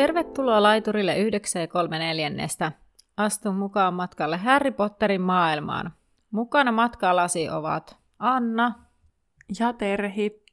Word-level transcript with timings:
Tervetuloa 0.00 0.62
laiturille 0.62 1.18
9 1.18 1.68
3 1.68 1.98
neljännestä. 1.98 2.72
Astun 3.16 3.54
mukaan 3.54 3.94
matkalle 3.94 4.36
Harry 4.36 4.70
Potterin 4.70 5.20
maailmaan. 5.20 5.92
Mukana 6.30 6.72
matkalasi 6.72 7.48
ovat 7.48 7.96
Anna 8.18 8.74
ja 9.60 9.72
Terhi. 9.72 10.44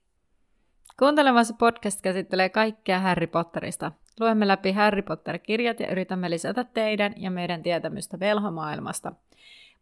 Kuuntelemassa 0.99 1.53
podcast 1.59 2.01
käsittelee 2.01 2.49
kaikkea 2.49 2.99
Harry 2.99 3.27
Potterista. 3.27 3.91
Luemme 4.19 4.47
läpi 4.47 4.71
Harry 4.71 5.01
Potter-kirjat 5.01 5.79
ja 5.79 5.91
yritämme 5.91 6.29
lisätä 6.29 6.63
teidän 6.63 7.13
ja 7.17 7.31
meidän 7.31 7.63
tietämystä 7.63 8.19
velhomaailmasta. 8.19 9.11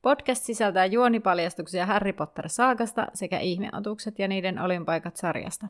Podcast 0.02 0.44
sisältää 0.44 0.86
juonipaljastuksia 0.86 1.86
Harry 1.86 2.14
Potter-saakasta 2.14 3.08
sekä 3.14 3.40
ihmeotukset 3.40 4.20
ja 4.20 4.28
niiden 4.28 4.60
olinpaikat 4.60 5.16
sarjasta. 5.16 5.68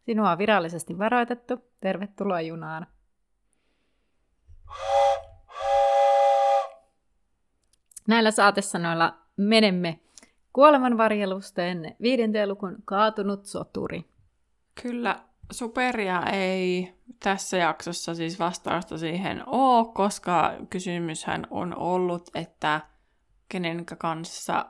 Sinua 0.00 0.30
on 0.30 0.38
virallisesti 0.38 0.98
varoitettu. 0.98 1.58
Tervetuloa 1.80 2.40
junaan. 2.40 2.86
Näillä 8.08 8.30
saatesanoilla 8.30 9.18
menemme 9.36 10.00
kuolemanvarjelusten 10.52 11.96
viidenteen 12.02 12.48
lukun 12.48 12.76
kaatunut 12.84 13.44
soturi. 13.46 14.04
Kyllä, 14.82 15.20
superia 15.50 16.22
ei 16.32 16.94
tässä 17.22 17.56
jaksossa 17.56 18.14
siis 18.14 18.38
vastausta 18.38 18.98
siihen 18.98 19.42
ole, 19.48 19.92
koska 19.94 20.54
kysymyshän 20.70 21.46
on 21.50 21.78
ollut, 21.78 22.30
että 22.34 22.80
kenenkä 23.48 23.96
kanssa 23.96 24.66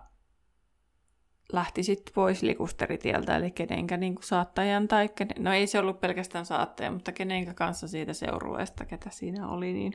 lähtisit 1.53 2.11
pois 2.15 2.43
likusteritieltä, 2.43 3.37
eli 3.37 3.51
kenenkä 3.51 3.97
niin 3.97 4.15
kuin 4.15 4.25
saattajan 4.25 4.89
tai 4.89 5.09
kenen, 5.09 5.45
no 5.45 5.53
ei 5.53 5.67
se 5.67 5.79
ollut 5.79 6.01
pelkästään 6.01 6.47
saattaja, 6.47 6.91
mutta 6.91 7.12
kenenkä 7.12 7.55
kanssa 7.55 7.89
siitä 7.89 8.12
seurueesta, 8.12 8.84
ketä 8.84 9.11
siinä 9.11 9.48
oli, 9.48 9.73
niin 9.73 9.93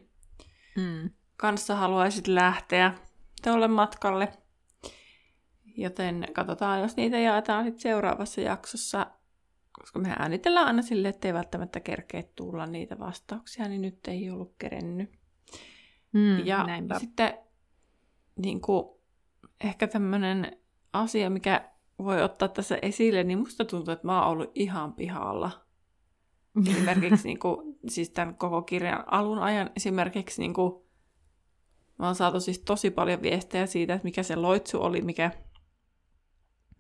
mm. 0.76 1.10
kanssa 1.38 1.76
haluaisit 1.76 2.28
lähteä 2.28 2.94
tuolle 3.44 3.68
matkalle. 3.68 4.32
Joten 5.78 6.28
katsotaan, 6.34 6.82
jos 6.82 6.96
niitä 6.96 7.20
jaetaan 7.20 7.64
sitten 7.64 7.82
seuraavassa 7.82 8.42
jaksossa, 8.42 9.08
koska 9.72 10.00
me 10.00 10.16
äänitellään 10.20 10.68
aina 10.68 10.82
silleen, 10.82 11.14
ettei 11.14 11.34
välttämättä 11.34 11.80
kerkeä 11.80 12.24
tulla 12.36 12.66
niitä 12.66 13.00
vastauksia, 13.00 13.68
niin 13.68 13.82
nyt 13.82 14.08
ei 14.08 14.30
ollut 14.30 14.56
kerennyt. 14.60 15.10
Mm, 16.12 16.46
ja 16.46 16.64
näinpä. 16.64 17.00
sitten 17.00 17.34
niin 18.36 18.62
kuin, 18.62 18.86
ehkä 19.64 19.88
tämmöinen 19.88 20.58
asia, 20.96 21.30
mikä 21.30 21.70
voi 22.00 22.22
ottaa 22.22 22.48
tässä 22.48 22.78
esille, 22.82 23.24
niin 23.24 23.40
musta 23.40 23.66
tuntuu, 23.66 23.92
että 23.94 24.08
mä 24.08 24.22
oon 24.22 24.32
ollut 24.32 24.52
ihan 24.56 24.94
pihalla. 24.94 25.52
Esimerkiksi 26.72 27.28
niin 27.28 27.40
kuin, 27.40 27.78
siis 27.88 28.10
tämän 28.10 28.36
koko 28.36 28.62
kirjan 28.62 29.04
alun 29.08 29.40
ajan 29.40 29.70
esimerkiksi 29.76 30.42
niin 30.42 30.54
kuin, 30.54 30.86
mä 32.00 32.06
oon 32.06 32.16
saatu 32.16 32.40
siis 32.40 32.60
tosi 32.60 32.92
paljon 32.92 33.22
viestejä 33.22 33.66
siitä, 33.66 33.94
että 33.94 34.06
mikä 34.06 34.24
se 34.24 34.36
loitsu 34.36 34.82
oli, 34.82 35.02
mikä 35.02 35.32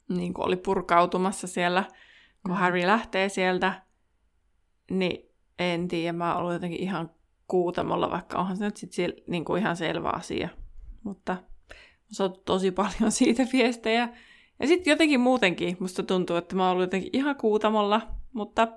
niin 0.09 0.33
kuin 0.33 0.45
oli 0.45 0.55
purkautumassa 0.55 1.47
siellä, 1.47 1.83
kun 2.43 2.55
mm. 2.55 2.57
Harry 2.57 2.87
lähtee 2.87 3.29
sieltä. 3.29 3.81
Niin 4.91 5.31
en 5.59 5.87
tiedä, 5.87 6.13
mä 6.13 6.31
oon 6.31 6.41
ollut 6.41 6.53
jotenkin 6.53 6.81
ihan 6.81 7.11
kuutamolla, 7.47 8.11
vaikka 8.11 8.39
onhan 8.39 8.57
se 8.57 8.65
nyt 8.65 8.77
sit 8.77 8.91
niin 9.27 9.45
kuin 9.45 9.61
ihan 9.61 9.77
selvä 9.77 10.09
asia. 10.09 10.49
Mutta 11.03 11.37
saatu 12.15 12.41
tosi 12.45 12.71
paljon 12.71 13.11
siitä 13.19 13.47
viestejä. 13.53 14.09
Ja 14.59 14.67
sitten 14.67 14.91
jotenkin 14.91 15.19
muutenkin 15.19 15.77
musta 15.79 16.03
tuntuu, 16.03 16.35
että 16.35 16.55
mä 16.55 16.63
oon 16.63 16.71
ollut 16.71 16.83
jotenkin 16.83 17.09
ihan 17.13 17.35
kuutamolla, 17.35 18.01
mutta 18.33 18.67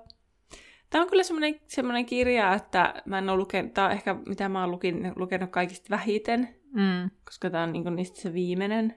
tämä 0.89 1.03
on 1.03 1.09
kyllä 1.09 1.23
semmoinen, 1.23 1.59
semmoinen 1.67 2.05
kirja, 2.05 2.53
että 2.53 3.01
mä 3.05 3.17
en 3.17 3.29
ole 3.29 3.37
lukenut, 3.37 3.73
tämä 3.73 3.87
on 3.87 3.93
ehkä 3.93 4.15
mitä 4.27 4.49
mä 4.49 4.61
oon 4.61 4.71
lukin, 4.71 5.13
lukenut 5.15 5.49
kaikista 5.51 5.89
vähiten, 5.89 6.49
mm. 6.73 7.09
koska 7.25 7.49
tämä 7.49 7.63
on 7.63 7.71
niinku 7.71 7.89
niistä 7.89 8.21
se 8.21 8.33
viimeinen. 8.33 8.95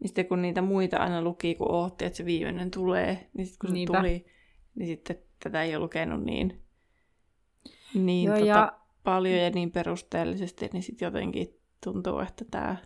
Niin 0.00 0.08
sitten 0.08 0.26
kun 0.26 0.42
niitä 0.42 0.62
muita 0.62 0.96
aina 0.96 1.22
luki, 1.22 1.54
kun 1.54 1.70
ootti, 1.70 2.04
että 2.04 2.16
se 2.16 2.24
viimeinen 2.24 2.70
tulee, 2.70 3.30
niin 3.32 3.46
sitten 3.46 3.68
kun 3.68 3.74
Niinpä. 3.74 3.92
se 3.92 3.98
tuli, 3.98 4.26
niin 4.74 4.86
sitten 4.86 5.18
tätä 5.42 5.62
ei 5.62 5.76
ole 5.76 5.84
lukenut 5.84 6.24
niin, 6.24 6.62
niin 7.94 8.26
Joo, 8.26 8.34
tota, 8.34 8.46
ja... 8.46 8.78
paljon 9.04 9.38
ja 9.38 9.50
niin 9.50 9.70
perusteellisesti, 9.70 10.68
niin 10.72 10.82
sitten 10.82 11.06
jotenkin 11.06 11.60
tuntuu, 11.84 12.18
että 12.18 12.44
tämä 12.50 12.76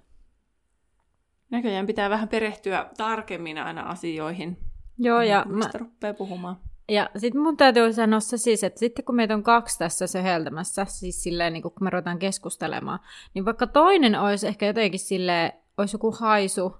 Näköjään 1.50 1.87
pitää 1.87 2.11
vähän 2.11 2.28
perehtyä 2.28 2.91
tarkemmin 2.97 3.59
aina 3.59 3.83
asioihin. 3.83 4.59
Joo, 4.99 5.22
ja 5.22 5.44
mä... 5.49 5.71
rupeaa 5.78 6.15
puhumaan. 6.15 6.56
Ja 6.88 7.11
sitten 7.16 7.43
mun 7.43 7.56
täytyy 7.56 7.93
sanoa 7.93 8.21
se 8.21 8.37
siis, 8.37 8.65
että 8.65 8.81
sitten 8.81 9.05
kun 9.05 9.15
meitä 9.15 9.34
on 9.34 9.43
kaksi 9.43 9.78
tässä 9.78 10.06
seheltämässä, 10.06 10.84
siis 10.84 11.22
silleen 11.22 11.53
niin 11.53 11.62
kun 11.62 11.72
me 11.81 11.91
ruvetaan 11.91 12.19
keskustelemaan, 12.19 12.99
niin 13.34 13.44
vaikka 13.44 13.66
toinen 13.66 14.21
olisi 14.21 14.47
ehkä 14.47 14.66
jotenkin 14.66 15.00
silleen, 15.00 15.53
olisi 15.78 15.94
joku 15.94 16.12
haisu, 16.21 16.77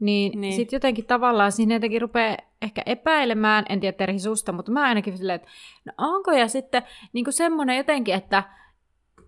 niin, 0.00 0.40
niin. 0.40 0.52
sitten 0.52 0.76
jotenkin 0.76 1.06
tavallaan 1.06 1.52
siinä 1.52 1.74
jotenkin 1.74 2.00
rupeaa 2.00 2.36
ehkä 2.62 2.82
epäilemään, 2.86 3.64
en 3.68 3.80
tiedä 3.80 3.96
Terhi 3.96 4.18
susta, 4.18 4.52
mutta 4.52 4.72
mä 4.72 4.82
ainakin 4.82 5.18
silleen, 5.18 5.36
että 5.36 5.48
no 5.84 5.92
onko 5.98 6.32
ja 6.32 6.48
sitten 6.48 6.82
niin 7.12 7.26
semmoinen 7.30 7.76
jotenkin, 7.76 8.14
että 8.14 8.42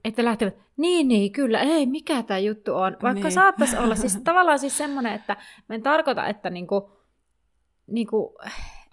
että 0.05 0.25
lähtevät, 0.25 0.57
niin, 0.77 1.09
niin, 1.09 1.33
kyllä, 1.33 1.61
ei, 1.61 1.87
mikä 1.87 2.23
tämä 2.23 2.39
juttu 2.39 2.75
on. 2.75 2.97
Vaikka 3.03 3.23
niin. 3.23 3.33
saattaisi 3.33 3.77
olla 3.77 3.95
siis 3.95 4.19
tavallaan 4.25 4.59
siis 4.59 4.79
semmoinen, 4.79 5.13
että 5.13 5.37
mä 5.69 5.75
en 5.75 5.83
tarkoita, 5.83 6.27
että 6.27 6.51
niinku, 6.51 6.91
niinku, 7.87 8.39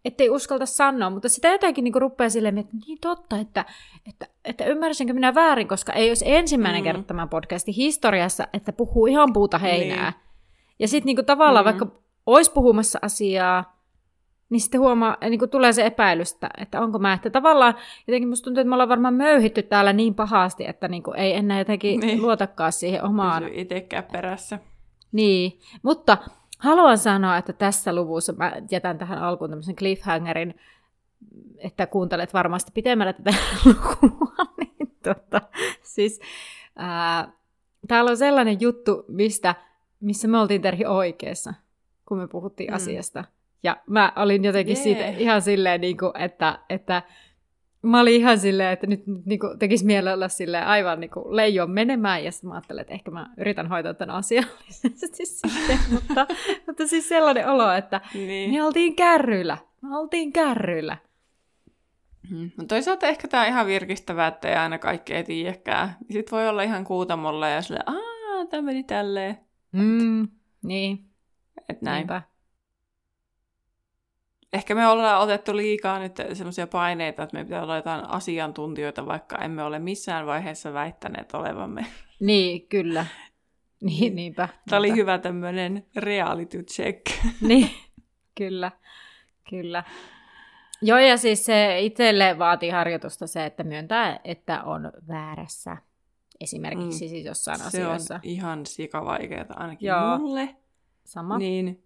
ettei 0.06 0.30
uskalta 0.30 0.66
sanoa, 0.66 1.10
mutta 1.10 1.30
sitä 1.30 1.48
jotenkin 1.48 1.84
niinku 1.84 2.00
rupeaa 2.00 2.30
silleen, 2.30 2.58
että 2.58 2.78
niin 2.88 2.98
totta, 3.02 3.38
että, 3.38 3.66
että, 4.10 4.28
että 4.46 4.66
ymmärsinkö 4.66 5.14
minä 5.14 5.36
väärin, 5.36 5.68
koska 5.68 5.94
ei 5.94 6.10
olisi 6.10 6.26
ensimmäinen 6.28 6.82
mm. 6.82 6.84
kerta 6.84 7.04
tämän 7.04 7.30
podcastin 7.30 7.74
historiassa, 7.74 8.48
että 8.54 8.74
puhuu 8.74 9.06
ihan 9.06 9.34
puuta 9.34 9.58
heinää. 9.58 10.12
Niin. 10.12 10.22
Ja 10.80 10.88
sitten 10.88 11.06
niinku 11.06 11.24
tavallaan 11.24 11.66
mm. 11.66 11.70
vaikka 11.70 12.02
olisi 12.26 12.52
puhumassa 12.52 13.00
asiaa, 13.02 13.79
niin 14.50 14.62
sitten 14.62 14.82
huomaa, 14.82 15.18
niin 15.22 15.40
kuin 15.40 15.52
tulee 15.52 15.74
se 15.74 15.86
epäilystä, 15.86 16.50
että 16.58 16.82
onko 16.82 17.00
mä, 17.00 17.14
että 17.14 17.30
tavallaan 17.30 17.76
jotenkin 18.08 18.30
musta 18.30 18.44
tuntuu, 18.44 18.62
että 18.62 18.70
me 18.70 18.76
ollaan 18.76 18.90
varmaan 18.90 19.14
möyhitty 19.14 19.64
täällä 19.64 19.94
niin 19.94 20.16
pahasti, 20.16 20.66
että 20.68 20.88
niin 20.88 21.04
kuin 21.04 21.18
ei 21.18 21.36
enää 21.36 21.60
jotenkin 21.60 22.00
niin. 22.00 22.22
luotakaan 22.22 22.72
siihen 22.72 23.04
omaan... 23.04 23.44
Pysy 23.44 23.54
itsekään 23.56 24.04
perässä. 24.12 24.60
Niin, 25.12 25.60
mutta 25.84 26.18
haluan 26.60 26.98
sanoa, 26.98 27.38
että 27.38 27.54
tässä 27.54 27.96
luvussa 27.96 28.34
mä 28.34 28.54
jätän 28.72 28.98
tähän 28.98 29.20
alkuun 29.20 29.50
tämmöisen 29.50 29.76
cliffhangerin, 29.76 30.60
että 31.58 31.88
kuuntelet 31.88 32.34
varmasti 32.34 32.72
pitemmälle 32.74 33.14
tätä 33.14 33.34
lukua, 33.66 34.46
niin 34.58 34.96
tota, 35.04 35.42
siis 35.82 36.20
ää, 36.76 37.32
täällä 37.88 38.12
on 38.12 38.18
sellainen 38.18 38.62
juttu, 38.62 39.06
mistä, 39.08 39.56
missä 40.00 40.28
me 40.28 40.40
oltiin 40.40 40.62
Terhi 40.62 40.86
oikeassa, 40.86 41.54
kun 42.06 42.18
me 42.18 42.28
puhuttiin 42.28 42.70
mm. 42.70 42.76
asiasta 42.76 43.24
ja 43.64 43.78
mä 43.88 44.14
olin 44.16 44.44
jotenkin 44.44 44.76
yeah. 44.76 44.84
siitä 44.84 45.06
ihan 45.06 45.42
silleen, 45.42 45.82
niin 45.82 45.98
kuin, 45.98 46.12
että, 46.18 46.60
että 46.70 47.02
mä 47.82 48.00
olin 48.00 48.16
ihan 48.16 48.40
silleen, 48.40 48.74
että 48.74 48.88
nyt, 48.88 49.08
nyt 49.08 49.26
niin 49.26 49.40
kuin, 49.40 49.60
tekisi 49.60 49.86
mielellä 49.86 50.14
olla 50.14 50.28
silleen 50.28 50.66
aivan 50.66 51.00
niin 51.00 51.12
kuin 51.12 51.36
leijon 51.36 51.72
menemään, 51.72 52.24
ja 52.24 52.32
sitten 52.32 52.48
mä 52.48 52.54
ajattelin, 52.54 52.82
että 52.82 52.94
ehkä 52.94 53.12
mä 53.12 53.30
yritän 53.38 53.68
hoitaa 53.68 53.94
tämän 53.94 54.16
asiallisesti 54.16 55.26
sitten, 55.36 55.80
mutta, 55.92 56.28
mutta 56.68 56.88
siis 56.88 57.10
sellainen 57.10 57.48
olo, 57.50 57.72
että 57.72 58.02
niin. 58.14 58.52
me 58.52 58.64
oltiin 58.64 58.96
kärryillä, 58.96 59.58
me 59.82 59.98
oltiin 59.98 60.34
kärryillä. 60.34 60.98
Hmm. 62.30 62.52
No 62.58 62.64
toisaalta 62.66 63.08
ehkä 63.08 63.28
tämä 63.28 63.44
on 63.44 63.50
ihan 63.50 63.68
virkistävää, 63.68 64.28
että 64.28 64.50
ei 64.50 64.56
aina 64.56 64.78
kaikkea 64.78 65.24
tiedäkään. 65.24 65.96
Sitten 66.12 66.38
voi 66.38 66.48
olla 66.48 66.64
ihan 66.64 66.84
kuutamolla 66.84 67.48
ja 67.48 67.62
silleen, 67.62 67.90
aah, 67.90 68.48
tämä 68.50 68.62
meni 68.62 68.84
tälleen. 68.84 69.38
Mm, 69.72 70.28
niin. 70.64 71.06
Että 71.70 71.86
näin. 71.86 71.98
Niinpä 71.98 72.22
ehkä 74.54 74.76
me 74.76 74.88
ollaan 74.88 75.22
otettu 75.22 75.56
liikaa 75.56 76.00
nyt 76.00 76.16
semmoisia 76.34 76.68
paineita, 76.68 77.24
että 77.24 77.38
me 77.38 77.44
pitää 77.44 77.64
olla 77.64 77.76
jotain 77.76 78.06
asiantuntijoita, 78.06 79.06
vaikka 79.06 79.38
emme 79.38 79.64
ole 79.64 79.80
missään 79.80 80.26
vaiheessa 80.26 80.74
väittäneet 80.74 81.34
olevamme. 81.34 81.86
Niin, 82.20 82.68
kyllä. 82.68 83.06
Niin, 83.82 84.16
niinpä. 84.16 84.50
Tämä 84.70 84.80
oli 84.80 84.92
hyvä 84.92 85.18
tämmöinen 85.18 85.86
reality 85.96 86.64
check. 86.64 87.02
Niin, 87.48 87.70
kyllä, 88.36 88.72
kyllä. 89.50 89.84
Joo, 90.82 90.98
ja 90.98 91.18
siis 91.18 91.46
se 91.46 91.80
itselle 91.80 92.40
vaatii 92.40 92.70
harjoitusta 92.70 93.28
se, 93.28 93.46
että 93.46 93.64
myöntää, 93.64 94.20
että 94.24 94.64
on 94.64 94.92
väärässä. 95.08 95.78
Esimerkiksi 96.42 97.06
mm. 97.06 97.10
siis 97.10 97.26
jossain 97.26 97.60
se 97.60 97.66
asioissa. 97.66 98.08
Se 98.08 98.14
on 98.14 98.20
ihan 98.24 98.66
sikavaikeaa 98.66 99.46
ainakin 99.50 99.88
Joo. 99.88 100.18
mulle. 100.18 100.56
Sama. 101.04 101.38
Niin, 101.38 101.84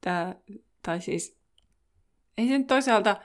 tää, 0.00 0.34
tai 0.82 1.00
siis 1.00 1.41
ei 2.38 2.48
se 2.48 2.58
nyt 2.58 2.66
toisaalta... 2.66 3.16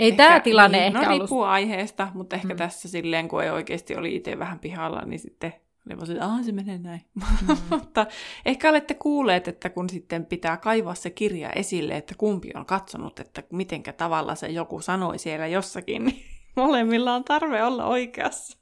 Ei 0.00 0.08
ehkä, 0.08 0.24
tämä 0.24 0.40
tilanne 0.40 0.78
niin, 0.78 0.86
ehkä 0.86 1.02
no, 1.02 1.18
riippuu 1.18 1.38
ollut... 1.38 1.52
aiheesta, 1.52 2.08
mutta 2.14 2.36
ehkä 2.36 2.54
mm. 2.54 2.56
tässä 2.56 2.88
silleen, 2.88 3.28
kun 3.28 3.42
ei 3.42 3.50
oikeasti 3.50 3.96
oli 3.96 4.16
itse 4.16 4.38
vähän 4.38 4.58
pihalla, 4.58 5.02
niin 5.04 5.18
sitten 5.18 5.52
oli 5.86 5.98
vaan 5.98 6.38
että 6.38 6.46
se 6.46 6.52
menee 6.52 6.78
näin. 6.78 7.00
Mm. 7.48 7.56
mutta 7.70 8.06
ehkä 8.44 8.70
olette 8.70 8.94
kuulleet, 8.94 9.48
että 9.48 9.70
kun 9.70 9.90
sitten 9.90 10.26
pitää 10.26 10.56
kaivaa 10.56 10.94
se 10.94 11.10
kirja 11.10 11.50
esille, 11.50 11.96
että 11.96 12.14
kumpi 12.18 12.50
on 12.54 12.66
katsonut, 12.66 13.20
että 13.20 13.42
mitenkä 13.52 13.92
tavalla 13.92 14.34
se 14.34 14.46
joku 14.46 14.80
sanoi 14.80 15.18
siellä 15.18 15.46
jossakin, 15.46 16.04
niin 16.04 16.24
molemmilla 16.56 17.14
on 17.14 17.24
tarve 17.24 17.64
olla 17.64 17.84
oikeassa. 17.86 18.58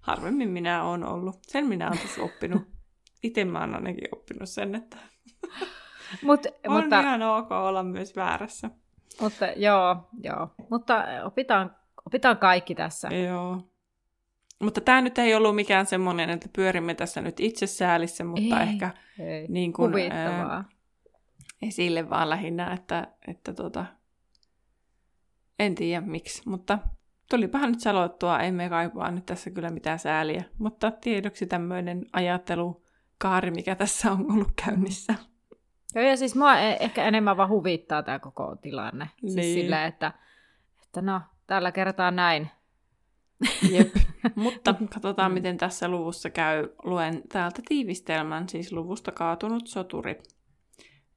Harvemmin 0.00 0.50
minä 0.50 0.84
olen 0.84 1.04
ollut. 1.04 1.38
Sen 1.42 1.66
minä 1.66 1.88
olen 1.88 1.98
tässä 1.98 2.22
oppinut. 2.22 2.62
Itse 3.22 3.44
mä 3.44 3.60
oon 3.60 3.74
ainakin 3.74 4.08
oppinut 4.12 4.48
sen, 4.48 4.74
että 4.74 4.96
Mut, 6.22 6.46
on 6.68 6.82
mutta, 6.82 7.00
ihan 7.00 7.22
ok 7.22 7.52
olla 7.52 7.82
myös 7.82 8.16
väärässä. 8.16 8.70
Mutta 9.20 9.46
joo, 9.46 10.08
joo. 10.22 10.48
Mutta 10.70 11.04
opitaan, 11.24 11.76
opitaan 12.06 12.36
kaikki 12.38 12.74
tässä. 12.74 13.08
Joo. 13.08 13.62
Mutta 14.62 14.80
tämä 14.80 15.00
nyt 15.00 15.18
ei 15.18 15.34
ollut 15.34 15.54
mikään 15.54 15.86
semmoinen, 15.86 16.30
että 16.30 16.48
pyörimme 16.56 16.94
tässä 16.94 17.20
nyt 17.20 17.40
itsesäälissä, 17.40 18.24
mutta 18.24 18.60
Ei, 18.60 18.68
ehkä 18.68 18.90
Ei. 19.18 19.46
niin 19.48 19.72
kuin, 19.72 19.90
Huvittavaa. 19.90 20.64
esille 21.62 22.10
vaan 22.10 22.30
lähinnä, 22.30 22.72
että, 22.72 23.08
että 23.28 23.52
tota, 23.52 23.86
en 25.58 25.74
tiedä 25.74 26.00
miksi, 26.06 26.42
mutta 26.46 26.78
tulipahan 27.30 27.70
nyt 27.70 27.80
sanottua, 27.80 28.40
emme 28.40 28.68
kaipaa 28.68 29.10
nyt 29.10 29.26
tässä 29.26 29.50
kyllä 29.50 29.70
mitään 29.70 29.98
sääliä, 29.98 30.44
mutta 30.58 30.90
tiedoksi 30.90 31.46
tämmöinen 31.46 32.06
ajattelukaari, 32.12 33.50
mikä 33.50 33.74
tässä 33.74 34.12
on 34.12 34.32
ollut 34.32 34.52
käynnissä. 34.64 35.14
Joo, 35.96 36.04
ja 36.04 36.16
siis 36.16 36.34
mua 36.34 36.58
e- 36.58 36.76
ehkä 36.80 37.04
enemmän 37.04 37.36
vaan 37.36 37.48
huvittaa 37.48 38.02
tämä 38.02 38.18
koko 38.18 38.56
tilanne. 38.62 39.08
Siis 39.20 39.34
Niin. 39.34 39.60
sillä, 39.60 39.86
että, 39.86 40.12
että 40.86 41.02
no, 41.02 41.20
tällä 41.46 41.72
kertaa 41.72 42.10
näin. 42.10 42.48
Jep. 43.70 43.94
Mutta 44.34 44.74
katsotaan, 44.94 45.32
miten 45.32 45.56
tässä 45.56 45.88
luvussa 45.88 46.30
käy. 46.30 46.68
Luen 46.84 47.22
täältä 47.28 47.62
tiivistelmän, 47.68 48.48
siis 48.48 48.72
luvusta 48.72 49.12
kaatunut 49.12 49.66
soturi. 49.66 50.22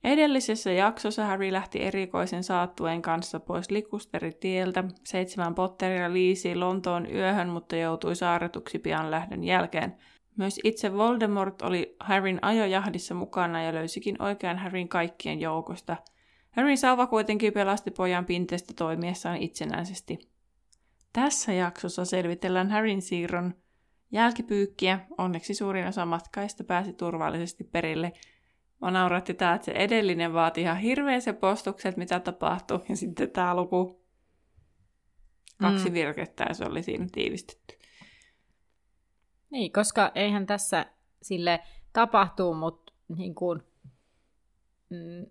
Edellisessä 0.03 0.71
jaksossa 0.71 1.25
Harry 1.25 1.51
lähti 1.51 1.81
erikoisen 1.83 2.43
saattueen 2.43 3.01
kanssa 3.01 3.39
pois 3.39 3.71
likusteritieltä. 3.71 4.83
Seitsemän 5.03 5.55
Potteria 5.55 6.13
liisi 6.13 6.55
Lontoon 6.55 7.13
yöhön, 7.13 7.49
mutta 7.49 7.75
joutui 7.75 8.15
saarretuksi 8.15 8.79
pian 8.79 9.11
lähdön 9.11 9.43
jälkeen. 9.43 9.97
Myös 10.39 10.59
itse 10.63 10.93
Voldemort 10.93 11.61
oli 11.61 11.95
Harryn 11.99 12.39
ajojahdissa 12.41 13.15
mukana 13.15 13.63
ja 13.63 13.73
löysikin 13.73 14.21
oikean 14.21 14.57
Harryn 14.57 14.87
kaikkien 14.87 15.39
joukosta. 15.39 15.97
Harryn 16.51 16.77
sauva 16.77 17.07
kuitenkin 17.07 17.53
pelasti 17.53 17.91
pojan 17.91 18.25
pinteestä 18.25 18.73
toimiessaan 18.73 19.37
itsenäisesti. 19.37 20.19
Tässä 21.13 21.53
jaksossa 21.53 22.05
selvitellään 22.05 22.69
Harryn 22.69 23.01
siirron 23.01 23.53
jälkipyykkiä. 24.11 24.99
Onneksi 25.17 25.53
suurin 25.53 25.87
osa 25.87 26.05
matkaista 26.05 26.63
pääsi 26.63 26.93
turvallisesti 26.93 27.63
perille. 27.63 28.13
Mä 28.81 28.91
nauratti 28.91 29.33
tää, 29.33 29.55
että 29.55 29.65
se 29.65 29.71
edellinen 29.71 30.33
vaati 30.33 30.61
ihan 30.61 30.77
hirveän 30.77 31.21
se 31.21 31.33
postukset, 31.33 31.97
mitä 31.97 32.19
tapahtui. 32.19 32.79
Ja 32.89 32.95
sitten 32.95 33.29
tää 33.29 33.55
luku 33.55 34.05
kaksi 35.57 35.89
Mm. 35.89 35.93
virkettä 35.93 36.45
ja 36.49 36.53
se 36.53 36.65
oli 36.65 36.83
siinä 36.83 37.07
tiivistetty. 37.11 37.78
Niin, 39.49 39.71
koska 39.71 40.11
eihän 40.15 40.45
tässä 40.45 40.85
sille 41.21 41.59
tapahtuu, 41.93 42.53
mutta 42.53 42.93
niin 43.17 43.35
kuin, 43.35 43.63
mm, 44.89 45.25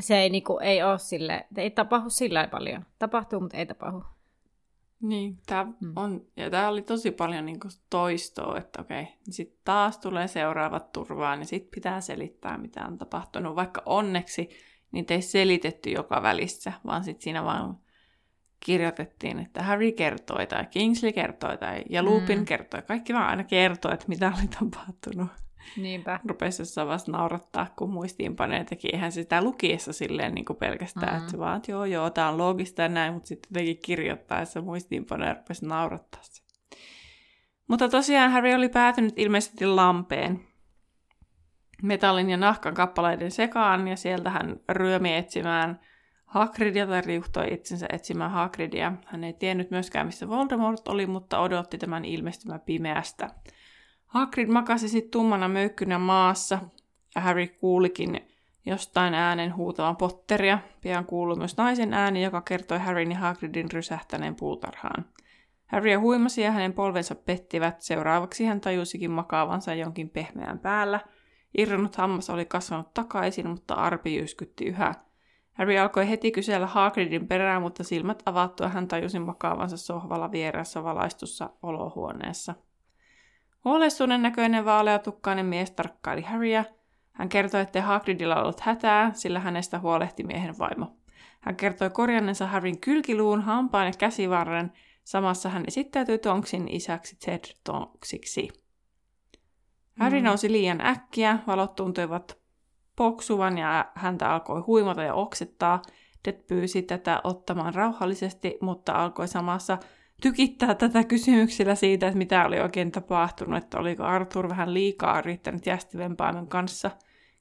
se 0.00 0.18
ei, 0.18 0.30
niin 0.30 0.44
kuin, 0.44 0.62
ei 0.62 0.82
ole 0.82 0.98
sille, 0.98 1.46
ei 1.56 1.70
tapahdu 1.70 2.10
sillä 2.10 2.48
paljon. 2.50 2.86
Tapahtuu, 2.98 3.40
mutta 3.40 3.56
ei 3.56 3.66
tapahdu. 3.66 4.04
Niin, 5.00 5.38
tää 5.46 5.64
Mm. 5.64 5.92
on, 5.96 6.26
ja 6.36 6.50
tää 6.50 6.68
oli 6.68 6.82
tosi 6.82 7.10
paljon 7.10 7.46
niinku 7.46 7.68
toistoa, 7.90 8.58
että 8.58 8.80
okei, 8.80 9.02
niin 9.02 9.34
sitten 9.34 9.58
taas 9.64 9.98
tulee 9.98 10.28
seuraavat 10.28 10.92
turvaan, 10.92 11.38
niin 11.38 11.46
sitten 11.46 11.70
pitää 11.74 12.00
selittää, 12.00 12.58
mitä 12.58 12.86
on 12.86 12.98
tapahtunut. 12.98 13.56
Vaikka 13.56 13.82
onneksi 13.86 14.48
niitä 14.92 15.14
ei 15.14 15.22
selitetty 15.22 15.90
joka 15.90 16.22
välissä, 16.22 16.72
vaan 16.86 17.04
sitten 17.04 17.22
siinä 17.22 17.44
vaan 17.44 17.78
kirjoitettiin, 18.66 19.38
että 19.38 19.62
Harry 19.62 19.92
kertoi, 19.92 20.46
tai 20.46 20.66
Kingsley 20.70 21.12
kertoi, 21.12 21.58
tai, 21.58 21.82
ja 21.90 22.02
Lupin 22.02 22.38
Mm. 22.38 22.44
kertoi. 22.44 22.82
Kaikki 22.82 23.14
vaan 23.14 23.26
aina 23.26 23.44
kertoi, 23.44 23.94
että 23.94 24.06
mitä 24.08 24.32
oli 24.38 24.48
tapahtunut. 24.48 25.28
Niinpä. 25.76 26.20
Rupesi 26.28 26.62
jossain 26.62 26.88
vasta 26.88 27.12
naurattaa, 27.12 27.66
kun 27.76 27.90
muistiinpanoja 27.92 28.64
teki. 28.64 28.88
Eihän 28.92 29.12
sitä 29.12 29.42
lukiessa 29.42 29.92
silleen 29.92 30.34
niin 30.34 30.44
kuin 30.44 30.56
pelkästään, 30.56 31.12
Mm. 31.12 31.18
että 31.18 31.30
se 31.30 31.38
vaan, 31.38 31.56
että 31.56 31.70
joo, 31.70 31.84
joo, 31.84 32.10
tämä 32.10 32.28
on 32.28 32.38
loogista 32.38 32.82
ja 32.82 32.88
näin, 32.88 33.14
mutta 33.14 33.26
sitten 33.26 33.48
jotenkin 33.50 33.78
kirjoittaessa 33.84 34.60
muistiinpanoja 34.60 35.34
rupesi 35.34 35.66
naurattaa 35.66 36.20
se. 36.22 36.42
Mutta 37.68 37.88
tosiaan 37.88 38.32
Harry 38.32 38.54
oli 38.54 38.68
päätynyt 38.68 39.18
ilmeisesti 39.18 39.66
lampeen. 39.66 40.40
Metallin 41.82 42.30
ja 42.30 42.36
nahkan 42.36 42.74
kappaleiden 42.74 43.30
sekaan, 43.30 43.88
ja 43.88 43.96
sieltä 43.96 44.30
hän 44.30 44.56
ryömi 44.68 45.16
etsimään 45.16 45.80
Hagridia 46.32 47.00
riuhtoi 47.00 47.52
itsensä 47.52 47.86
etsimään 47.92 48.30
Hagridia. 48.30 48.92
Hän 49.06 49.24
ei 49.24 49.32
tiennyt 49.32 49.70
myöskään, 49.70 50.06
missä 50.06 50.28
Voldemort 50.28 50.88
oli, 50.88 51.06
mutta 51.06 51.40
odotti 51.40 51.78
tämän 51.78 52.04
ilmestymän 52.04 52.60
pimeästä. 52.60 53.30
Hagrid 54.06 54.48
makasi 54.48 54.88
sitten 54.88 55.10
tummana 55.10 55.48
möykkynä 55.48 55.98
maassa, 55.98 56.58
ja 57.14 57.20
Harry 57.20 57.46
kuulikin 57.46 58.20
jostain 58.66 59.14
äänen 59.14 59.56
huutavan 59.56 59.96
Potteria. 59.96 60.58
Pian 60.80 61.06
kuului 61.06 61.36
myös 61.36 61.56
naisen 61.56 61.94
ääni, 61.94 62.22
joka 62.22 62.40
kertoi 62.40 62.78
Harryn 62.78 63.12
ja 63.12 63.18
Hagridin 63.18 63.72
rysähtäneen 63.72 64.34
puutarhaan. 64.34 65.04
Harry 65.66 65.94
huimasi 65.94 66.42
ja 66.42 66.50
hänen 66.50 66.72
polvensa 66.72 67.14
pettivät. 67.14 67.80
Seuraavaksi 67.80 68.44
hän 68.44 68.60
tajusikin 68.60 69.10
makaavansa 69.10 69.74
jonkin 69.74 70.10
pehmeän 70.10 70.58
päällä. 70.58 71.00
Irronnut 71.58 71.96
hammas 71.96 72.30
oli 72.30 72.44
kasvanut 72.44 72.94
takaisin, 72.94 73.48
mutta 73.48 73.74
arpi 73.74 74.16
jyskytti 74.16 74.64
yhä. 74.64 74.94
Harry 75.52 75.78
alkoi 75.78 76.08
heti 76.08 76.30
kysellä 76.30 76.66
Hagridin 76.66 77.28
perään, 77.28 77.62
mutta 77.62 77.84
silmät 77.84 78.22
avattua 78.26 78.68
hän 78.68 78.88
tajusi 78.88 79.18
makaavansa 79.18 79.76
sohvalla 79.76 80.32
vieressä 80.32 80.84
valaistussa 80.84 81.50
olohuoneessa. 81.62 82.54
Huolestuneen 83.64 84.22
näköinen 84.22 84.64
vaaleatukkainen 84.64 85.46
mies 85.46 85.70
tarkkaili 85.70 86.22
Harryä. 86.22 86.64
Hän 87.12 87.28
kertoi, 87.28 87.60
että 87.60 87.82
Hagridilla 87.82 88.42
ollut 88.42 88.60
hätää, 88.60 89.12
sillä 89.12 89.40
hänestä 89.40 89.78
huolehti 89.78 90.24
miehen 90.24 90.58
vaimo. 90.58 90.96
Hän 91.40 91.56
kertoi 91.56 91.90
korjannensa 91.90 92.46
Harryn 92.46 92.80
kylkiluun, 92.80 93.42
hampaan 93.42 93.86
ja 93.86 93.92
käsivarren. 93.98 94.72
Samassa 95.04 95.48
hän 95.48 95.64
esittäytyi 95.68 96.18
Tonksin 96.18 96.68
isäksi 96.68 97.16
Ted 97.16 97.44
Tonksiksi. 97.64 98.48
Harry 99.98 100.20
Mm. 100.20 100.24
nousi 100.24 100.52
liian 100.52 100.80
äkkiä, 100.86 101.38
valot 101.46 101.76
tuntuivat 101.76 102.41
poksuvan 102.96 103.58
ja 103.58 103.84
häntä 103.94 104.32
alkoi 104.32 104.60
huimata 104.60 105.02
ja 105.02 105.14
oksettaa. 105.14 105.82
Ted 106.22 106.42
pyysi 106.48 106.82
tätä 106.82 107.20
ottamaan 107.24 107.74
rauhallisesti, 107.74 108.58
mutta 108.60 108.92
alkoi 108.92 109.28
samassa 109.28 109.78
tykittää 110.22 110.74
tätä 110.74 111.04
kysymyksillä 111.04 111.74
siitä, 111.74 112.06
että 112.06 112.18
mitä 112.18 112.46
oli 112.46 112.60
oikein 112.60 112.92
tapahtunut, 112.92 113.64
että 113.64 113.78
oliko 113.78 114.02
Arthur 114.02 114.48
vähän 114.48 114.74
liikaa 114.74 115.18
yrittänyt 115.18 115.66
jästiven 115.66 116.16
paimen 116.16 116.46
kanssa. 116.46 116.90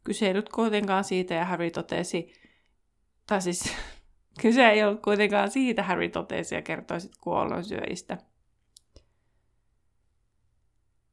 Kyselyt 0.04 0.50
kuitenkaan 0.50 1.04
siitä 1.04 1.34
ja 1.34 1.46
Harry 1.46 1.72
totesi, 1.72 2.34
tai 3.28 3.42
siis 3.42 3.76
kyse 4.42 4.70
ei 4.70 4.84
ollut 4.84 5.02
kuitenkaan 5.02 5.52
siitä, 5.52 5.84
Harry 5.84 6.10
totesi 6.10 6.56
ja 6.56 6.62
kertoi 6.62 7.02
sitten 7.02 7.22
kuollonsyöjistä. 7.24 8.18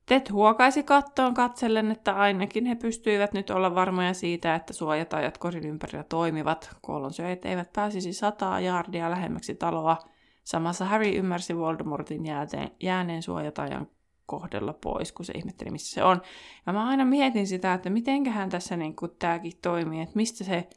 Ted 0.08 0.30
huokaisi 0.32 0.82
kattoon 0.82 1.34
katsellen, 1.34 1.90
että 1.90 2.14
ainakin 2.14 2.66
he 2.66 2.74
pystyivät 2.74 3.32
nyt 3.32 3.50
olla 3.50 3.74
varmoja 3.74 4.14
siitä, 4.14 4.54
että 4.54 4.72
suojatajat 4.72 5.38
korin 5.38 5.66
ympärillä 5.66 6.04
toimivat. 6.04 6.76
Kuollonsyöjät 6.82 7.44
eivät 7.44 7.72
pääsisi 7.72 8.12
sataa 8.12 8.60
jaardia 8.60 9.10
lähemmäksi 9.10 9.54
taloa. 9.54 9.98
Samassa 10.44 10.84
Harry 10.84 11.08
ymmärsi 11.08 11.56
Voldemortin 11.56 12.26
jääteen, 12.26 12.70
jääneen 12.80 13.22
suojatajan 13.22 13.86
kohdella 14.26 14.72
pois, 14.72 15.12
kun 15.12 15.24
se 15.24 15.32
ihmetteli, 15.36 15.70
missä 15.70 15.94
se 15.94 16.04
on. 16.04 16.22
Ja 16.66 16.72
mä 16.72 16.88
aina 16.88 17.04
mietin 17.04 17.46
sitä, 17.46 17.74
että 17.74 17.90
mitenköhän 17.90 18.50
tässä 18.50 18.76
niin 18.76 18.96
tämäkin 19.18 19.52
toimii, 19.62 20.00
että 20.00 20.16
mistä 20.16 20.44
se, 20.44 20.68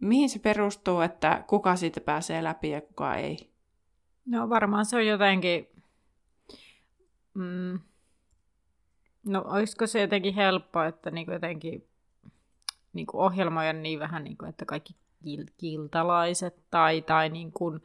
mihin 0.00 0.30
se 0.30 0.38
perustuu, 0.38 1.00
että 1.00 1.44
kuka 1.46 1.76
siitä 1.76 2.00
pääsee 2.00 2.44
läpi 2.44 2.70
ja 2.70 2.80
kuka 2.80 3.14
ei. 3.14 3.52
No 4.26 4.48
varmaan 4.48 4.86
se 4.86 4.96
on 4.96 5.06
jotenkin... 5.06 5.68
Mm, 7.34 7.80
no 9.26 9.44
olisiko 9.46 9.86
se 9.86 10.00
jotenkin 10.00 10.34
helppoa, 10.34 10.86
että 10.86 11.10
niinku 11.10 11.32
jotenkin 11.32 11.88
niinku 12.92 13.20
ohjelmoida 13.20 13.72
niin 13.72 13.98
vähän, 13.98 14.24
niinku, 14.24 14.44
että 14.44 14.64
kaikki 14.64 14.96
kil- 15.24 15.52
kiltalaiset 15.56 16.56
tai, 16.70 17.02
tai 17.02 17.28
niinku 17.28 17.78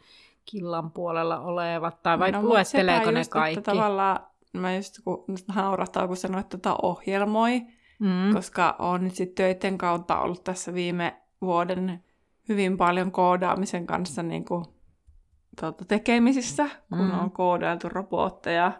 killan 0.46 0.92
puolella 0.92 1.40
olevat, 1.40 2.04
tai 2.04 2.20
vai 2.20 2.32
No, 2.32 2.42
luetteleeko 2.42 3.12
ne 3.12 3.20
just, 3.20 3.32
kaikki? 3.32 3.60
Että 3.60 3.72
tavallaan, 3.72 4.20
mä 4.54 4.76
just 4.76 5.00
kun 5.04 5.26
naurattaa, 5.56 6.08
kun 6.08 6.18
sanoit 6.18 6.50
tota 6.50 6.76
ohjelmoi, 6.82 7.62
Mm. 8.00 8.34
koska 8.34 8.76
on 8.80 9.04
nyt 9.04 9.16
sitten 9.16 9.36
töiden 9.36 9.78
kautta 9.78 10.20
ollut 10.20 10.44
tässä 10.44 10.74
viime 10.74 11.22
vuoden 11.42 12.04
hyvin 12.50 12.78
paljon 12.78 13.12
koodaamisen 13.12 13.88
kanssa 13.88 14.24
niin 14.24 14.46
kuin, 14.46 14.66
tuota, 15.62 15.86
tekemisissä, 15.86 16.70
kun 16.90 16.98
Mm. 17.12 17.20
on 17.20 17.32
koodailtu 17.32 17.90
robotteja 17.90 18.72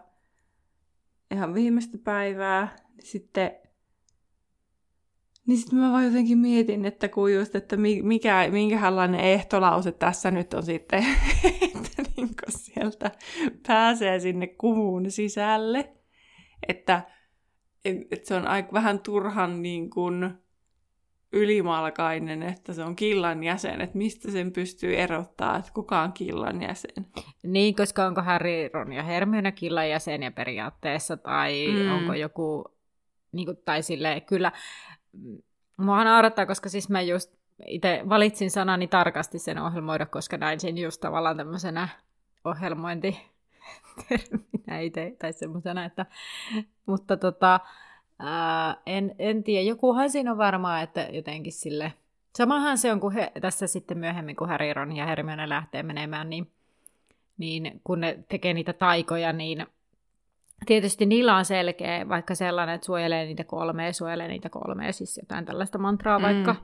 ihan 1.30 1.54
viimeistä 1.54 1.98
päivää. 1.98 2.76
Sitten 3.00 3.50
Niin 5.46 5.58
sitten 5.58 5.78
mä 5.78 5.92
vaan 5.92 6.04
jotenkin 6.04 6.38
mietin, 6.38 6.84
että 6.84 7.08
kun 7.08 7.34
just, 7.34 7.54
että 7.54 7.76
mikä, 8.02 8.48
minkälainen 8.50 9.20
ehtolause 9.20 9.92
tässä 9.92 10.30
nyt 10.30 10.54
on 10.54 10.62
sitten, 10.62 11.06
että 11.74 12.02
niin 12.16 12.28
sieltä 12.48 13.10
pääsee 13.66 14.20
sinne 14.20 14.46
kumuun 14.46 15.10
sisälle. 15.10 15.92
Että, 16.68 17.02
että 17.84 18.28
se 18.28 18.34
on 18.34 18.46
aika 18.46 18.72
vähän 18.72 18.98
turhan 18.98 19.62
niin 19.62 19.90
kuin 19.90 20.38
ylimalkainen, 21.32 22.42
että 22.42 22.72
se 22.72 22.82
on 22.84 22.96
killan 22.96 23.44
jäsen, 23.44 23.80
että 23.80 23.98
mistä 23.98 24.30
sen 24.30 24.52
pystyy 24.52 24.96
erottaa, 24.96 25.56
että 25.56 25.70
kuka 25.74 26.00
on 26.00 26.12
killan 26.12 26.62
jäsen. 26.62 27.06
Niin, 27.42 27.74
koska 27.76 28.06
onko 28.06 28.22
Harry, 28.22 28.68
Ron 28.72 28.92
ja 28.92 29.02
Hermione 29.02 29.52
killan 29.52 29.90
jäseniä 29.90 30.30
periaatteessa, 30.30 31.16
tai 31.16 31.66
mm. 31.72 31.92
onko 31.92 32.14
joku, 32.14 32.64
niin 33.32 33.46
kuin, 33.46 33.58
tai 33.64 33.82
silleen, 33.82 34.22
kyllä, 34.22 34.52
mua 35.76 36.04
naurattaa, 36.04 36.46
koska 36.46 36.68
siis 36.68 36.88
mä 36.88 37.00
just 37.00 37.38
itse 37.66 38.02
valitsin 38.08 38.50
sanani 38.50 38.88
tarkasti 38.88 39.38
sen 39.38 39.58
ohjelmoida, 39.58 40.06
koska 40.06 40.36
näin 40.36 40.60
sen 40.60 40.78
just 40.78 41.00
tavallaan 41.00 41.36
tämmöisenä 41.36 41.88
ohjelmointi 42.44 43.20
terminä 44.08 44.80
itse, 44.80 45.16
tai 45.18 45.32
semmoisena, 45.32 45.84
että, 45.84 46.06
mutta 46.86 47.16
tota, 47.16 47.60
ää, 48.18 48.76
en, 48.86 49.14
en 49.18 49.44
tiedä, 49.44 49.68
jokuhan 49.68 50.10
siinä 50.10 50.30
on 50.30 50.38
varmaa, 50.38 50.80
että 50.80 51.00
jotenkin 51.00 51.52
sille, 51.52 51.92
samahan 52.36 52.78
se 52.78 52.92
on 52.92 53.00
kuin 53.00 53.14
he, 53.14 53.32
tässä 53.40 53.66
sitten 53.66 53.98
myöhemmin, 53.98 54.36
kun 54.36 54.48
Harry, 54.48 54.72
Ron 54.74 54.96
ja 54.96 55.06
Hermione 55.06 55.48
lähtee 55.48 55.82
menemään, 55.82 56.30
niin, 56.30 56.50
niin 57.38 57.80
kun 57.84 58.00
ne 58.00 58.18
tekee 58.28 58.54
niitä 58.54 58.72
taikoja, 58.72 59.32
niin 59.32 59.66
tietysti 60.66 61.06
niillä 61.06 61.36
on 61.36 61.44
selkeä, 61.44 62.08
vaikka 62.08 62.34
sellainen, 62.34 62.74
että 62.74 62.84
suojelee 62.84 63.24
niitä 63.24 63.44
kolmea, 63.44 63.92
suojelee 63.92 64.28
niitä 64.28 64.48
kolmea, 64.48 64.92
siis 64.92 65.16
jotain 65.16 65.44
tällaista 65.44 65.78
mantraa 65.78 66.18
mm. 66.18 66.22
vaikka, 66.22 66.56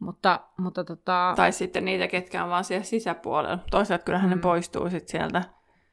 mutta, 0.00 0.40
mutta 0.56 0.84
tota... 0.84 1.32
Tai 1.36 1.52
sitten 1.52 1.84
niitä, 1.84 2.08
ketkä 2.08 2.44
on 2.44 2.50
vaan 2.50 2.64
siellä 2.64 2.84
sisäpuolella. 2.84 3.58
Toisaalta 3.70 4.04
kyllähän 4.04 4.30
mm. 4.30 4.36
ne 4.36 4.42
poistuu 4.42 4.90
sitten 4.90 5.08
sieltä, 5.08 5.42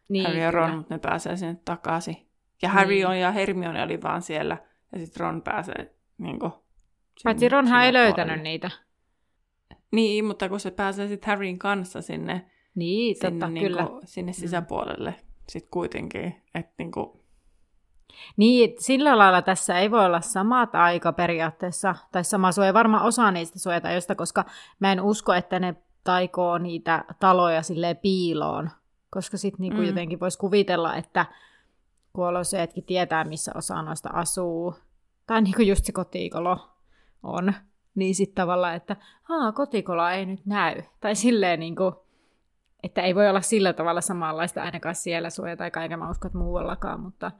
niin, 0.09 0.25
Harry 0.25 0.39
ja 0.39 0.51
Ron, 0.51 0.77
mutta 0.77 0.93
ne 0.93 0.99
pääsee 0.99 1.37
sinne 1.37 1.57
takaisin. 1.65 2.27
Ja 2.61 2.69
Harry 2.69 2.93
niin. 2.93 3.07
on 3.07 3.19
ja 3.19 3.31
Hermione 3.31 3.83
oli 3.83 4.01
vaan 4.01 4.21
siellä, 4.21 4.57
ja 4.91 4.99
sitten 4.99 5.19
Ron 5.19 5.41
pääsee 5.41 5.95
niin 6.17 6.39
kuin, 6.39 6.51
Paitsi 7.23 7.49
Ronhan 7.49 7.83
ei 7.83 7.93
löytänyt 7.93 8.41
niitä. 8.41 8.71
Niin, 9.91 10.25
mutta 10.25 10.49
kun 10.49 10.59
se 10.59 10.71
pääsee 10.71 11.07
sitten 11.07 11.27
Harryn 11.27 11.59
kanssa 11.59 12.01
sinne, 12.01 12.45
niin, 12.75 13.15
sinne, 13.15 13.31
totta, 13.31 13.47
niin 13.47 13.67
kyllä. 13.67 13.85
Kuin, 13.85 14.07
sinne 14.07 14.31
mm. 14.31 14.35
sisäpuolelle, 14.35 15.09
mm. 15.09 15.27
sitten 15.49 15.71
kuitenkin, 15.71 16.35
että 16.55 16.73
niin 16.77 16.91
kuin, 16.91 17.19
niin, 18.37 18.73
sillä 18.79 19.17
lailla 19.17 19.41
tässä 19.41 19.79
ei 19.79 19.91
voi 19.91 20.05
olla 20.05 20.21
samat 20.21 20.75
aika 20.75 21.13
periaatteessa, 21.13 21.95
tai 22.11 22.23
sama 22.23 22.51
suoja, 22.51 22.73
varmaan 22.73 23.03
osa 23.03 23.31
niistä 23.31 23.59
suojatajoista, 23.59 24.15
koska 24.15 24.45
mä 24.79 24.91
en 24.91 25.01
usko, 25.01 25.33
että 25.33 25.59
ne 25.59 25.75
taikoo 26.03 26.57
niitä 26.57 27.05
taloja 27.19 27.61
silleen 27.61 27.97
piiloon, 27.97 28.69
koska 29.09 29.37
sitten 29.37 29.61
niinku 29.61 29.81
mm. 29.81 29.87
jotenkin 29.87 30.19
voisi 30.19 30.37
kuvitella, 30.37 30.95
että 30.95 31.25
kuoloseetkin 32.19 32.83
tietää, 32.83 33.23
missä 33.23 33.51
osa 33.55 33.81
noista 33.81 34.09
asuu, 34.13 34.75
tai 35.27 35.41
niinku 35.41 35.61
just 35.61 35.85
se 35.85 35.91
kotikolo 35.91 36.69
on, 37.23 37.53
niin 37.95 38.15
sitten 38.15 38.35
tavallaan, 38.35 38.75
että 38.75 38.95
haa, 39.23 39.51
kotikolo 39.51 40.07
ei 40.07 40.25
nyt 40.25 40.45
näy, 40.45 40.83
tai 40.99 41.15
silleen 41.15 41.59
niinku, 41.59 42.05
että 42.83 43.01
ei 43.01 43.15
voi 43.15 43.29
olla 43.29 43.41
sillä 43.41 43.73
tavalla 43.73 44.01
samanlaista 44.01 44.63
ainakaan 44.63 44.95
siellä 44.95 45.29
suojata, 45.29 45.65
eikä 45.65 45.97
mä 45.97 46.09
usko, 46.09 46.27
että 46.27 46.37
muuallakaan, 46.37 46.99
mutta 46.99 47.31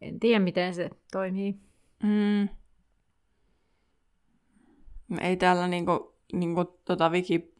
en 0.00 0.20
tiedä, 0.20 0.44
miten 0.44 0.74
se 0.74 0.90
toimii. 1.12 1.54
Mm. 2.02 2.48
Ei 5.20 5.36
täällä 5.36 5.68
niinku, 5.68 6.14
niinku 6.32 6.64
tota 6.64 7.08
wiki, 7.08 7.53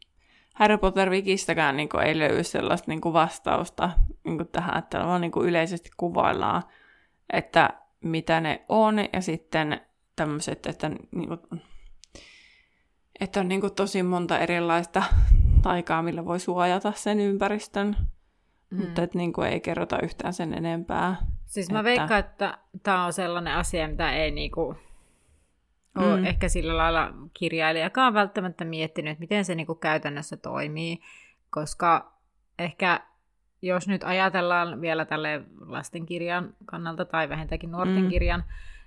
Harry 0.55 0.77
Potter 0.77 1.09
wikistäkään 1.09 1.77
niinku 1.77 1.97
ei 1.97 2.19
löydy 2.19 2.43
sellaista 2.43 2.91
niinku 2.91 3.13
vastausta 3.13 3.89
niinku 4.23 4.45
tähän, 4.45 4.77
että 4.77 4.99
vaan 4.99 5.21
niinku 5.21 5.43
yleisesti 5.43 5.89
kuvaillaan, 5.97 6.63
että 7.33 7.69
mitä 8.03 8.41
ne 8.41 8.65
on, 8.69 8.95
ja 9.13 9.21
sitten 9.21 9.81
tämmöiset, 10.15 10.65
että, 10.65 10.91
niinku, 11.11 11.37
että 13.19 13.39
on 13.39 13.47
niinku 13.47 13.69
tosi 13.69 14.03
monta 14.03 14.39
erilaista 14.39 15.03
taikaa, 15.61 16.03
millä 16.03 16.25
voi 16.25 16.39
suojata 16.39 16.91
sen 16.95 17.19
ympäristön, 17.19 17.95
mm. 18.69 18.81
mutta 18.81 19.01
et 19.03 19.15
niinku 19.15 19.41
ei 19.41 19.59
kerrota 19.59 19.99
yhtään 20.03 20.33
sen 20.33 20.53
enempää. 20.53 21.15
Siis 21.45 21.71
mä 21.71 21.79
että... 21.79 21.83
veikkaan, 21.83 22.19
että 22.19 22.57
tämä 22.83 23.05
on 23.05 23.13
sellainen 23.13 23.53
asia, 23.53 23.87
mitä 23.87 24.13
ei 24.13 24.31
niinku 24.31 24.75
ole 25.95 26.17
mm. 26.17 26.25
ehkä 26.25 26.49
sillä 26.49 26.77
lailla 26.77 27.13
kirjailijakaan 27.33 28.13
välttämättä 28.13 28.65
miettinyt, 28.65 29.11
että 29.11 29.19
miten 29.19 29.45
se 29.45 29.55
niinku 29.55 29.75
käytännössä 29.75 30.37
toimii, 30.37 30.99
koska 31.49 32.13
ehkä 32.59 32.99
jos 33.61 33.87
nyt 33.87 34.03
ajatellaan 34.03 34.81
vielä 34.81 35.05
tälle 35.05 35.43
lastenkirjan 35.59 36.53
kannalta 36.65 37.05
tai 37.05 37.29
vähintäänkin 37.29 37.71
nuorten 37.71 38.03
mm. 38.03 38.09
kirjan, 38.09 38.43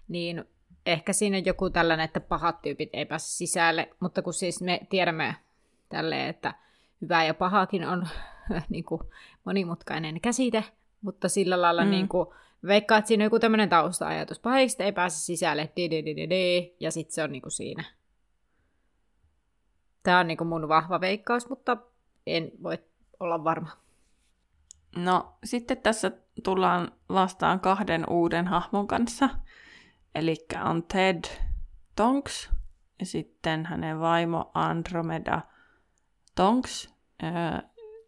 niin 0.08 0.44
ehkä 0.86 1.12
siinä 1.12 1.38
joku 1.38 1.70
tällainen, 1.70 2.04
että 2.04 2.20
pahat 2.20 2.62
tyypit 2.62 2.90
ei 2.92 3.04
pääse 3.04 3.36
sisälle, 3.36 3.88
mutta 4.00 4.22
kun 4.22 4.34
siis 4.34 4.62
me 4.62 4.80
tiedämme 4.90 5.36
tälleen, 5.88 6.28
että 6.28 6.54
hyvä 7.02 7.24
ja 7.24 7.34
pahakin 7.34 7.88
on 7.88 8.08
niin 8.68 8.84
kuin 8.84 9.00
monimutkainen 9.44 10.20
käsite, 10.20 10.64
mutta 11.02 11.28
sillä 11.28 11.62
lailla 11.62 11.84
mm. 11.84 11.90
niin 11.90 12.08
kuin, 12.08 12.28
Veikkaa, 12.66 12.98
että 12.98 13.08
siinä 13.08 13.22
on 13.22 13.26
joku 13.26 13.38
tämmöinen 13.38 13.68
tausta-ajatus. 13.68 14.38
Pahikset 14.38 14.80
ei 14.80 14.92
pääse 14.92 15.16
sisälle, 15.24 15.72
di, 15.76 15.90
di, 15.90 16.04
di, 16.04 16.16
di, 16.16 16.30
di, 16.30 16.76
ja 16.80 16.90
sitten 16.90 17.14
se 17.14 17.22
on 17.22 17.32
niinku 17.32 17.50
siinä. 17.50 17.84
Tämä 20.02 20.20
on 20.20 20.26
niinku 20.26 20.44
mun 20.44 20.68
vahva 20.68 21.00
veikkaus, 21.00 21.48
mutta 21.48 21.76
en 22.26 22.50
voi 22.62 22.78
olla 23.20 23.44
varma. 23.44 23.70
No, 24.96 25.34
sitten 25.44 25.76
tässä 25.76 26.10
tullaan 26.44 26.92
vastaan 27.08 27.60
kahden 27.60 28.10
uuden 28.10 28.46
hahmon 28.46 28.86
kanssa. 28.86 29.28
Eli 30.14 30.36
on 30.64 30.82
Ted 30.82 31.24
Tonks 31.96 32.50
ja 33.00 33.06
sitten 33.06 33.66
hänen 33.66 34.00
vaimo 34.00 34.50
Andromeda 34.54 35.40
Tonks. 36.34 36.94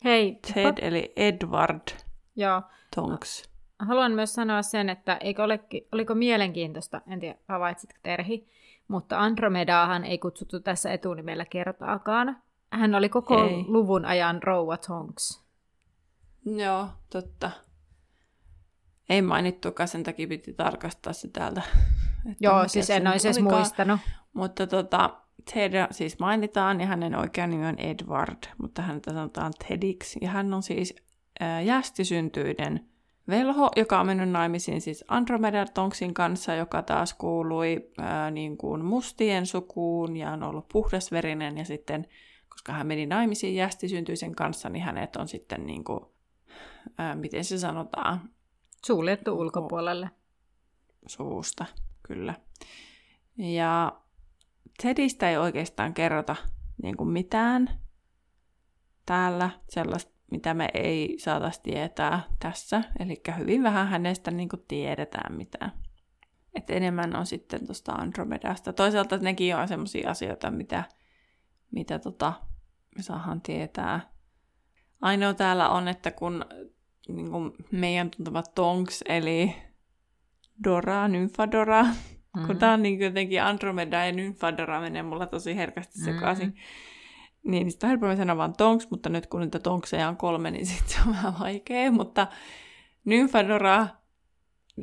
Hei. 0.04 0.38
Ted 0.54 0.78
eli 0.80 1.12
Edward 1.16 1.88
Joo. 2.36 2.62
Tonks 2.96 3.49
haluan 3.80 4.12
myös 4.12 4.34
sanoa 4.34 4.62
sen, 4.62 4.88
että 4.88 5.16
eikö 5.16 5.44
ole, 5.44 5.60
oliko 5.92 6.14
mielenkiintoista, 6.14 7.00
en 7.06 7.20
tiedä 7.20 7.38
havaitsitko 7.48 7.98
Terhi, 8.02 8.48
mutta 8.88 9.18
Andromedaahan 9.18 10.04
ei 10.04 10.18
kutsuttu 10.18 10.60
tässä 10.60 10.92
etunimellä 10.92 11.44
kertaakaan. 11.44 12.36
Hän 12.72 12.94
oli 12.94 13.08
koko 13.08 13.44
ei. 13.44 13.64
luvun 13.68 14.04
ajan 14.04 14.42
Rouva 14.42 14.76
Tonks. 14.76 15.44
Joo, 16.44 16.88
totta. 17.12 17.50
Ei 19.08 19.22
mainittukaan, 19.22 19.88
sen 19.88 20.02
takia 20.02 20.28
piti 20.28 20.52
tarkastaa 20.52 21.12
se 21.12 21.28
täältä. 21.28 21.62
Joo, 22.40 22.68
siis 22.68 22.90
en 22.90 23.06
olisi 23.06 23.28
edes 23.28 23.40
muistanut. 23.40 24.00
Mutta 24.32 24.66
tota, 24.66 25.10
Ted 25.54 25.86
siis 25.90 26.18
mainitaan 26.18 26.80
ja 26.80 26.86
hänen 26.86 27.14
oikea 27.14 27.46
nimi 27.46 27.66
on 27.66 27.78
Edward, 27.78 28.38
mutta 28.58 28.82
häntä 28.82 29.12
sanotaan 29.12 29.52
Tediksi. 29.68 30.18
Ja 30.22 30.30
hän 30.30 30.54
on 30.54 30.62
siis 30.62 30.94
äh, 31.42 31.64
jästisyntyinen 31.64 32.89
velho, 33.30 33.70
joka 33.76 34.00
on 34.00 34.06
mennyt 34.06 34.30
naimisiin 34.30 34.80
siis 34.80 35.04
Andromeda 35.08 35.66
Tonksin 35.66 36.14
kanssa, 36.14 36.54
joka 36.54 36.82
taas 36.82 37.14
kuului 37.14 37.90
ää, 37.98 38.30
niin 38.30 38.56
kuin 38.56 38.84
mustien 38.84 39.46
sukuun 39.46 40.16
ja 40.16 40.30
on 40.30 40.42
ollut 40.42 40.68
puhdasverinen 40.72 41.58
ja 41.58 41.64
sitten, 41.64 42.06
koska 42.48 42.72
hän 42.72 42.86
meni 42.86 43.06
naimisiin 43.06 43.54
jästisyntyisen 43.54 44.34
kanssa, 44.34 44.68
niin 44.68 44.84
hänet 44.84 45.16
on 45.16 45.28
sitten 45.28 45.66
niin 45.66 45.84
kuin, 45.84 46.00
ää, 46.98 47.14
miten 47.14 47.44
se 47.44 47.58
sanotaan? 47.58 48.30
Suljettu 48.86 49.38
ulkopuolelle. 49.38 50.10
Suusta, 51.06 51.66
kyllä. 52.02 52.34
Ja 53.36 54.00
Tedistä 54.82 55.30
ei 55.30 55.36
oikeastaan 55.36 55.94
kerrota 55.94 56.36
niin 56.82 56.96
kuin 56.96 57.08
mitään 57.08 57.80
täällä 59.06 59.50
sellaista 59.68 60.19
mitä 60.30 60.54
me 60.54 60.68
ei 60.74 61.16
saataisi 61.18 61.60
tietää 61.62 62.22
tässä. 62.38 62.82
Eli 62.98 63.22
hyvin 63.38 63.62
vähän 63.62 63.88
hänestä 63.88 64.30
niin 64.30 64.48
kuin 64.48 64.64
tiedetään 64.68 65.36
mitään. 65.36 65.72
Et 66.54 66.70
enemmän 66.70 67.16
on 67.16 67.26
sitten 67.26 67.66
tuosta 67.66 67.92
Andromedasta. 67.92 68.72
Toisaalta 68.72 69.18
nekin 69.18 69.56
on 69.56 69.68
sellaisia 69.68 70.10
asioita, 70.10 70.50
mitä, 70.50 70.84
mitä 71.70 71.98
tota, 71.98 72.32
me 72.96 73.02
saadaan 73.02 73.40
tietää. 73.40 74.10
Ainoa 75.00 75.34
täällä 75.34 75.68
on, 75.68 75.88
että 75.88 76.10
kun 76.10 76.44
niin 77.08 77.30
kuin 77.30 77.52
meidän 77.72 78.10
tuntema 78.10 78.42
Tonks, 78.42 79.04
eli 79.08 79.54
Dora, 80.64 81.08
Nymfadora, 81.08 81.82
mm-hmm. 81.82 82.46
kun 82.46 82.58
tämä 82.58 82.72
on 82.72 82.82
niin 82.82 83.00
jotenkin 83.00 83.42
Andromeda 83.42 84.04
ja 84.04 84.12
Nymfadora 84.12 84.80
menee 84.80 85.02
mulla 85.02 85.26
tosi 85.26 85.56
herkästi 85.56 85.98
sekaisin. 85.98 86.48
Mm-hmm 86.48 86.90
niin 87.42 87.70
sitä 87.70 87.86
on 87.86 87.88
helpommin 87.88 88.16
sanoa 88.16 88.36
vaan 88.36 88.52
tonks, 88.52 88.90
mutta 88.90 89.08
nyt 89.08 89.26
kun 89.26 89.40
niitä 89.40 89.58
tonkseja 89.58 90.08
on 90.08 90.16
kolme, 90.16 90.50
niin 90.50 90.66
sitten 90.70 90.88
se 90.88 90.98
on 91.06 91.12
vähän 91.12 91.34
vaikea. 91.40 91.90
Mutta 91.90 92.26
Nymfadora, 93.04 93.86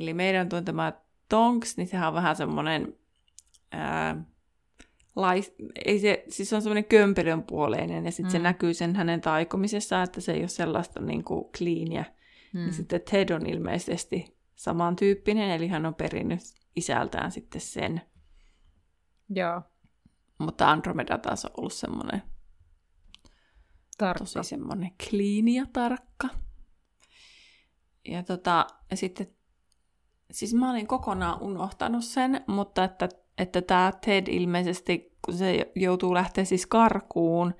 eli 0.00 0.14
meidän 0.14 0.48
tuntema 0.48 0.92
tonks, 1.28 1.76
niin 1.76 1.86
sehän 1.86 2.08
on 2.08 2.14
vähän 2.14 2.36
semmoinen 2.36 2.94
ää, 3.72 4.24
lais, 5.16 5.54
ei 5.84 6.00
se, 6.00 6.24
siis 6.28 6.52
on 6.52 6.62
semmoinen 6.62 6.84
kömpelön 6.84 7.42
puoleinen 7.42 8.04
ja 8.04 8.10
sitten 8.10 8.26
mm. 8.26 8.32
se 8.32 8.38
näkyy 8.38 8.74
sen 8.74 8.96
hänen 8.96 9.20
taikomisessaan, 9.20 10.04
että 10.04 10.20
se 10.20 10.32
ei 10.32 10.40
ole 10.40 10.48
sellaista 10.48 11.00
niin 11.00 11.24
kuin 11.24 11.44
cleania. 11.58 12.04
Mm. 12.54 12.66
Ja 12.66 12.72
sitten 12.72 13.00
Ted 13.10 13.30
on 13.30 13.46
ilmeisesti 13.46 14.36
samantyyppinen, 14.54 15.50
eli 15.50 15.68
hän 15.68 15.86
on 15.86 15.94
perinnyt 15.94 16.40
isältään 16.76 17.32
sitten 17.32 17.60
sen. 17.60 18.00
Joo. 19.28 19.62
Mutta 20.38 20.70
Andromeda 20.70 21.18
taas 21.18 21.44
on 21.44 21.50
ollut 21.56 21.72
semmoinen 21.72 22.22
tarkka. 23.98 24.24
tosi 24.24 24.48
semmoinen 24.48 24.90
clean 25.02 25.48
ja 25.48 25.66
tarkka. 25.72 26.28
Ja, 28.08 28.22
tota, 28.22 28.66
ja 28.90 28.96
sitten, 28.96 29.26
siis 30.30 30.54
mä 30.54 30.70
olin 30.70 30.86
kokonaan 30.86 31.42
unohtanut 31.42 32.04
sen, 32.04 32.44
mutta 32.46 32.84
että, 32.84 33.08
että 33.38 33.62
tämä 33.62 33.92
Ted 34.04 34.26
ilmeisesti, 34.28 35.16
kun 35.24 35.34
se 35.34 35.72
joutuu 35.74 36.14
lähteä 36.14 36.44
siis 36.44 36.66
karkuun, 36.66 37.54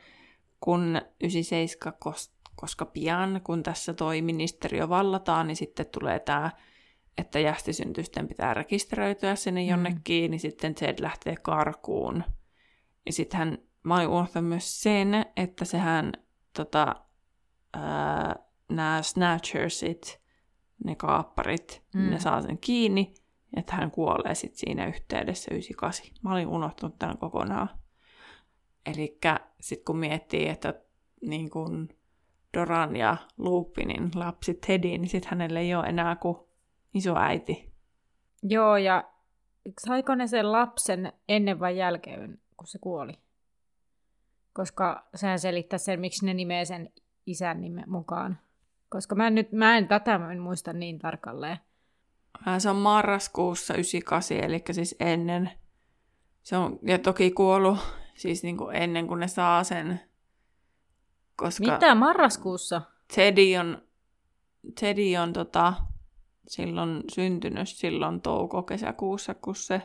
kun 0.61 1.00
97, 1.21 1.99
koska 2.57 2.85
pian, 2.85 3.40
kun 3.45 3.62
tässä 3.62 3.95
toi 3.95 4.23
ministeriö 4.23 4.88
vallataan, 4.88 5.47
niin 5.47 5.57
sitten 5.57 5.87
tulee 5.87 6.21
tämä 6.21 6.50
että 7.18 7.38
jästisyntysten 7.38 8.28
pitää 8.28 8.54
rekisteröityä 8.54 9.37
sinne 9.37 9.62
mm. 9.62 9.68
jonnekin, 9.68 10.25
mm. 10.25 10.30
niin 10.30 10.40
sitten 10.40 10.75
Ted 10.75 11.02
lähtee 11.02 11.37
karkuun. 11.42 12.25
Ja 13.07 13.12
sitten 13.12 13.38
hän, 13.38 13.59
mä 13.83 13.97
olin 13.97 14.09
unohtanut 14.09 14.49
myös 14.49 14.83
sen, 14.83 15.26
että 15.37 15.64
sehän 15.64 16.12
tota, 16.64 16.96
nämä 18.68 19.02
snatchersit, 19.02 20.20
ne 20.84 20.94
kaapparit, 20.94 21.82
mm. 21.94 22.10
ne 22.10 22.20
saa 22.20 22.42
sen 22.42 22.58
kiinni, 22.58 23.14
että 23.56 23.74
hän 23.76 23.90
kuolee 23.90 24.34
sitten 24.34 24.58
siinä 24.58 24.86
yhteydessä 24.86 25.50
98. 25.50 26.06
Mä 26.22 26.32
olin 26.32 26.48
unohtanut 26.48 26.98
tämän 26.98 27.18
kokonaan. 27.18 27.70
Eli 28.86 29.18
sitten 29.60 29.84
kun 29.84 29.98
miettii, 29.98 30.48
että 30.48 30.74
niin 31.22 31.50
kun 31.50 31.88
Doran 32.54 32.96
ja 32.96 33.16
Lupinin 33.38 34.10
lapsi 34.14 34.54
Teddy, 34.54 34.88
niin 34.88 35.08
sitten 35.08 35.30
hänelle 35.30 35.60
ei 35.60 35.74
ole 35.74 35.86
enää 35.86 36.16
kuin 36.16 36.36
iso 36.94 37.16
äiti. 37.16 37.72
Joo, 38.42 38.76
ja 38.76 39.04
saiko 39.86 40.14
ne 40.14 40.26
sen 40.26 40.52
lapsen 40.52 41.12
ennen 41.28 41.60
vai 41.60 41.78
jälkeen, 41.78 42.40
kun 42.56 42.66
se 42.66 42.78
kuoli? 42.78 43.12
Koska 44.58 45.08
sehän 45.14 45.38
selittää 45.38 45.78
sen, 45.78 46.00
miksi 46.00 46.26
ne 46.26 46.34
nimeää 46.34 46.64
sen 46.64 46.92
isän 47.26 47.60
nimen 47.60 47.84
mukaan. 47.86 48.38
Koska 48.88 49.14
mä 49.14 49.26
en, 49.26 49.34
nyt, 49.34 49.52
mä 49.52 49.78
en 49.78 49.88
tätä 49.88 50.20
en 50.32 50.40
muista 50.40 50.72
niin 50.72 50.98
tarkalleen. 50.98 51.58
Se 52.58 52.70
on 52.70 52.76
marraskuussa 52.76 53.74
98, 53.74 54.36
eli 54.36 54.62
siis 54.70 54.96
ennen. 55.00 55.50
Se 56.42 56.56
on, 56.56 56.78
ja 56.82 56.98
toki 56.98 57.30
kuollut 57.30 57.78
siis 58.14 58.42
niin 58.42 58.56
kuin 58.56 58.76
ennen 58.76 59.06
kuin 59.06 59.20
ne 59.20 59.28
saa 59.28 59.64
sen. 59.64 60.00
Koska 61.36 61.72
Mitä, 61.72 61.94
marraskuussa? 61.94 62.82
Teddy 63.14 63.56
on, 63.60 63.82
Teddy 64.80 65.16
on 65.16 65.32
tota, 65.32 65.74
silloin 66.48 67.04
syntynyt 67.12 67.68
silloin 67.68 68.20
touko-kesäkuussa, 68.20 69.34
kun 69.34 69.56
se, 69.56 69.82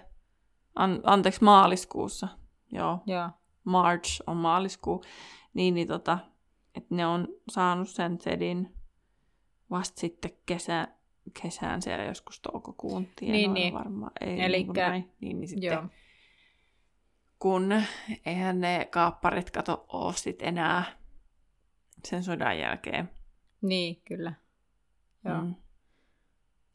an, 0.76 1.02
anteeksi 1.04 1.44
maaliskuussa, 1.44 2.28
joo, 2.72 3.00
joo. 3.06 3.30
March 3.64 4.22
on 4.28 4.38
maaliskuu, 4.38 5.04
niin, 5.54 5.74
niin 5.74 5.88
tota, 5.88 6.20
että 6.76 6.96
ne 6.96 7.06
on 7.06 7.28
saanut 7.50 7.90
sen 7.90 8.22
sedin 8.22 8.74
vasta 9.70 10.00
sitten 10.00 10.32
kesä, 10.46 10.88
kesään 11.42 11.82
siellä 11.82 12.04
joskus 12.04 12.40
toukokuun 12.40 13.08
niin, 13.22 13.54
niin. 13.54 13.74
varmaan. 13.74 14.12
Ei, 14.22 14.42
Elikkä, 14.42 14.92
niin, 14.92 15.12
niin, 15.22 15.40
niin 15.40 15.48
sitten, 15.48 15.72
joo. 15.72 15.84
kun 17.40 17.82
eihän 18.26 18.62
ne 18.62 18.88
kaapparit 18.92 19.52
kato 19.52 19.86
ole 19.88 20.14
sit 20.14 20.42
enää 20.42 20.84
sen 22.06 22.24
sodan 22.24 22.60
jälkeen. 22.60 23.10
Niin, 23.62 24.02
kyllä. 24.06 24.34
Joo. 25.26 25.42
Mm. 25.42 25.56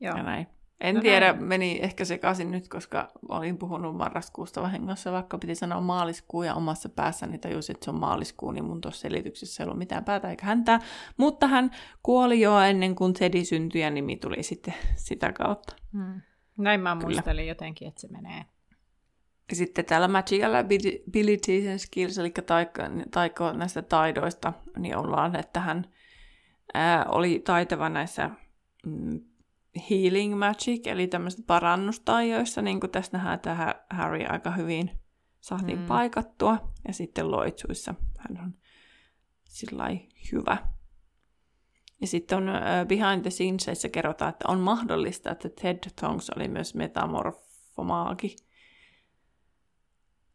Joo. 0.00 0.16
Ja 0.16 0.22
näin. 0.22 0.57
En 0.80 0.94
no 0.94 1.00
tiedä, 1.00 1.32
näin. 1.32 1.44
meni 1.44 1.78
ehkä 1.82 2.04
sekaisin 2.04 2.50
nyt, 2.50 2.68
koska 2.68 3.10
olin 3.28 3.58
puhunut 3.58 3.96
marraskuusta 3.96 4.62
vahingossa, 4.62 5.12
vaikka 5.12 5.38
piti 5.38 5.54
sanoa 5.54 5.80
maaliskuu 5.80 6.42
ja 6.42 6.54
omassa 6.54 6.88
päässäni 6.88 7.38
tajusin, 7.38 7.76
että 7.76 7.84
se 7.84 7.90
on 7.90 8.00
maaliskuu, 8.00 8.52
niin 8.52 8.64
mun 8.64 8.80
tuossa 8.80 9.00
selityksessä 9.00 9.62
ei 9.62 9.64
ollut 9.64 9.78
mitään 9.78 10.04
päätä 10.04 10.30
eikä 10.30 10.46
häntää. 10.46 10.80
Mutta 11.16 11.46
hän 11.46 11.70
kuoli 12.02 12.40
jo 12.40 12.58
ennen 12.58 12.94
kuin 12.94 13.14
Teddy 13.14 13.44
syntyi 13.44 13.80
ja 13.80 13.90
nimi 13.90 14.16
tuli 14.16 14.42
sitten 14.42 14.74
sitä 14.96 15.32
kautta. 15.32 15.76
Hmm. 15.92 16.20
Näin 16.58 16.80
mä 16.80 16.96
Kyllä. 16.96 17.06
muistelin 17.06 17.46
jotenkin, 17.46 17.88
että 17.88 18.00
se 18.00 18.08
menee. 18.08 18.44
Ja 19.50 19.56
sitten 19.56 19.84
täällä 19.84 20.08
Magical 20.08 20.54
Abilities 20.54 21.68
and 21.68 21.78
Skills, 21.78 22.18
eli 22.18 22.30
taiko, 22.30 22.82
taiko 23.10 23.52
näistä 23.52 23.82
taidoista, 23.82 24.52
niin 24.78 24.96
ollaan, 24.96 25.36
että 25.36 25.60
hän 25.60 25.84
ää, 26.74 27.04
oli 27.04 27.42
taitava 27.44 27.88
näissä 27.88 28.30
mm, 28.86 29.20
healing 29.90 30.38
magic, 30.38 30.86
eli 30.86 31.06
tämmöiset 31.06 31.46
parannustaijoissa, 31.46 32.62
niin 32.62 32.80
kuin 32.80 32.90
tässä 32.90 33.16
nähdään, 33.16 33.34
että 33.34 33.84
Harry 33.90 34.24
aika 34.24 34.50
hyvin 34.50 34.90
saatiin 35.40 35.78
mm. 35.78 35.86
paikattua, 35.86 36.72
ja 36.88 36.92
sitten 36.92 37.30
loitsuissa 37.30 37.94
hän 38.18 38.44
on 38.44 38.54
sillä 39.44 39.84
hyvä. 40.32 40.56
Ja 42.00 42.06
sitten 42.06 42.38
on 42.38 42.48
uh, 42.48 42.88
Behind 42.88 43.22
the 43.22 43.30
Scenesissa 43.30 43.88
kerrotaan, 43.88 44.28
että 44.28 44.48
on 44.48 44.60
mahdollista, 44.60 45.30
että 45.30 45.48
Ted 45.48 45.78
Tongs 46.00 46.30
oli 46.30 46.48
myös 46.48 46.74
metamorfomaagi, 46.74 48.36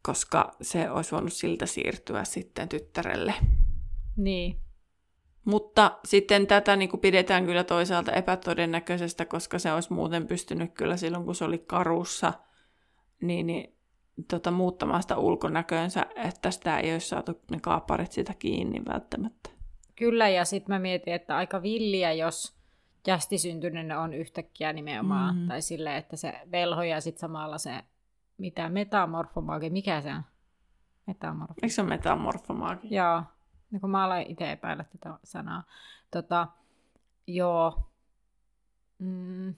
koska 0.02 0.56
se 0.62 0.90
olisi 0.90 1.12
voinut 1.12 1.32
siltä 1.32 1.66
siirtyä 1.66 2.24
sitten 2.24 2.68
tyttärelle. 2.68 3.34
Niin. 4.16 4.63
Mutta 5.44 5.98
sitten 6.04 6.46
tätä 6.46 6.76
niin 6.76 6.88
kuin 6.88 7.00
pidetään 7.00 7.46
kyllä 7.46 7.64
toisaalta 7.64 8.12
epätodennäköisestä, 8.12 9.24
koska 9.24 9.58
se 9.58 9.72
olisi 9.72 9.92
muuten 9.92 10.26
pystynyt 10.26 10.72
kyllä 10.74 10.96
silloin, 10.96 11.24
kun 11.24 11.34
se 11.34 11.44
oli 11.44 11.58
karussa, 11.58 12.32
niin, 13.20 13.46
niin 13.46 13.74
tota, 14.30 14.50
muuttamaan 14.50 15.02
sitä 15.02 15.16
ulkonäköönsä, 15.16 16.06
että 16.16 16.50
sitä 16.50 16.78
ei 16.78 16.92
olisi 16.92 17.08
saatu 17.08 17.40
ne 17.50 17.58
kaaparit 17.60 18.12
sitä 18.12 18.34
kiinni 18.38 18.82
välttämättä. 18.88 19.50
Kyllä, 19.96 20.28
ja 20.28 20.44
sitten 20.44 20.74
mä 20.74 20.78
mietin, 20.78 21.14
että 21.14 21.36
aika 21.36 21.62
villiä, 21.62 22.12
jos 22.12 22.56
jästisyntyinen 23.06 23.98
on 23.98 24.14
yhtäkkiä 24.14 24.72
nimenomaan, 24.72 25.36
mm. 25.36 25.48
tai 25.48 25.62
silleen, 25.62 25.96
että 25.96 26.16
se 26.16 26.40
velho 26.52 26.82
ja 26.82 27.00
sitten 27.00 27.20
samalla 27.20 27.58
se, 27.58 27.82
mitä 28.38 28.68
metamorfomaagi, 28.68 29.70
mikä 29.70 30.00
se 30.00 30.08
on? 30.08 30.22
Metamorfomaagi. 31.06 31.60
Eikö 31.62 31.74
se 31.74 31.80
ole 31.80 31.88
metamorfomaagi? 31.88 32.94
Joo, 32.94 33.22
niin 33.74 33.80
kun 33.80 33.90
mä 33.90 34.04
aloin 34.04 34.30
itse 34.30 34.52
epäillä 34.52 34.84
tätä 34.84 35.18
sanaa. 35.24 35.62
Tota, 36.10 36.46
joo. 37.26 37.90
Mm, 38.98 39.54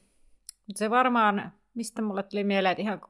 se 0.75 0.91
varmaan, 0.91 1.53
mistä 1.75 2.03
mulle 2.03 2.23
tuli 2.23 2.45
mieleen, 2.45 2.73
että 2.73 2.83
ihan 2.83 3.01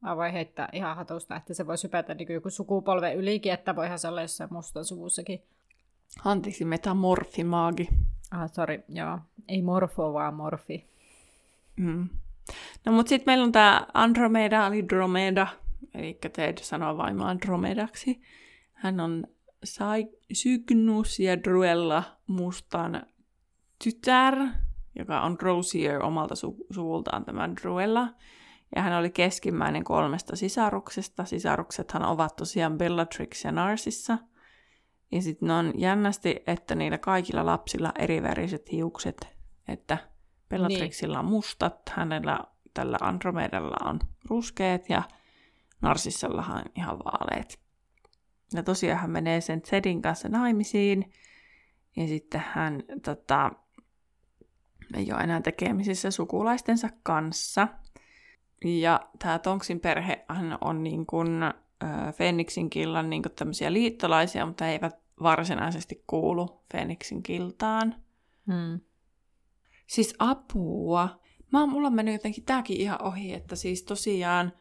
mä 0.00 0.16
voin 0.16 0.32
heittää 0.32 0.68
ihan 0.72 0.96
hatusta, 0.96 1.36
että 1.36 1.54
se 1.54 1.66
voisi 1.66 1.84
hypätä 1.84 2.14
niin 2.14 2.32
joku 2.32 2.50
sukupolven 2.50 3.16
ylikin, 3.16 3.52
että 3.52 3.76
voihan 3.76 3.98
se 3.98 4.08
olla 4.08 4.22
jossain 4.22 4.52
mustan 4.52 4.84
suvussakin. 4.84 5.42
Anteeksi, 6.24 6.64
metamorfimaagi. 6.64 7.88
Ah, 8.30 8.52
sorry, 8.52 8.82
joo. 8.88 9.18
Ei 9.48 9.62
morfo, 9.62 10.12
vaan 10.12 10.34
morfi. 10.34 10.86
Mm. 11.76 12.08
No 12.84 12.92
mutta 12.92 13.08
sitten 13.08 13.32
meillä 13.32 13.44
on 13.44 13.52
tämä 13.52 13.86
Andromeda, 13.94 14.66
eli 14.66 14.88
Dromeda, 14.88 15.46
eli 15.94 16.18
Ted 16.32 16.58
sanoo 16.58 16.96
vain 16.96 17.22
Andromedaksi. 17.22 18.22
Hän 18.72 19.00
on 19.00 19.24
Cygnus 20.34 21.20
ja 21.20 21.42
Druella 21.44 22.02
mustan 22.26 23.02
tytär, 23.84 24.36
joka 24.98 25.20
on 25.20 25.40
Rosier 25.40 26.04
omalta 26.04 26.34
su- 26.34 26.66
suvultaan 26.74 27.24
tämä 27.24 27.48
Druella. 27.62 28.08
Ja 28.76 28.82
hän 28.82 28.98
oli 28.98 29.10
keskimmäinen 29.10 29.84
kolmesta 29.84 30.36
sisaruksesta. 30.36 31.24
Sisaruksethan 31.24 32.04
ovat 32.04 32.36
tosiaan 32.36 32.78
Bellatrix 32.78 33.44
ja 33.44 33.52
Narsissa. 33.52 34.18
Ja 35.12 35.22
sitten 35.22 35.50
on 35.50 35.72
jännästi, 35.74 36.42
että 36.46 36.74
niillä 36.74 36.98
kaikilla 36.98 37.46
lapsilla 37.46 37.92
eriväriset 37.98 38.72
hiukset. 38.72 39.28
Että 39.68 39.98
Bellatrixilla 40.48 41.18
on 41.18 41.24
mustat, 41.24 41.88
hänellä 41.88 42.40
tällä 42.74 42.98
Andromedalla 43.00 43.88
on 43.90 44.00
ruskeat 44.28 44.88
ja 44.88 45.02
Narsissallahan 45.82 46.64
ihan 46.76 46.98
vaaleet. 46.98 47.69
Ja 48.54 48.62
tosiaan 48.62 49.00
hän 49.00 49.10
menee 49.10 49.40
sen 49.40 49.62
Zedin 49.62 50.02
kanssa 50.02 50.28
naimisiin. 50.28 51.12
Ja 51.96 52.06
sitten 52.06 52.42
hän 52.46 52.82
tota, 53.04 53.50
ei 54.94 55.12
ole 55.12 55.20
enää 55.20 55.40
tekemisissä 55.40 56.10
sukulaistensa 56.10 56.88
kanssa. 57.02 57.68
Ja 58.64 59.00
tämä 59.18 59.38
Tonksin 59.38 59.80
perhe 59.80 60.24
on 60.60 60.82
niin 60.82 61.06
kuin, 61.06 61.42
äh, 61.42 62.14
Fenixin 62.14 62.70
killan 62.70 63.10
niin 63.10 63.22
kuin 63.22 63.32
tämmöisiä 63.32 63.72
liittolaisia, 63.72 64.46
mutta 64.46 64.64
he 64.64 64.72
eivät 64.72 64.98
varsinaisesti 65.22 66.04
kuulu 66.06 66.64
Fenixin 66.72 67.22
kiltaan. 67.22 67.94
Hmm. 68.46 68.80
Siis 69.86 70.14
apua. 70.18 71.20
Mä, 71.52 71.66
mulla 71.66 71.86
on 71.86 71.94
mennyt 71.94 72.14
jotenkin 72.14 72.44
tääkin 72.44 72.76
ihan 72.76 73.02
ohi, 73.02 73.34
että 73.34 73.56
siis 73.56 73.82
tosiaan 73.82 74.52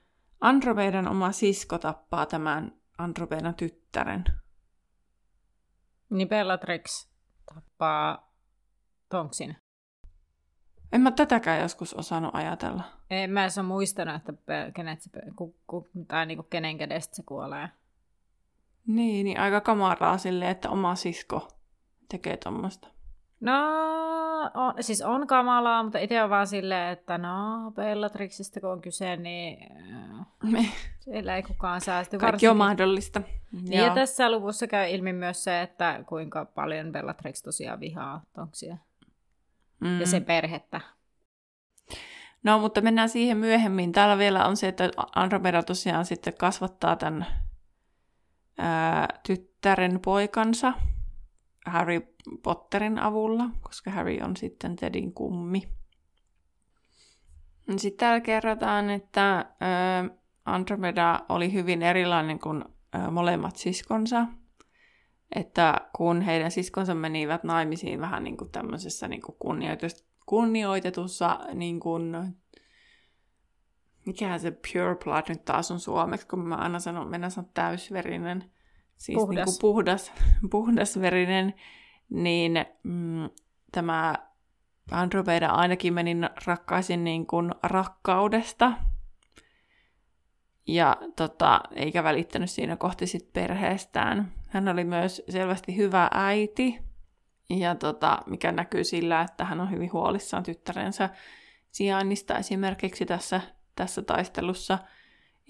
Andromedan 0.41 1.07
oma 1.07 1.31
sisko 1.31 1.77
tappaa 1.77 2.25
tämän 2.25 2.78
Andromedan 2.99 3.55
tyttären. 3.55 4.23
Niin 6.09 6.29
Bellatrix 6.29 7.07
tappaa 7.53 8.33
Tonksin. 9.09 9.55
En 10.91 11.01
mä 11.01 11.11
tätäkään 11.11 11.61
joskus 11.61 11.93
osannut 11.93 12.35
ajatella. 12.35 12.83
En 13.09 13.31
mä 13.31 13.43
ole 13.57 13.65
muistanut, 13.65 14.15
että 14.15 14.71
kenet 14.75 15.01
se, 15.01 15.09
ku, 15.35 15.55
ku, 15.67 15.87
tai 16.07 16.25
niinku 16.25 16.43
kenen 16.43 16.77
kädestä 16.77 17.15
se 17.15 17.23
kuolee. 17.25 17.69
Niin, 18.87 19.23
niin 19.23 19.39
aika 19.39 19.61
kamaraa 19.61 20.17
silleen, 20.17 20.51
että 20.51 20.69
oma 20.69 20.95
sisko 20.95 21.47
tekee 22.09 22.37
tuommoista. 22.37 22.87
No, 23.39 23.53
on, 24.53 24.73
siis 24.79 25.01
on 25.01 25.27
kamalaa, 25.27 25.83
mutta 25.83 25.99
itse 25.99 26.23
on 26.23 26.29
vaan 26.29 26.47
silleen, 26.47 26.91
että 26.91 27.17
no, 27.17 27.71
Bellatrixista 27.75 28.59
kun 28.59 28.71
on 28.71 28.81
kyse, 28.81 29.15
niin 29.17 29.57
Me. 30.43 30.65
siellä 30.99 31.35
ei 31.35 31.43
kukaan 31.43 31.81
säästy. 31.81 32.17
Kaikki 32.17 32.25
Varsinkin... 32.25 32.49
on 32.49 32.57
mahdollista. 32.57 33.21
Niin, 33.51 33.73
ja 33.83 33.93
tässä 33.93 34.31
luvussa 34.31 34.67
käy 34.67 34.89
ilmi 34.89 35.13
myös 35.13 35.43
se, 35.43 35.61
että 35.61 36.03
kuinka 36.07 36.45
paljon 36.45 36.91
Bellatrix 36.91 37.41
tosiaan 37.43 37.79
vihaa 37.79 38.21
tonksia. 38.33 38.77
Mm. 39.79 39.99
Ja 39.99 40.07
sen 40.07 40.25
perhettä. 40.25 40.81
No, 42.43 42.59
mutta 42.59 42.81
mennään 42.81 43.09
siihen 43.09 43.37
myöhemmin. 43.37 43.91
Täällä 43.91 44.17
vielä 44.17 44.45
on 44.45 44.57
se, 44.57 44.67
että 44.67 44.89
Andromeda 45.15 45.63
tosiaan 45.63 46.05
sitten 46.05 46.33
kasvattaa 46.33 46.95
tämän 46.95 47.25
ää, 48.57 49.07
tyttären 49.27 49.99
poikansa 49.99 50.73
Harry 51.65 52.01
Potterin 52.43 52.99
avulla, 52.99 53.49
koska 53.61 53.91
Harry 53.91 54.17
on 54.23 54.37
sitten 54.37 54.75
Tedin 54.75 55.13
kummi. 55.13 55.63
Sitten 57.77 57.99
täällä 57.99 58.21
kerrotaan, 58.21 58.89
että 58.89 59.45
Andromeda 60.45 61.25
oli 61.29 61.53
hyvin 61.53 61.81
erilainen 61.81 62.39
kuin 62.39 62.65
molemmat 63.11 63.55
siskonsa. 63.55 64.25
Että 65.35 65.89
kun 65.95 66.21
heidän 66.21 66.51
siskonsa 66.51 66.95
menivät 66.95 67.43
naimisiin 67.43 68.01
vähän 68.01 68.23
niin 68.23 68.37
kuin 68.37 68.51
tämmöisessä 68.51 69.07
niin 69.07 69.21
kuin 69.21 69.35
kunnioitetussa, 70.25 71.39
niin 71.53 71.79
kuin, 71.79 72.15
mikähän 74.05 74.39
se 74.39 74.51
pure 74.51 74.95
blood 75.03 75.23
nyt 75.29 75.45
taas 75.45 75.71
on 75.71 75.79
suomeksi, 75.79 76.27
kun 76.27 76.47
mä 76.47 76.55
aina 76.55 76.79
sanon, 76.79 77.07
mennä 77.07 77.29
sanon 77.29 77.51
täysverinen, 77.53 78.51
siis 78.99 79.15
puhdas. 79.15 79.35
Niin 79.35 79.45
kuin 79.45 79.57
puhdas, 79.61 80.11
puhdasverinen, 80.51 81.53
niin 82.09 82.65
mm, 82.83 83.29
tämä 83.71 84.15
Andromeda 84.91 85.47
ainakin 85.47 85.93
meni 85.93 86.15
rakkaisin 86.45 87.03
niin 87.03 87.27
kuin 87.27 87.51
rakkaudesta. 87.63 88.71
Ja 90.67 90.97
tota, 91.15 91.61
eikä 91.75 92.03
välittänyt 92.03 92.49
siinä 92.49 92.75
kohti 92.75 93.07
sit 93.07 93.33
perheestään. 93.33 94.31
Hän 94.47 94.67
oli 94.67 94.83
myös 94.83 95.21
selvästi 95.29 95.77
hyvä 95.77 96.09
äiti. 96.13 96.79
Ja 97.49 97.75
tota, 97.75 98.19
mikä 98.25 98.51
näkyy 98.51 98.83
sillä, 98.83 99.21
että 99.21 99.45
hän 99.45 99.59
on 99.59 99.71
hyvin 99.71 99.93
huolissaan 99.93 100.43
tyttärensä 100.43 101.09
sijainnista 101.71 102.37
esimerkiksi 102.37 103.05
tässä, 103.05 103.41
tässä 103.75 104.01
taistelussa. 104.01 104.79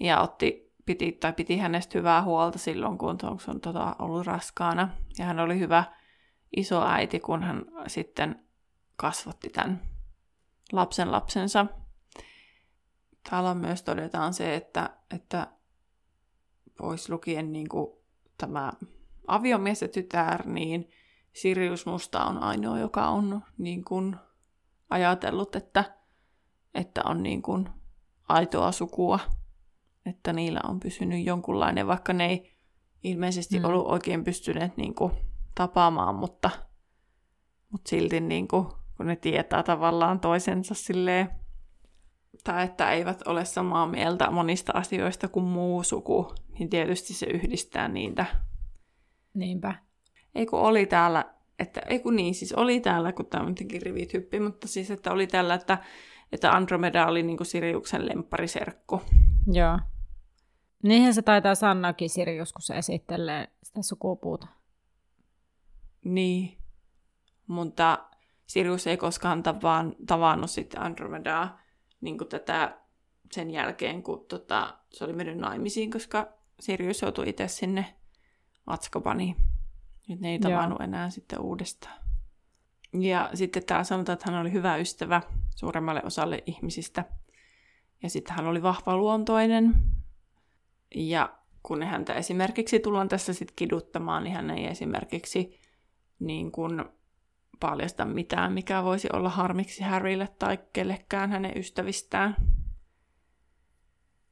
Ja 0.00 0.20
otti, 0.20 0.69
piti, 0.90 1.12
tai 1.12 1.32
piti 1.32 1.58
hänestä 1.58 1.98
hyvää 1.98 2.22
huolta 2.22 2.58
silloin, 2.58 2.98
kun 2.98 3.18
on 3.48 3.60
tota, 3.60 3.96
ollut 3.98 4.26
raskaana. 4.26 4.88
Ja 5.18 5.24
hän 5.24 5.40
oli 5.40 5.58
hyvä 5.58 5.84
iso 6.56 6.86
äiti, 6.86 7.20
kun 7.20 7.42
hän 7.42 7.64
sitten 7.86 8.44
kasvatti 8.96 9.48
tämän 9.48 9.82
lapsen 10.72 11.12
lapsensa. 11.12 11.66
Täällä 13.30 13.54
myös 13.54 13.82
todetaan 13.82 14.34
se, 14.34 14.54
että, 14.54 14.90
että 15.14 15.46
pois 16.78 17.08
lukien 17.08 17.52
niin 17.52 17.68
kuin 17.68 17.90
tämä 18.38 18.72
aviomies 19.26 19.82
ja 19.82 19.88
tytär, 19.88 20.46
niin 20.46 20.90
Sirius 21.32 21.86
Musta 21.86 22.24
on 22.24 22.42
ainoa, 22.42 22.78
joka 22.78 23.08
on 23.08 23.42
niin 23.58 23.84
kuin 23.84 24.16
ajatellut, 24.90 25.56
että, 25.56 25.96
että 26.74 27.00
on 27.04 27.22
niin 27.22 27.42
kuin 27.42 27.68
aitoa 28.28 28.72
sukua, 28.72 29.18
että 30.06 30.32
niillä 30.32 30.60
on 30.68 30.80
pysynyt 30.80 31.26
jonkunlainen, 31.26 31.86
vaikka 31.86 32.12
ne 32.12 32.26
ei 32.26 32.52
ilmeisesti 33.02 33.58
mm. 33.58 33.64
ollut 33.64 33.86
oikein 33.86 34.24
pystyneet 34.24 34.76
niin 34.76 34.94
kuin 34.94 35.12
tapaamaan, 35.54 36.14
mutta, 36.14 36.50
mutta 37.68 37.88
silti 37.88 38.20
niin 38.20 38.48
kuin, 38.48 38.66
kun 38.96 39.06
ne 39.06 39.16
tietää 39.16 39.62
tavallaan 39.62 40.20
toisensa 40.20 40.74
silleen, 40.74 41.28
tai 42.44 42.64
että 42.64 42.90
eivät 42.90 43.22
ole 43.26 43.44
samaa 43.44 43.86
mieltä 43.86 44.30
monista 44.30 44.72
asioista 44.74 45.28
kuin 45.28 45.46
muu 45.46 45.82
suku, 45.82 46.34
niin 46.58 46.70
tietysti 46.70 47.14
se 47.14 47.26
yhdistää 47.26 47.88
niitä. 47.88 48.26
Niinpä. 49.34 49.74
Ei 50.34 50.46
kun 50.46 50.60
oli 50.60 50.86
täällä, 50.86 51.24
että 51.58 51.80
ei 51.80 51.98
kun 51.98 52.16
niin, 52.16 52.34
siis 52.34 52.52
oli 52.52 52.80
täällä, 52.80 53.12
kun 53.12 53.26
tämä 53.26 53.48
jotenkin 53.48 53.82
rivit 53.82 54.12
hyppi, 54.12 54.40
mutta 54.40 54.68
siis 54.68 54.90
että 54.90 55.12
oli 55.12 55.26
täällä, 55.26 55.54
että, 55.54 55.78
että 56.32 56.50
Andromeda 56.50 57.06
oli 57.06 57.22
niin 57.22 57.36
kuin 57.36 57.46
Siriuksen 57.46 58.08
lemppariserkku. 58.08 59.02
Joo. 59.52 59.78
Niinhän 60.82 61.14
se 61.14 61.22
taitaa 61.22 61.54
Sannakin 61.54 62.10
Sirius, 62.10 62.52
kun 62.52 62.62
se 62.62 62.78
esittelee 62.78 63.48
sitä 63.62 63.82
sukupuuta. 63.82 64.46
Niin, 66.04 66.58
mutta 67.46 67.98
Sirius 68.46 68.86
ei 68.86 68.96
koskaan 68.96 69.42
tavaan, 69.42 69.96
tavannut 70.06 70.50
sitten 70.50 70.82
Andromedaa 70.82 71.60
niin 72.00 72.18
tätä 72.28 72.78
sen 73.32 73.50
jälkeen, 73.50 74.02
kun 74.02 74.24
tota, 74.28 74.78
se 74.92 75.04
oli 75.04 75.12
mennyt 75.12 75.38
naimisiin, 75.38 75.90
koska 75.90 76.28
Sirius 76.60 77.02
joutui 77.02 77.28
itse 77.28 77.48
sinne 77.48 77.94
Atskobaniin. 78.66 79.36
Nyt 80.08 80.20
ne 80.20 80.30
ei 80.30 80.38
tavannut 80.38 80.78
Joo. 80.78 80.84
enää 80.84 81.10
sitten 81.10 81.40
uudestaan. 81.40 82.00
Ja 82.92 83.30
sitten 83.34 83.64
täällä 83.64 83.84
sanotaan, 83.84 84.14
että 84.14 84.30
hän 84.30 84.40
oli 84.40 84.52
hyvä 84.52 84.76
ystävä 84.76 85.22
suuremmalle 85.56 86.02
osalle 86.04 86.42
ihmisistä. 86.46 87.04
Ja 88.02 88.10
sitten 88.10 88.36
hän 88.36 88.46
oli 88.46 88.62
vahva 88.62 88.96
luontoinen. 88.96 89.74
Ja 90.94 91.38
kun 91.62 91.82
häntä 91.82 92.14
esimerkiksi 92.14 92.80
tullaan 92.80 93.08
tässä 93.08 93.32
sitten 93.32 93.56
kiduttamaan, 93.56 94.24
niin 94.24 94.34
hän 94.34 94.50
ei 94.50 94.66
esimerkiksi 94.66 95.60
niin 96.18 96.52
kuin 96.52 96.84
paljasta 97.60 98.04
mitään, 98.04 98.52
mikä 98.52 98.84
voisi 98.84 99.08
olla 99.12 99.28
harmiksi 99.28 99.82
Harrylle 99.82 100.28
tai 100.38 100.58
kellekään 100.72 101.30
hänen 101.30 101.58
ystävistään. 101.58 102.36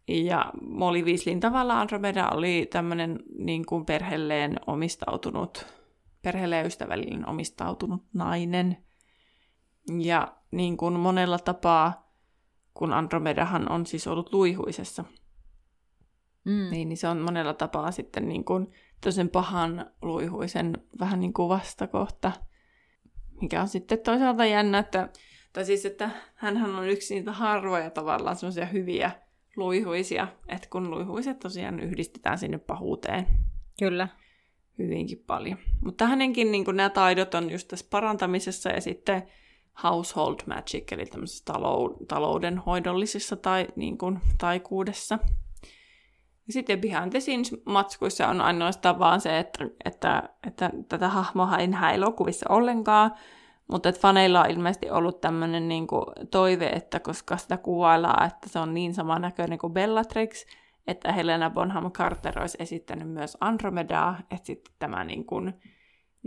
Ja 0.08 0.52
Molly 0.62 1.02
Weasleyn 1.02 1.40
tavalla 1.40 1.80
Andromeda 1.80 2.28
oli 2.28 2.68
tämmöinen 2.70 3.18
niin 3.38 3.66
kuin 3.66 3.84
perheelleen 3.84 4.56
omistautunut, 4.66 5.66
perheelleen 6.22 6.66
ystävällinen 6.66 7.28
omistautunut 7.28 8.02
nainen. 8.12 8.76
Ja 9.98 10.36
niin 10.50 10.76
kuin 10.76 10.94
monella 11.00 11.38
tapaa, 11.38 12.07
kun 12.78 12.92
Andromedahan 12.92 13.72
on 13.72 13.86
siis 13.86 14.06
ollut 14.06 14.32
luihuisessa, 14.32 15.04
mm. 16.44 16.70
niin, 16.70 16.88
niin 16.88 16.96
se 16.96 17.08
on 17.08 17.18
monella 17.18 17.54
tapaa 17.54 17.90
sitten 17.90 18.28
niin 18.28 18.44
kuin 18.44 18.72
tosen 19.00 19.28
pahan 19.28 19.90
luihuisen 20.02 20.72
vähän 21.00 21.20
niin 21.20 21.32
kuin 21.32 21.48
vastakohta, 21.48 22.32
mikä 23.40 23.60
on 23.60 23.68
sitten 23.68 23.98
toisaalta 23.98 24.46
jännä, 24.46 24.78
että, 24.78 25.08
tai 25.52 25.64
siis, 25.64 25.86
että 25.86 26.10
hän 26.34 26.74
on 26.74 26.88
yksi 26.88 27.14
niitä 27.14 27.32
harvoja 27.32 27.90
tavallaan 27.90 28.36
semmoisia 28.36 28.66
hyviä 28.66 29.10
luihuisia, 29.56 30.28
että 30.48 30.68
kun 30.70 30.90
luihuiset 30.90 31.38
tosiaan 31.38 31.80
yhdistetään 31.80 32.38
sinne 32.38 32.58
pahuuteen. 32.58 33.26
Kyllä. 33.78 34.08
Hyvinkin 34.78 35.24
paljon. 35.26 35.58
Mutta 35.84 36.06
hänenkin 36.06 36.52
niin 36.52 36.64
nämä 36.72 36.90
taidot 36.90 37.34
on 37.34 37.50
just 37.50 37.68
tässä 37.68 37.86
parantamisessa 37.90 38.70
ja 38.70 38.80
sitten 38.80 39.22
household 39.82 40.36
magic, 40.46 40.92
eli 40.92 41.06
tämmöisessä 41.06 41.44
taloudenhoidollisessa 42.08 43.36
tai, 43.36 43.66
niin 43.76 43.98
kuin, 43.98 44.20
taikuudessa. 44.38 45.18
Ja 46.46 46.52
sitten 46.52 46.80
behind 46.80 47.10
the 47.10 47.20
scenes 47.20 47.56
matskuissa 47.66 48.28
on 48.28 48.40
ainoastaan 48.40 48.98
vaan 48.98 49.20
se, 49.20 49.38
että, 49.38 49.64
että, 49.84 50.28
että 50.46 50.70
tätä 50.88 51.08
hahmoa 51.08 51.56
ei 51.58 51.66
näe 51.66 51.94
elokuvissa 51.94 52.46
ollenkaan, 52.48 53.10
mutta 53.70 53.88
että 53.88 54.00
faneilla 54.00 54.40
on 54.40 54.50
ilmeisesti 54.50 54.90
ollut 54.90 55.20
tämmöinen 55.20 55.68
niin 55.68 55.86
toive, 56.30 56.66
että 56.66 57.00
koska 57.00 57.36
sitä 57.36 57.56
kuvaillaan, 57.56 58.26
että 58.26 58.48
se 58.48 58.58
on 58.58 58.74
niin 58.74 58.92
näköinen 59.18 59.58
kuin 59.58 59.72
Bellatrix, 59.72 60.46
että 60.86 61.12
Helena 61.12 61.50
Bonham 61.50 61.92
Carter 61.92 62.40
olisi 62.40 62.58
esittänyt 62.60 63.08
myös 63.08 63.36
Andromedaa, 63.40 64.18
että 64.30 64.46
sitten 64.46 64.74
tämä 64.78 65.04
niin 65.04 65.24
kuin 65.24 65.54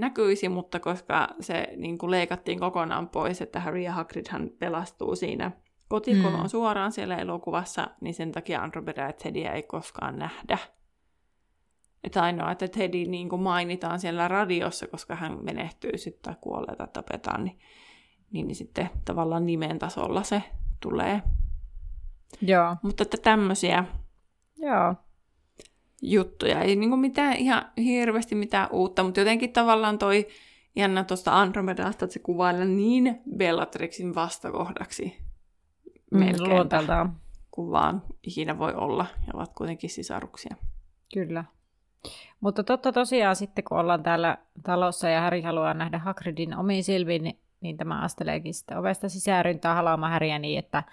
näkyisi, 0.02 0.50
mutta 0.50 0.80
koska 0.80 1.28
se 1.40 1.68
niin 1.78 1.98
kuin 1.98 2.12
leikattiin 2.12 2.60
kokonaan 2.60 3.10
pois, 3.10 3.42
että 3.42 3.60
Harry 3.60 3.80
ja 3.80 3.92
Hagridhan 3.92 4.50
pelastuu 4.60 5.16
siinä 5.16 5.52
kotikoloon 5.88 6.44
mm. 6.44 6.50
suoraan 6.50 6.92
siellä 6.92 7.16
elokuvassa, 7.16 7.88
niin 8.02 8.14
sen 8.14 8.32
takia 8.32 8.62
Andromeda 8.62 9.02
ja 9.02 9.14
Teddyä 9.14 9.52
ei 9.52 9.64
koskaan 9.64 10.20
nähdä. 10.20 10.58
Että 12.04 12.24
ainoa, 12.24 12.52
että 12.52 12.68
Teddy 12.68 13.06
niin 13.06 13.30
kuin 13.30 13.42
mainitaan 13.42 14.00
siellä 14.00 14.28
radiossa, 14.28 14.88
koska 14.88 15.16
hän 15.16 15.38
menehtyy 15.44 15.98
sitten 15.98 16.22
tai 16.22 16.42
kuolee 16.42 16.76
tai 16.76 16.88
tapetaan, 16.94 17.44
niin, 17.44 17.60
niin, 18.32 18.48
niin 18.48 18.56
sitten 18.56 18.90
tavallaan 19.06 19.46
nimen 19.46 19.80
tasolla 19.80 20.24
se 20.24 20.44
tulee. 20.80 21.22
Joo. 22.42 22.76
Mutta 22.84 23.04
että 23.04 23.18
tämmöisiä 23.18 23.86
Joo. 24.58 24.96
Juttuja. 26.02 26.62
Ei 26.62 26.76
niinku 26.76 26.98
mitään 26.98 27.36
ihan 27.36 27.66
hirveästi 27.78 28.36
mitään 28.36 28.68
uutta, 28.72 29.04
mutta 29.04 29.20
jotenkin 29.20 29.54
tavallaan 29.54 29.98
toi 29.98 30.28
jännä 30.76 31.04
tuosta 31.04 31.40
Andromedasta, 31.40 32.06
että 32.06 32.14
se 32.14 32.20
kuvailee 32.20 32.66
niin 32.66 33.22
Bellatrixin 33.38 34.16
vastakohdaksi 34.16 35.18
Mm, 36.12 36.20
melkeinpä, 36.20 37.06
kuin 37.52 37.72
vaan 37.72 38.04
ikinä 38.24 38.58
voi 38.58 38.74
olla, 38.74 39.06
ja 39.28 39.34
ovat 39.34 39.54
kuitenkin 39.54 39.90
sisaruksia. 39.90 40.56
Kyllä. 41.14 41.44
Mutta 42.40 42.64
totta 42.64 42.92
tosiaan 42.92 43.36
sitten, 43.36 43.64
kun 43.64 43.78
ollaan 43.78 44.04
täällä 44.04 44.38
talossa 44.64 45.10
ja 45.10 45.22
Häri 45.22 45.42
haluaa 45.42 45.74
nähdä 45.74 45.98
Hagridin 45.98 46.58
omiin 46.58 46.84
silmiin, 46.84 47.24
niin, 47.24 47.40
niin 47.62 47.78
tämä 47.78 48.02
asteleekin 48.02 48.54
sitten 48.54 48.78
ovesta 48.78 49.10
sisään 49.10 49.46
ryntää 49.46 49.76
halaamaan 49.76 50.12
Häriä 50.12 50.40
niin, 50.40 50.60
että 50.60 50.84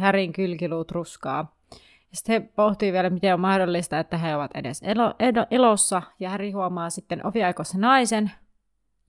Härin 0.00 0.32
kylkiluut 0.32 0.90
ruskaa. 0.90 1.56
Sitten 2.12 2.42
he 2.42 2.48
pohtii 2.56 2.92
vielä, 2.92 3.10
miten 3.10 3.34
on 3.34 3.40
mahdollista, 3.40 3.98
että 3.98 4.18
he 4.18 4.36
ovat 4.36 4.50
edes 4.54 4.82
elo, 4.82 5.14
elo, 5.18 5.46
elossa, 5.50 6.02
ja 6.20 6.30
Häri 6.30 6.50
huomaa 6.52 6.90
sitten 6.90 7.26
oviaikossa 7.26 7.78
naisen, 7.78 8.30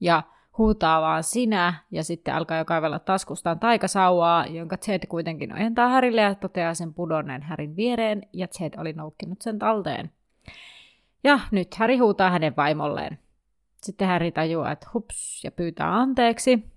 ja 0.00 0.22
huutaa 0.58 1.00
vaan 1.00 1.22
sinä, 1.22 1.74
ja 1.90 2.04
sitten 2.04 2.34
alkaa 2.34 2.58
jo 2.58 2.64
kaivella 2.64 2.98
taskustaan 2.98 3.58
taikasauvaa, 3.58 4.46
jonka 4.46 4.76
Ted 4.76 5.06
kuitenkin 5.08 5.54
ojentaa 5.54 5.88
Härille 5.88 6.20
ja 6.20 6.34
toteaa 6.34 6.74
sen 6.74 6.94
pudonneen 6.94 7.42
Härin 7.42 7.76
viereen, 7.76 8.22
ja 8.32 8.48
Ted 8.48 8.74
oli 8.76 8.92
noukkinut 8.92 9.42
sen 9.42 9.58
talteen. 9.58 10.10
Ja 11.24 11.40
nyt 11.50 11.74
Häri 11.74 11.98
huutaa 11.98 12.30
hänen 12.30 12.56
vaimolleen. 12.56 13.18
Sitten 13.82 14.08
Häri 14.08 14.32
tajuaa, 14.32 14.72
että 14.72 14.88
hups, 14.94 15.44
ja 15.44 15.50
pyytää 15.50 15.94
anteeksi. 15.94 16.72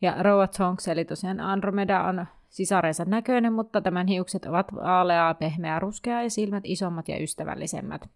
Ja 0.00 0.22
Rouva 0.22 0.46
Tonks, 0.46 0.88
eli 0.88 1.04
tosiaan 1.04 1.40
Andromeda, 1.40 2.02
on 2.04 2.26
sisarensa 2.48 3.04
näköinen, 3.04 3.52
mutta 3.52 3.80
tämän 3.80 4.06
hiukset 4.06 4.44
ovat 4.44 4.74
vaaleaa, 4.74 5.34
pehmeää, 5.34 5.78
ruskeaa 5.78 6.22
ja 6.22 6.30
silmät 6.30 6.64
isommat 6.66 7.08
ja 7.08 7.22
ystävällisemmät. 7.22 8.08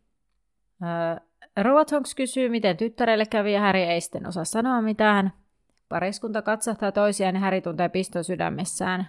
Öö, 1.57 1.85
Tonks 1.91 2.15
kysyy, 2.15 2.49
miten 2.49 2.77
tyttärelle 2.77 3.27
kävi 3.27 3.53
ja 3.53 3.61
Häri 3.61 3.83
ei 3.83 4.01
sitten 4.01 4.27
osaa 4.27 4.45
sanoa 4.45 4.83
mitään. 4.83 5.33
Pariskunta 5.89 6.43
katsahtaa 6.43 6.93
toisiaan 6.93 7.35
ja 7.35 7.41
Häri 7.41 7.61
tuntee 7.61 7.89
piston 7.89 8.25
sydämessään. 8.25 9.09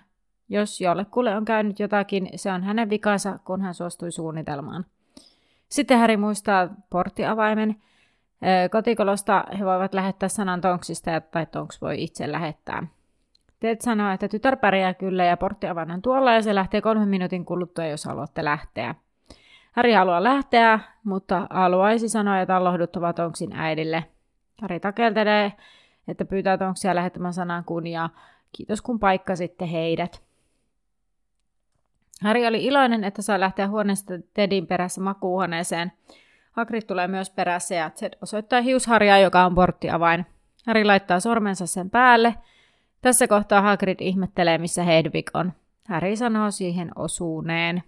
Jos 0.50 0.82
jollekulle 0.82 1.36
on 1.36 1.46
käynyt 1.46 1.80
jotakin, 1.80 2.30
se 2.36 2.52
on 2.52 2.64
hänen 2.64 2.90
vikansa, 2.90 3.40
kun 3.46 3.62
hän 3.62 3.74
suostui 3.74 4.12
suunnitelmaan. 4.12 4.86
Sitten 5.70 5.98
Häri 5.98 6.18
muistaa 6.18 6.70
porttiavaimen. 6.90 7.76
Kotikolosta 8.72 9.44
he 9.60 9.66
voivat 9.66 9.94
lähettää 9.94 10.30
sanan 10.30 10.62
Tonksista, 10.62 11.22
tai 11.22 11.46
Tonks 11.46 11.82
voi 11.82 12.04
itse 12.04 12.32
lähettää. 12.32 12.88
Ted 13.62 13.78
sanoo, 13.82 14.12
että 14.12 14.28
tytär 14.28 14.58
pärjää 14.58 14.94
kyllä 14.94 15.26
ja 15.26 15.38
porttiavain 15.38 15.92
on 15.92 16.02
tuolla 16.02 16.34
ja 16.34 16.42
se 16.42 16.56
lähtee 16.56 16.82
kolmen 16.82 17.08
minuutin 17.08 17.46
kuluttua, 17.46 17.86
jos 17.86 18.06
haluatte 18.06 18.44
lähteä. 18.44 18.96
Häri 19.72 19.94
haluaa 19.94 20.24
lähteä, 20.24 20.80
mutta 21.04 21.48
haluaisi 21.50 22.10
sanoa 22.10 22.40
jotain 22.40 22.64
lohduttavaa 22.64 23.14
Tonksin 23.14 23.54
äidille. 23.54 24.06
Häri 24.62 24.80
takeltelee, 24.80 25.54
että 26.08 26.26
pyytää 26.26 26.58
Tonksia 26.58 26.96
lähettämään 26.96 27.34
sanan 27.34 27.64
kun 27.64 27.88
ja 27.88 28.10
kiitos 28.52 28.82
kun 28.82 29.00
paikkasitte 29.00 29.72
heidät. 29.72 30.24
Häri 32.22 32.48
oli 32.48 32.66
iloinen, 32.66 33.04
että 33.04 33.22
saa 33.22 33.40
lähteä 33.40 33.68
huoneesta 33.68 34.14
Tedin 34.34 34.68
perässä 34.68 35.02
makuuhuoneeseen. 35.02 35.92
Hagrid 36.52 36.82
tulee 36.82 37.08
myös 37.08 37.30
perässä 37.30 37.76
ja 37.76 37.90
Ted 37.90 38.14
osoittaa 38.22 38.62
hiusharjaa, 38.62 39.18
joka 39.18 39.46
on 39.46 39.56
porttiavain. 39.56 40.26
Häri 40.68 40.86
laittaa 40.86 41.20
sormensa 41.20 41.68
sen 41.68 41.90
päälle. 41.90 42.36
Tässä 43.02 43.28
kohtaa 43.28 43.62
Hagrid 43.62 44.00
ihmettelee, 44.00 44.58
missä 44.58 44.84
Hedwig 44.84 45.30
on. 45.34 45.54
Häri 45.88 46.16
sanoo 46.16 46.52
siihen 46.52 46.92
osuuneen. 46.96 47.84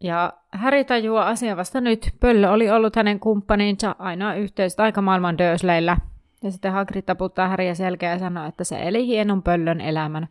Ja 0.00 0.32
Häri 0.52 0.84
tajuaa 0.84 1.28
asian 1.28 1.56
vasta 1.56 1.80
nyt. 1.80 2.10
Pöllö 2.20 2.50
oli 2.50 2.70
ollut 2.70 2.96
hänen 2.96 3.20
kumppaninsa 3.20 3.96
ainoa 3.98 4.34
yhteys 4.34 4.80
aikamaailman 4.80 5.38
Dörsleillä. 5.38 5.96
Ja 6.42 6.50
sitten 6.50 6.72
Hagrid 6.72 7.02
taputtaa 7.02 7.48
Häriä 7.48 7.74
selkeä 7.74 8.10
ja 8.10 8.18
sanoo, 8.18 8.46
että 8.46 8.64
se 8.64 8.78
eli 8.82 9.06
hienon 9.06 9.42
pöllön 9.42 9.80
elämän. 9.80 10.28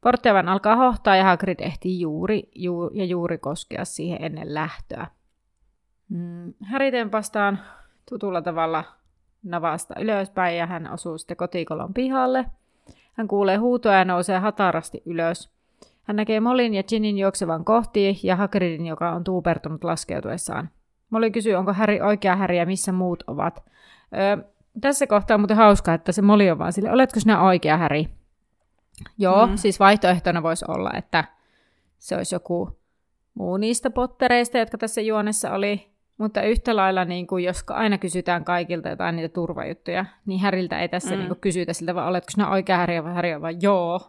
Porttiavan 0.00 0.48
alkaa 0.48 0.76
hohtaa 0.76 1.16
ja 1.16 1.24
Hagrid 1.24 1.60
ehtii 1.60 2.00
juuri 2.00 2.50
juu, 2.54 2.90
ja 2.94 3.04
juuri 3.04 3.38
koskea 3.38 3.84
siihen 3.84 4.24
ennen 4.24 4.54
lähtöä. 4.54 5.06
Mm, 6.08 6.54
Häri 6.64 6.90
tempastaan 6.90 7.58
tutulla 8.08 8.42
tavalla 8.42 8.84
navasta 9.42 9.94
ylöspäin 10.00 10.56
ja 10.56 10.66
hän 10.66 10.92
osuu 10.92 11.18
sitten 11.18 11.36
kotikolon 11.36 11.94
pihalle. 11.94 12.44
Hän 13.12 13.28
kuulee 13.28 13.56
huutoa 13.56 13.94
ja 13.94 14.04
nousee 14.04 14.38
hatarasti 14.38 15.02
ylös. 15.06 15.50
Hän 16.02 16.16
näkee 16.16 16.40
Molin 16.40 16.74
ja 16.74 16.82
Ginin 16.82 17.18
juoksevan 17.18 17.64
kohti 17.64 18.20
ja 18.22 18.36
Hagridin, 18.36 18.86
joka 18.86 19.12
on 19.12 19.24
tuupertunut 19.24 19.84
laskeutuessaan. 19.84 20.70
Molly 21.10 21.30
kysyy, 21.30 21.54
onko 21.54 21.72
Häri 21.72 22.00
oikea 22.00 22.36
Häri 22.36 22.58
ja 22.58 22.66
missä 22.66 22.92
muut 22.92 23.24
ovat. 23.26 23.62
Öö, 24.14 24.44
tässä 24.80 25.06
kohtaa 25.06 25.34
on 25.34 25.40
muuten 25.40 25.56
hauskaa, 25.56 25.94
että 25.94 26.12
se 26.12 26.22
Molly 26.22 26.50
on 26.50 26.58
vaan 26.58 26.72
sille, 26.72 26.90
oletko 26.90 27.20
sinä 27.20 27.42
oikea 27.42 27.76
Häri? 27.76 28.08
Joo, 29.18 29.46
mm. 29.46 29.56
siis 29.56 29.80
vaihtoehtona 29.80 30.42
voisi 30.42 30.64
olla, 30.68 30.90
että 30.96 31.24
se 31.98 32.16
olisi 32.16 32.34
joku 32.34 32.78
muu 33.34 33.56
niistä 33.56 33.90
pottereista, 33.90 34.58
jotka 34.58 34.78
tässä 34.78 35.00
juonessa 35.00 35.52
oli. 35.52 35.91
Mutta 36.18 36.42
yhtä 36.42 36.76
lailla, 36.76 37.04
niin 37.04 37.26
kuin, 37.26 37.44
jos 37.44 37.64
aina 37.68 37.98
kysytään 37.98 38.44
kaikilta 38.44 38.88
jotain 38.88 39.16
niitä 39.16 39.34
turvajuttuja, 39.34 40.04
niin 40.26 40.40
Häriltä 40.40 40.80
ei 40.80 40.88
tässä 40.88 41.10
mm. 41.10 41.18
niin 41.18 41.28
kuin, 41.28 41.40
kysytä 41.40 41.72
siltä, 41.72 41.94
vaan 41.94 42.08
oletko 42.08 42.30
sinä 42.30 42.50
oikea 42.50 42.76
Häri 42.76 43.04
vai 43.04 43.14
Häri 43.14 43.40
vaan 43.40 43.62
joo. 43.62 44.00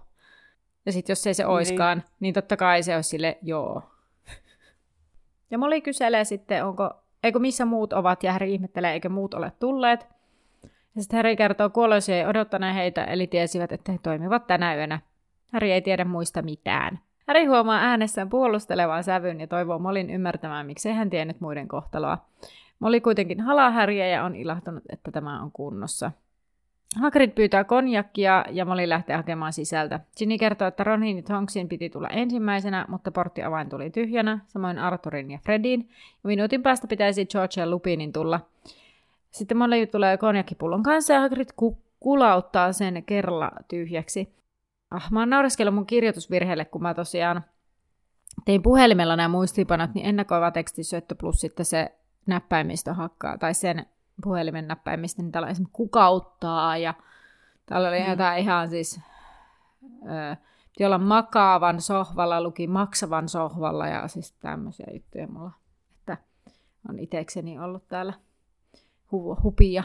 Ja 0.85 0.91
sitten 0.91 1.11
jos 1.11 1.27
ei 1.27 1.33
se 1.33 1.45
oiskaan, 1.45 1.97
niin. 1.97 2.05
niin 2.19 2.33
totta 2.33 2.57
kai 2.57 2.83
se 2.83 2.95
olisi 2.95 3.09
sille 3.09 3.37
joo. 3.41 3.83
Ja 5.51 5.57
Molly 5.57 5.81
kyselee 5.81 6.23
sitten, 6.23 6.65
onko, 6.65 6.89
eikö 7.23 7.39
missä 7.39 7.65
muut 7.65 7.93
ovat, 7.93 8.23
ja 8.23 8.31
Häri 8.31 8.53
ihmettelee, 8.53 8.93
eikö 8.93 9.09
muut 9.09 9.33
ole 9.33 9.51
tulleet. 9.59 10.07
Ja 10.95 11.01
sitten 11.01 11.17
Häri 11.17 11.35
kertoo 11.35 11.69
kuoloisia 11.69 12.15
ei 12.15 12.25
odottaneen 12.25 12.75
heitä, 12.75 13.03
eli 13.03 13.27
tiesivät, 13.27 13.71
että 13.71 13.91
he 13.91 13.99
toimivat 14.03 14.47
tänä 14.47 14.75
yönä. 14.75 14.99
Häri 15.53 15.71
ei 15.71 15.81
tiedä 15.81 16.05
muista 16.05 16.41
mitään. 16.41 16.99
Häri 17.27 17.45
huomaa 17.45 17.79
äänessään 17.79 18.29
puolustelevaan 18.29 19.03
sävyn 19.03 19.41
ja 19.41 19.47
toivoo 19.47 19.79
Molin 19.79 20.09
ymmärtämään, 20.09 20.65
miksei 20.65 20.93
hän 20.93 21.09
tiennyt 21.09 21.41
muiden 21.41 21.67
kohtaloa. 21.67 22.17
Molly 22.79 22.99
kuitenkin 22.99 23.41
halaa 23.41 23.71
Häriä 23.71 24.07
ja 24.07 24.23
on 24.23 24.35
ilahtunut, 24.35 24.83
että 24.89 25.11
tämä 25.11 25.41
on 25.41 25.51
kunnossa. 25.51 26.11
Hagrid 27.01 27.31
pyytää 27.31 27.63
konjakkia 27.63 28.45
ja 28.49 28.65
Molly 28.65 28.89
lähtee 28.89 29.15
hakemaan 29.15 29.53
sisältä. 29.53 29.99
Ginny 30.17 30.37
kertoo, 30.37 30.67
että 30.67 30.83
Ronin 30.83 31.17
ja 31.17 31.23
Tonksin 31.23 31.69
piti 31.69 31.89
tulla 31.89 32.07
ensimmäisenä, 32.07 32.85
mutta 32.87 33.11
porttiavain 33.11 33.69
tuli 33.69 33.89
tyhjänä, 33.89 34.39
samoin 34.47 34.79
Arthurin 34.79 35.31
ja 35.31 35.39
Fredin. 35.43 35.89
Ja 35.89 36.27
minuutin 36.27 36.63
päästä 36.63 36.87
pitäisi 36.87 37.25
George 37.25 37.61
ja 37.61 37.69
Lupinin 37.69 38.13
tulla. 38.13 38.39
Sitten 39.31 39.57
Molly 39.57 39.87
tulee 39.87 40.17
konjakkipullon 40.17 40.83
kanssa 40.83 41.13
ja 41.13 41.19
Hagrid 41.19 41.49
ku- 41.55 41.77
kulauttaa 41.99 42.73
sen 42.73 43.03
kerralla 43.05 43.51
tyhjäksi. 43.67 44.33
Ah, 44.93 45.11
mä 45.11 45.19
oon 45.19 45.29
naureskellut 45.29 45.75
mun 45.75 45.85
kirjoitusvirheelle, 45.85 46.65
kun 46.65 46.81
mä 46.81 46.93
tosiaan 46.93 47.43
tein 48.45 48.61
puhelimella 48.61 49.15
nämä 49.15 49.27
muistiinpanot, 49.27 49.93
niin 49.93 50.05
ennakoiva 50.05 50.51
tekstisyöttö 50.51 51.15
plus 51.15 51.41
sitten 51.41 51.65
se 51.65 51.95
näppäimistö 52.25 52.93
hakkaa, 52.93 53.37
tai 53.37 53.53
sen 53.53 53.85
puhelimen 54.23 54.67
näppäimistä, 54.67 55.21
niin 55.21 55.31
täällä 55.31 55.49
esimerkiksi 55.49 55.73
kukauttaa, 55.73 56.77
ja 56.77 56.93
täällä 57.65 57.87
oli 57.89 57.99
mm. 57.99 58.09
jotain 58.09 58.43
ihan 58.43 58.69
siis, 58.69 58.99
ö, 59.83 60.35
piti 60.71 60.85
olla 60.85 60.97
makaavan 60.97 61.81
sohvalla, 61.81 62.43
luki 62.43 62.67
maksavan 62.67 63.29
sohvalla, 63.29 63.87
ja 63.87 64.07
siis 64.07 64.31
tämmöisiä 64.31 64.87
juttuja 64.93 65.27
mulla, 65.27 65.51
että 65.99 66.17
on 66.89 66.99
itekseni 66.99 67.59
ollut 67.59 67.87
täällä 67.87 68.13
hu- 69.13 69.43
hupia. 69.43 69.83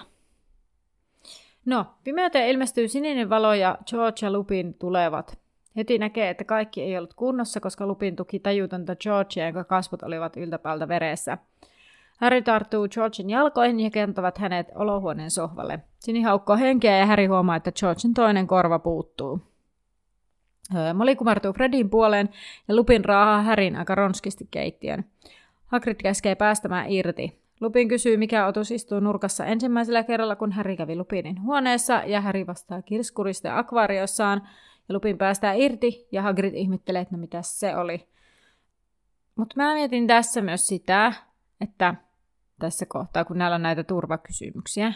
No, 1.68 1.86
pimeyteen 2.04 2.48
ilmestyy 2.48 2.88
sininen 2.88 3.30
valo 3.30 3.54
ja 3.54 3.78
George 3.90 4.26
ja 4.26 4.32
Lupin 4.32 4.74
tulevat. 4.74 5.38
Heti 5.76 5.98
näkee, 5.98 6.30
että 6.30 6.44
kaikki 6.44 6.82
ei 6.82 6.98
ollut 6.98 7.14
kunnossa, 7.14 7.60
koska 7.60 7.86
Lupin 7.86 8.16
tuki 8.16 8.38
tajutonta 8.38 8.96
Georgea, 8.96 9.46
jonka 9.46 9.64
kasvot 9.64 10.02
olivat 10.02 10.36
yltäpäältä 10.36 10.88
veressä. 10.88 11.38
Harry 12.20 12.42
tarttuu 12.42 12.88
Georgen 12.88 13.30
jalkoihin 13.30 13.80
ja 13.80 13.90
kentävät 13.90 14.38
hänet 14.38 14.66
olohuoneen 14.74 15.30
sohvalle. 15.30 15.80
Sini 15.98 16.22
haukkoo 16.22 16.56
henkeä 16.56 16.98
ja 16.98 17.06
Harry 17.06 17.26
huomaa, 17.26 17.56
että 17.56 17.72
Georgen 17.72 18.14
toinen 18.14 18.46
korva 18.46 18.78
puuttuu. 18.78 19.40
Molly 20.94 21.16
kumartuu 21.16 21.52
Fredin 21.52 21.90
puoleen 21.90 22.28
ja 22.68 22.76
Lupin 22.76 23.04
raahaa 23.04 23.42
Härin 23.42 23.76
aika 23.76 23.94
ronskisti 23.94 24.48
keittiön. 24.50 25.04
Hagrid 25.66 25.96
käskee 26.02 26.34
päästämään 26.34 26.90
irti. 26.90 27.47
Lupin 27.60 27.88
kysyy, 27.88 28.16
mikä 28.16 28.46
otus 28.46 28.70
istuu 28.70 29.00
nurkassa 29.00 29.46
ensimmäisellä 29.46 30.04
kerralla, 30.04 30.36
kun 30.36 30.52
Harry 30.52 30.76
kävi 30.76 30.96
Lupinin 30.96 31.42
huoneessa, 31.42 32.02
ja 32.06 32.20
Harry 32.20 32.46
vastaa 32.46 32.82
kirskurista 32.82 33.58
akvaariossaan, 33.58 34.48
ja 34.88 34.94
Lupin 34.94 35.18
päästää 35.18 35.52
irti, 35.52 36.06
ja 36.12 36.22
Hagrid 36.22 36.54
ihmettelee, 36.54 37.02
että 37.02 37.14
no 37.14 37.20
mitä 37.20 37.42
se 37.42 37.76
oli. 37.76 38.08
Mutta 39.36 39.54
mä 39.56 39.74
mietin 39.74 40.06
tässä 40.06 40.40
myös 40.40 40.66
sitä, 40.66 41.12
että 41.60 41.94
tässä 42.58 42.86
kohtaa, 42.86 43.24
kun 43.24 43.38
näillä 43.38 43.54
on 43.54 43.62
näitä 43.62 43.84
turvakysymyksiä, 43.84 44.92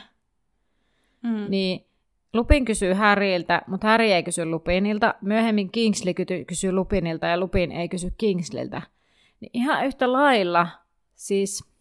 mm. 1.22 1.46
niin 1.48 1.86
Lupin 2.32 2.64
kysyy 2.64 2.92
Harryltä, 2.92 3.62
mutta 3.66 3.86
Harry 3.86 4.06
ei 4.06 4.22
kysy 4.22 4.46
Lupinilta. 4.46 5.14
Myöhemmin 5.20 5.72
Kingsley 5.72 6.14
kysyy 6.46 6.72
Lupinilta 6.72 7.26
ja 7.26 7.38
Lupin 7.38 7.72
ei 7.72 7.88
kysy 7.88 8.14
Kingsleyltä. 8.18 8.82
Niin 9.40 9.50
ihan 9.52 9.86
yhtä 9.86 10.12
lailla, 10.12 10.68
siis 11.14 11.71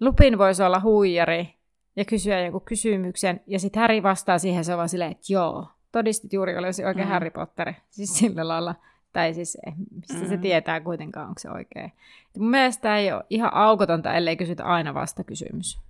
Lupin 0.00 0.38
voisi 0.38 0.62
olla 0.62 0.80
huijari 0.80 1.54
ja 1.96 2.04
kysyä 2.04 2.40
jonkun 2.40 2.64
kysymyksen, 2.64 3.40
ja 3.46 3.58
sitten 3.58 3.80
Harry 3.80 4.02
vastaa 4.02 4.38
siihen 4.38 4.64
se 4.64 4.72
on 4.72 4.76
vaan 4.76 4.88
silleen, 4.88 5.10
että 5.10 5.32
joo, 5.32 5.68
todistit 5.92 6.32
juuri 6.32 6.56
olisi 6.58 6.84
oikein 6.84 7.06
mm. 7.06 7.12
Harry 7.12 7.30
Potter. 7.30 7.72
Siis 7.90 8.18
sillä 8.18 8.48
lailla, 8.48 8.74
tai 9.12 9.34
siis 9.34 9.58
mistä 9.96 10.14
mm. 10.14 10.28
se 10.28 10.38
tietää 10.38 10.80
kuitenkaan, 10.80 11.28
onko 11.28 11.38
se 11.38 11.50
oikein. 11.50 11.92
Mun 12.38 12.50
mielestä 12.50 12.82
tämä 12.82 12.98
ei 12.98 13.12
ole 13.12 13.24
ihan 13.30 13.54
aukotonta, 13.54 14.14
ellei 14.14 14.36
kysytä 14.36 14.64
aina 14.64 14.94
vasta 14.94 15.24
kysymys. 15.24 15.80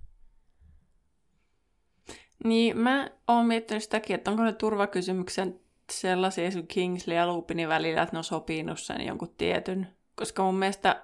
Niin, 2.44 2.78
mä 2.78 3.10
oon 3.28 3.46
miettinyt 3.46 3.82
sitäkin, 3.82 4.14
että 4.14 4.30
onko 4.30 4.44
ne 4.44 4.52
turvakysymyksen 4.52 5.60
sellaisia 5.92 6.50
sun 6.50 6.66
Kingsley 6.66 7.16
ja 7.16 7.26
Lupinin 7.26 7.68
välillä, 7.68 8.02
että 8.02 8.14
ne 8.14 8.18
on 8.18 8.24
sopinut 8.24 8.80
sen 8.80 9.06
jonkun 9.06 9.34
tietyn. 9.38 9.88
Koska 10.16 10.42
mun 10.42 10.54
mielestä 10.54 11.02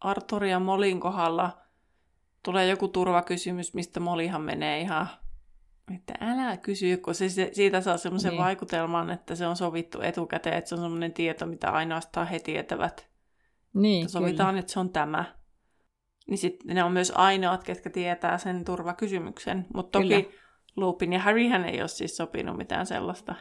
Arthur 0.00 0.44
ja 0.44 0.58
Molin 0.60 1.00
kohdalla 1.00 1.63
tulee 2.44 2.66
joku 2.66 2.88
turvakysymys, 2.88 3.74
mistä 3.74 4.00
Molihan 4.00 4.42
menee 4.42 4.80
ihan, 4.80 5.08
että 5.94 6.14
älä 6.20 6.56
kysy, 6.56 6.96
kun 6.96 7.14
se, 7.14 7.28
siitä 7.52 7.80
saa 7.80 7.96
semmoisen 7.96 8.30
niin. 8.30 8.42
vaikutelman, 8.42 9.10
että 9.10 9.34
se 9.34 9.46
on 9.46 9.56
sovittu 9.56 10.00
etukäteen, 10.00 10.56
että 10.56 10.68
se 10.68 10.74
on 10.74 10.80
semmoinen 10.80 11.12
tieto, 11.12 11.46
mitä 11.46 11.70
ainoastaan 11.70 12.26
he 12.26 12.38
tietävät. 12.38 13.08
Niin, 13.74 14.08
sovitaan, 14.08 14.48
kyllä. 14.48 14.60
että 14.60 14.72
se 14.72 14.80
on 14.80 14.90
tämä. 14.90 15.24
Niin 16.26 16.38
sitten 16.38 16.74
ne 16.76 16.84
on 16.84 16.92
myös 16.92 17.12
ainoat, 17.14 17.64
ketkä 17.64 17.90
tietää 17.90 18.38
sen 18.38 18.64
turvakysymyksen. 18.64 19.66
Mutta 19.74 19.98
toki 19.98 20.22
kyllä. 20.22 20.38
Lupin 20.76 21.12
ja 21.12 21.18
Harryhän 21.18 21.64
ei 21.64 21.80
ole 21.80 21.88
siis 21.88 22.16
sopinut 22.16 22.56
mitään 22.56 22.86
sellaista. 22.86 23.34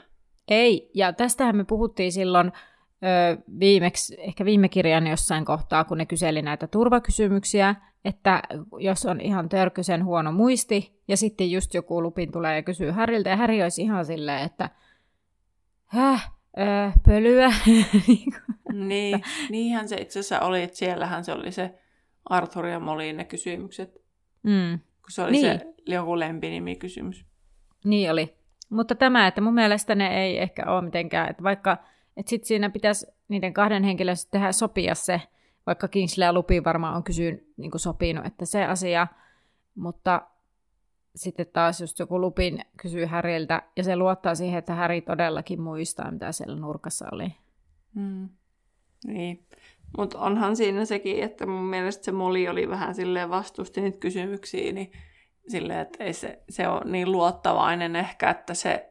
Ei, 0.48 0.92
ja 0.94 1.14
tästähän 1.14 1.56
me 1.56 1.64
puhuttiin 1.64 2.12
silloin 2.12 2.52
viimeksi, 3.60 4.16
ehkä 4.20 4.46
viime 4.46 4.70
kirjan 4.70 5.08
jossain 5.08 5.46
kohtaa, 5.46 5.84
kun 5.84 5.98
ne 5.98 6.06
kyseli 6.06 6.42
näitä 6.42 6.68
turvakysymyksiä, 6.68 7.76
että 8.06 8.42
jos 8.80 9.06
on 9.06 9.22
ihan 9.22 9.50
törkysen 9.50 10.06
huono 10.06 10.32
muisti, 10.32 11.02
ja 11.08 11.18
sitten 11.18 11.52
just 11.52 11.74
joku 11.74 12.02
lupin 12.02 12.32
tulee 12.32 12.56
ja 12.56 12.64
kysyy 12.64 12.92
Häriltä, 12.92 13.30
ja 13.30 13.36
Häri 13.36 13.64
olisi 13.64 13.82
ihan 13.82 14.06
silleen, 14.06 14.46
että 14.46 14.70
häh, 15.86 16.32
öö, 16.60 16.92
pölyä. 17.06 17.54
niin, 18.90 19.22
niinhän 19.50 19.90
se 19.90 19.96
itse 19.96 20.20
asiassa 20.20 20.40
oli, 20.40 20.64
että 20.64 20.78
siellähän 20.78 21.24
se 21.24 21.34
oli 21.34 21.52
se 21.52 21.74
Arthur 22.26 22.66
ja 22.66 22.80
Molin 22.80 23.18
ne 23.18 23.24
kysymykset. 23.24 23.94
Mm. 24.44 24.80
Kun 24.80 25.12
se 25.12 25.22
oli 25.22 25.32
niin. 25.32 25.60
se 25.60 25.74
joku 25.86 26.20
lempinimikysymys. 26.20 27.26
Niin 27.86 28.12
oli. 28.12 28.36
Mutta 28.70 28.96
tämä, 28.96 29.28
että 29.28 29.42
mun 29.42 29.54
mielestä 29.54 29.96
ne 29.96 30.24
ei 30.24 30.40
ehkä 30.40 30.64
ole 30.68 30.82
mitenkään, 30.82 31.30
että 31.30 31.44
vaikka, 31.44 31.78
että 32.18 32.30
sit 32.30 32.44
siinä 32.44 32.70
pitäisi 32.70 33.08
niiden 33.28 33.54
kahden 33.54 33.84
henkilön 33.84 34.16
tehdä 34.32 34.52
sopia 34.52 34.96
se, 34.96 35.22
vaikka 35.66 35.88
Kingsley 35.88 36.26
ja 36.26 36.34
Lupi 36.34 36.64
varmaan 36.64 36.96
on 36.96 37.04
kysyyn 37.04 37.42
niin 37.58 37.72
sopinut, 37.76 38.26
että 38.26 38.46
se 38.46 38.66
asia, 38.66 39.08
mutta 39.76 40.22
sitten 41.16 41.46
taas 41.54 41.82
just 41.82 42.00
joku 42.00 42.22
Lupin 42.22 42.60
kysyy 42.78 43.06
Häriltä, 43.06 43.62
ja 43.76 43.84
se 43.84 43.96
luottaa 43.96 44.36
siihen, 44.36 44.60
että 44.60 44.74
Häri 44.74 45.02
todellakin 45.02 45.62
muistaa, 45.62 46.12
mitä 46.12 46.32
siellä 46.32 46.56
nurkassa 46.56 47.06
oli. 47.12 47.34
Mm. 47.96 48.30
Niin. 49.08 49.46
Mutta 49.98 50.20
onhan 50.20 50.56
siinä 50.56 50.86
sekin, 50.86 51.24
että 51.24 51.46
mun 51.46 51.64
mielestä 51.64 52.06
se 52.06 52.12
Moli 52.12 52.48
oli 52.48 52.70
vähän 52.70 52.96
silleen 52.96 53.30
vastusti 53.30 53.82
niitä 53.82 53.98
kysymyksiä, 53.98 54.72
niin 54.72 54.92
silleen, 55.48 55.80
että 55.80 56.04
ei 56.04 56.14
se, 56.14 56.44
se 56.50 56.68
on 56.68 56.92
niin 56.92 57.12
luottavainen 57.12 57.96
ehkä, 57.96 58.30
että 58.30 58.54
se 58.54 58.90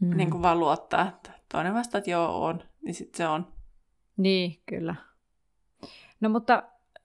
mm. 0.00 0.16
niin 0.16 0.30
kuin 0.30 0.42
vaan 0.42 0.60
luottaa, 0.60 1.08
että 1.08 1.30
toinen 1.56 1.74
vastaa, 1.74 1.98
että 1.98 2.10
joo 2.10 2.44
on, 2.44 2.62
niin 2.82 2.94
sitten 2.94 3.16
se 3.16 3.28
on. 3.28 3.46
Niin, 4.16 4.58
kyllä. 4.66 4.94
No 6.20 6.28
mutta 6.28 6.62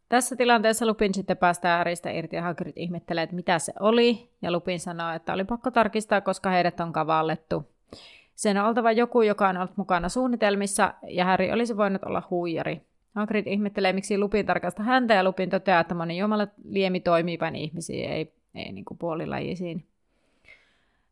tässä 0.09 0.35
tilanteessa 0.35 0.85
Lupin 0.85 1.13
sitten 1.13 1.37
päästään 1.37 1.77
Häristä 1.77 2.11
irti 2.11 2.35
ja 2.35 2.41
Hagrid 2.41 2.73
ihmettelee, 2.75 3.23
että 3.23 3.35
mitä 3.35 3.59
se 3.59 3.73
oli. 3.79 4.29
Ja 4.41 4.51
Lupin 4.51 4.79
sanoo, 4.79 5.11
että 5.13 5.33
oli 5.33 5.43
pakko 5.43 5.71
tarkistaa, 5.71 6.21
koska 6.21 6.49
heidät 6.49 6.79
on 6.79 6.93
kavallettu. 6.93 7.71
Sen 8.35 8.57
on 8.57 8.67
oltava 8.67 8.91
joku, 8.91 9.21
joka 9.21 9.49
on 9.49 9.57
ollut 9.57 9.77
mukana 9.77 10.09
suunnitelmissa, 10.09 10.93
ja 11.07 11.25
Häri 11.25 11.51
olisi 11.51 11.77
voinut 11.77 12.03
olla 12.03 12.23
huijari. 12.29 12.81
Hagrid 13.15 13.47
ihmettelee, 13.47 13.93
miksi 13.93 14.17
Lupin 14.17 14.45
tarkastaa 14.45 14.85
häntä, 14.85 15.13
ja 15.13 15.23
Lupin 15.23 15.49
toteaa, 15.49 15.81
että 15.81 15.95
moni 15.95 16.17
jumala 16.17 16.47
liemi 16.63 16.99
toimii 16.99 17.39
vain 17.39 17.55
ihmisiä, 17.55 18.09
ei, 18.09 18.33
ei 18.55 18.71
niin 18.71 18.85
kuin 18.85 18.97
puolilajisiin. 18.97 19.85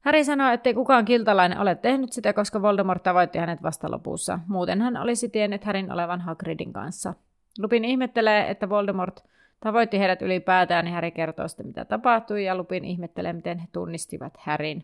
Häri 0.02 0.24
sanoo, 0.24 0.52
ettei 0.52 0.74
kukaan 0.74 1.06
kiltalainen 1.06 1.60
ole 1.60 1.76
tehnyt 1.76 2.12
sitä, 2.12 2.34
koska 2.34 2.62
Voldemort 2.62 3.04
tavoitti 3.04 3.40
hänet 3.40 3.64
vasta 3.64 3.92
lopussa. 3.92 4.40
Muuten 4.48 4.82
hän 4.82 4.98
olisi 4.98 5.30
tiennyt 5.30 5.64
Härin 5.64 5.92
olevan 5.92 6.22
Hagridin 6.22 6.74
kanssa. 6.74 7.14
Lupin 7.60 7.86
ihmettelee, 7.86 8.50
että 8.50 8.70
Voldemort 8.70 9.24
tavoitti 9.60 10.00
heidät 10.00 10.22
ylipäätään, 10.22 10.86
niin 10.86 10.94
Häri 10.96 11.12
kertoo 11.12 11.48
sitten, 11.48 11.68
mitä 11.68 11.86
tapahtui, 11.86 12.46
ja 12.46 12.56
Lupin 12.56 12.86
ihmettelee, 12.86 13.34
miten 13.34 13.60
he 13.60 13.68
tunnistivat 13.72 14.34
Härin. 14.38 14.84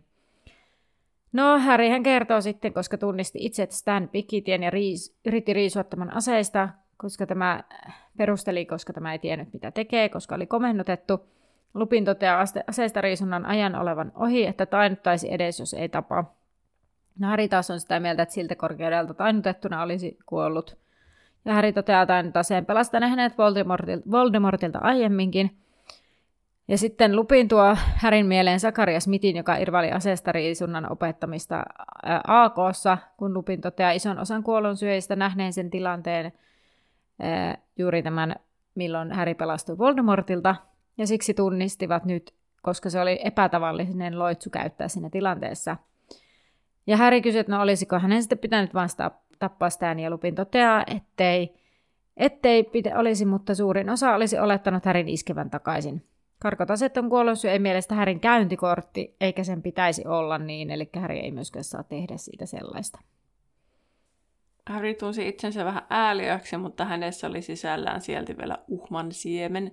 No, 1.32 1.58
Harry 1.58 1.88
hän 1.88 2.02
kertoo 2.02 2.40
sitten, 2.40 2.72
koska 2.72 2.98
tunnisti 2.98 3.38
itse, 3.42 3.66
Stan 3.70 4.08
Pikitien 4.08 4.62
ja 4.62 4.70
riis, 4.70 5.16
yritti 5.24 5.52
riisua 5.52 5.84
tämän 5.84 6.16
aseista, 6.16 6.68
koska 6.96 7.26
tämä 7.26 7.62
perusteli, 8.16 8.66
koska 8.66 8.92
tämä 8.92 9.12
ei 9.12 9.18
tiennyt, 9.18 9.52
mitä 9.52 9.70
tekee, 9.70 10.08
koska 10.08 10.34
oli 10.34 10.46
komennutettu. 10.46 11.35
Lupin 11.76 12.04
toteaa 12.04 12.44
aseista 12.66 13.00
riisunnan 13.00 13.46
ajan 13.46 13.74
olevan 13.74 14.12
ohi, 14.14 14.46
että 14.46 14.66
tainuttaisi 14.66 15.32
edes, 15.32 15.60
jos 15.60 15.74
ei 15.74 15.88
tapa. 15.88 16.24
No, 17.18 17.28
Harry 17.28 17.48
taas 17.48 17.70
on 17.70 17.80
sitä 17.80 18.00
mieltä, 18.00 18.22
että 18.22 18.34
siltä 18.34 18.54
korkeudelta 18.54 19.14
tainutettuna 19.14 19.82
olisi 19.82 20.18
kuollut. 20.26 20.76
Ja 21.44 21.54
Harry 21.54 21.72
toteaa 21.72 22.06
tämän 22.06 22.32
taseen 22.32 22.66
pelastaneen 22.66 23.10
hänet 23.10 23.38
Voldemortilta, 23.38 24.10
Voldemortilta 24.10 24.78
aiemminkin. 24.78 25.56
Ja 26.68 26.78
sitten 26.78 27.16
Lupin 27.16 27.48
tuo 27.48 27.76
Härin 27.94 28.26
mieleen 28.26 28.60
Sakaria 28.60 29.00
Smithin, 29.00 29.36
joka 29.36 29.56
irvaili 29.56 29.92
aseestariisunnan 29.92 30.92
opettamista 30.92 31.62
AKssa, 32.26 32.98
kun 33.16 33.34
Lupin 33.34 33.60
toteaa 33.60 33.90
ison 33.90 34.18
osan 34.18 34.42
kuollonsyöjistä 34.42 35.16
nähneen 35.16 35.52
sen 35.52 35.70
tilanteen 35.70 36.32
ää, 37.22 37.58
juuri 37.78 38.02
tämän, 38.02 38.36
milloin 38.74 39.12
Häri 39.12 39.34
pelastui 39.34 39.78
Voldemortilta. 39.78 40.56
Ja 40.98 41.06
siksi 41.06 41.34
tunnistivat 41.34 42.04
nyt, 42.04 42.34
koska 42.62 42.90
se 42.90 43.00
oli 43.00 43.20
epätavallinen 43.24 44.18
loitsu 44.18 44.50
käyttää 44.50 44.88
siinä 44.88 45.10
tilanteessa. 45.10 45.76
Ja 46.86 46.96
Häri 46.96 47.22
kysyi, 47.22 47.40
että 47.40 47.52
no 47.52 47.62
olisiko 47.62 47.98
hänen 47.98 48.22
sitten 48.22 48.38
pitänyt 48.38 48.74
vastaa 48.74 49.22
tappaa 49.38 49.70
Stan 49.70 49.98
ja 49.98 50.10
Lupin 50.10 50.34
toteaa, 50.34 50.84
ettei, 50.96 51.54
ettei 52.16 52.64
pitä, 52.64 52.98
olisi, 52.98 53.24
mutta 53.24 53.54
suurin 53.54 53.90
osa 53.90 54.14
olisi 54.14 54.38
olettanut 54.38 54.84
Härin 54.84 55.08
iskevän 55.08 55.50
takaisin. 55.50 56.04
Karkotaset 56.38 56.96
on 56.96 57.08
kuollut 57.08 57.44
ei 57.44 57.58
mielestä 57.58 57.94
Härin 57.94 58.20
käyntikortti, 58.20 59.16
eikä 59.20 59.44
sen 59.44 59.62
pitäisi 59.62 60.06
olla 60.06 60.38
niin, 60.38 60.70
eli 60.70 60.88
Häri 60.96 61.18
ei 61.18 61.30
myöskään 61.30 61.64
saa 61.64 61.82
tehdä 61.82 62.16
siitä 62.16 62.46
sellaista. 62.46 63.00
Harry 64.66 64.94
tunsi 64.94 65.28
itsensä 65.28 65.64
vähän 65.64 65.86
ääliöksi, 65.90 66.56
mutta 66.56 66.84
hänessä 66.84 67.26
oli 67.26 67.42
sisällään 67.42 68.00
sieltä 68.00 68.36
vielä 68.38 68.58
uhman 68.68 69.12
siemen. 69.12 69.72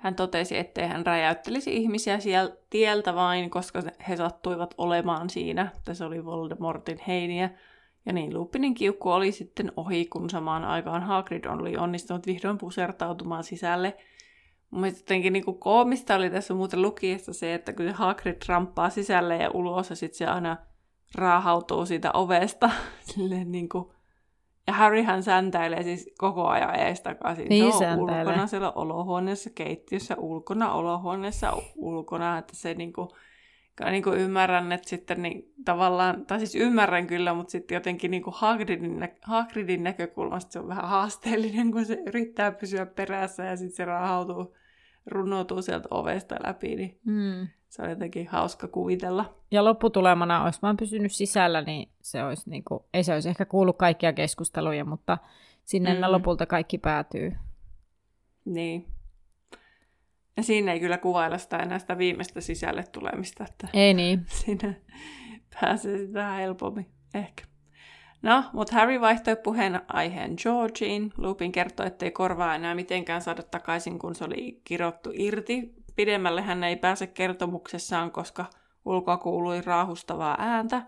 Hän 0.00 0.14
totesi, 0.14 0.58
ettei 0.58 0.88
hän 0.88 1.06
räjäyttelisi 1.06 1.76
ihmisiä 1.76 2.20
sieltä 2.20 2.56
tieltä 2.70 3.14
vain, 3.14 3.50
koska 3.50 3.82
he 4.08 4.16
sattuivat 4.16 4.74
olemaan 4.78 5.30
siinä. 5.30 5.72
Tässä 5.84 6.06
oli 6.06 6.24
Voldemortin 6.24 6.98
heiniä. 7.06 7.50
Ja 8.06 8.12
niin 8.12 8.34
Lupinin 8.34 8.74
kiukku 8.74 9.10
oli 9.10 9.32
sitten 9.32 9.72
ohi, 9.76 10.06
kun 10.06 10.30
samaan 10.30 10.64
aikaan 10.64 11.02
Hagrid 11.02 11.44
oli 11.44 11.76
onnistunut 11.76 12.26
vihdoin 12.26 12.58
pusertautumaan 12.58 13.44
sisälle. 13.44 13.96
Mielestä 14.70 15.00
jotenkin 15.00 15.32
niin 15.32 15.58
koomista 15.58 16.14
oli 16.14 16.30
tässä 16.30 16.54
muuten 16.54 16.82
lukiessa 16.82 17.32
se, 17.32 17.54
että 17.54 17.72
kun 17.72 17.86
se 17.86 17.92
Hagrid 17.92 18.42
ramppaa 18.48 18.90
sisälle 18.90 19.36
ja 19.36 19.50
ulos 19.54 19.90
ja 19.90 19.96
sitten 19.96 20.18
se 20.18 20.26
aina 20.26 20.56
raahautuu 21.14 21.86
siitä 21.86 22.10
ovesta. 22.14 22.70
Silleen 23.14 23.52
niin 23.52 23.68
kuin... 23.68 23.99
Ja 24.66 24.72
Harryhän 24.72 25.22
säntäilee 25.22 25.82
siis 25.82 26.10
koko 26.18 26.46
ajan 26.46 26.74
ees 26.74 27.00
takaisin. 27.00 27.48
Niin 27.48 27.72
se 27.72 27.88
on 27.88 28.00
ulkona 28.00 28.46
siellä 28.46 28.70
olohuoneessa, 28.70 29.50
keittiössä, 29.54 30.16
ulkona 30.16 30.72
organisessa 30.72 31.52
ulkona, 31.76 32.38
että 32.38 32.56
se 32.56 32.74
niin 32.74 32.92
kuin 32.92 33.08
niin 33.90 34.02
kuin 34.02 34.18
ymmärrän, 34.18 34.72
että 34.72 34.88
sitten 34.88 35.22
niin, 35.22 35.52
tavallaan, 35.64 36.26
tai 36.26 36.38
siis 36.38 36.54
ymmärrän 36.54 37.06
kyllä, 37.06 37.34
mutta 37.34 37.50
sitten 37.50 37.74
jotenkin 37.74 38.10
niin 38.10 38.22
kuin 38.22 38.34
Hagridin, 38.36 39.08
Hagridin 39.22 39.82
näkökulmasta 39.82 40.52
se 40.52 40.58
on 40.58 40.68
vähän 40.68 40.88
haasteellinen, 40.88 41.72
kun 41.72 41.84
se 41.84 42.02
yrittää 42.06 42.52
pysyä 42.52 42.86
perässä 42.86 43.44
ja 43.44 43.56
sitten 43.56 43.76
se 43.76 43.84
raahautuu, 43.84 44.56
runnoutuu 45.06 45.62
sieltä 45.62 45.88
ovesta 45.90 46.36
läpi, 46.46 46.76
niin 46.76 46.98
mm. 47.04 47.48
Se 47.70 47.82
on 47.82 47.90
jotenkin 47.90 48.28
hauska 48.28 48.68
kuvitella. 48.68 49.34
Ja 49.50 49.64
lopputulemana 49.64 50.44
olisi 50.44 50.62
vaan 50.62 50.76
pysynyt 50.76 51.12
sisällä, 51.12 51.62
niin 51.62 51.88
se 52.02 52.24
olisi 52.24 52.50
niin 52.50 52.64
kuin, 52.64 52.84
ei 52.94 53.04
se 53.04 53.14
olisi 53.14 53.28
ehkä 53.28 53.44
kuullut 53.44 53.78
kaikkia 53.78 54.12
keskusteluja, 54.12 54.84
mutta 54.84 55.18
sinne 55.64 55.94
mm. 55.94 56.00
lopulta 56.12 56.46
kaikki 56.46 56.78
päätyy. 56.78 57.32
Niin, 58.44 58.86
ja 60.36 60.42
siinä 60.44 60.72
ei 60.72 60.80
kyllä 60.80 60.98
kuvailla 60.98 61.38
sitä 61.38 61.56
enää 61.56 61.78
sitä 61.78 61.98
viimeistä 61.98 62.40
sisälle 62.40 62.84
tulemista. 62.92 63.44
Että 63.44 63.68
ei 63.72 63.94
niin. 63.94 64.26
Siinä 64.44 64.74
pääsee 65.60 65.98
sitä 65.98 66.12
vähän 66.12 66.40
helpommin, 66.40 66.86
ehkä. 67.14 67.44
No, 68.22 68.44
mutta 68.52 68.74
Harry 68.74 69.00
vaihtoi 69.00 69.36
puheen 69.36 69.80
aiheen 69.88 70.34
Georgeen. 70.42 71.12
Lupin 71.16 71.52
kertoi, 71.52 71.86
ettei 71.86 72.10
korvaa 72.10 72.54
enää 72.54 72.74
mitenkään 72.74 73.22
saada 73.22 73.42
takaisin, 73.42 73.98
kun 73.98 74.14
se 74.14 74.24
oli 74.24 74.60
kirottu 74.64 75.10
irti. 75.14 75.74
Pidemmälle 75.96 76.42
hän 76.42 76.64
ei 76.64 76.76
pääse 76.76 77.06
kertomuksessaan, 77.06 78.10
koska 78.10 78.44
ulkoa 78.84 79.16
kuului 79.16 79.60
raahustavaa 79.60 80.36
ääntä. 80.38 80.82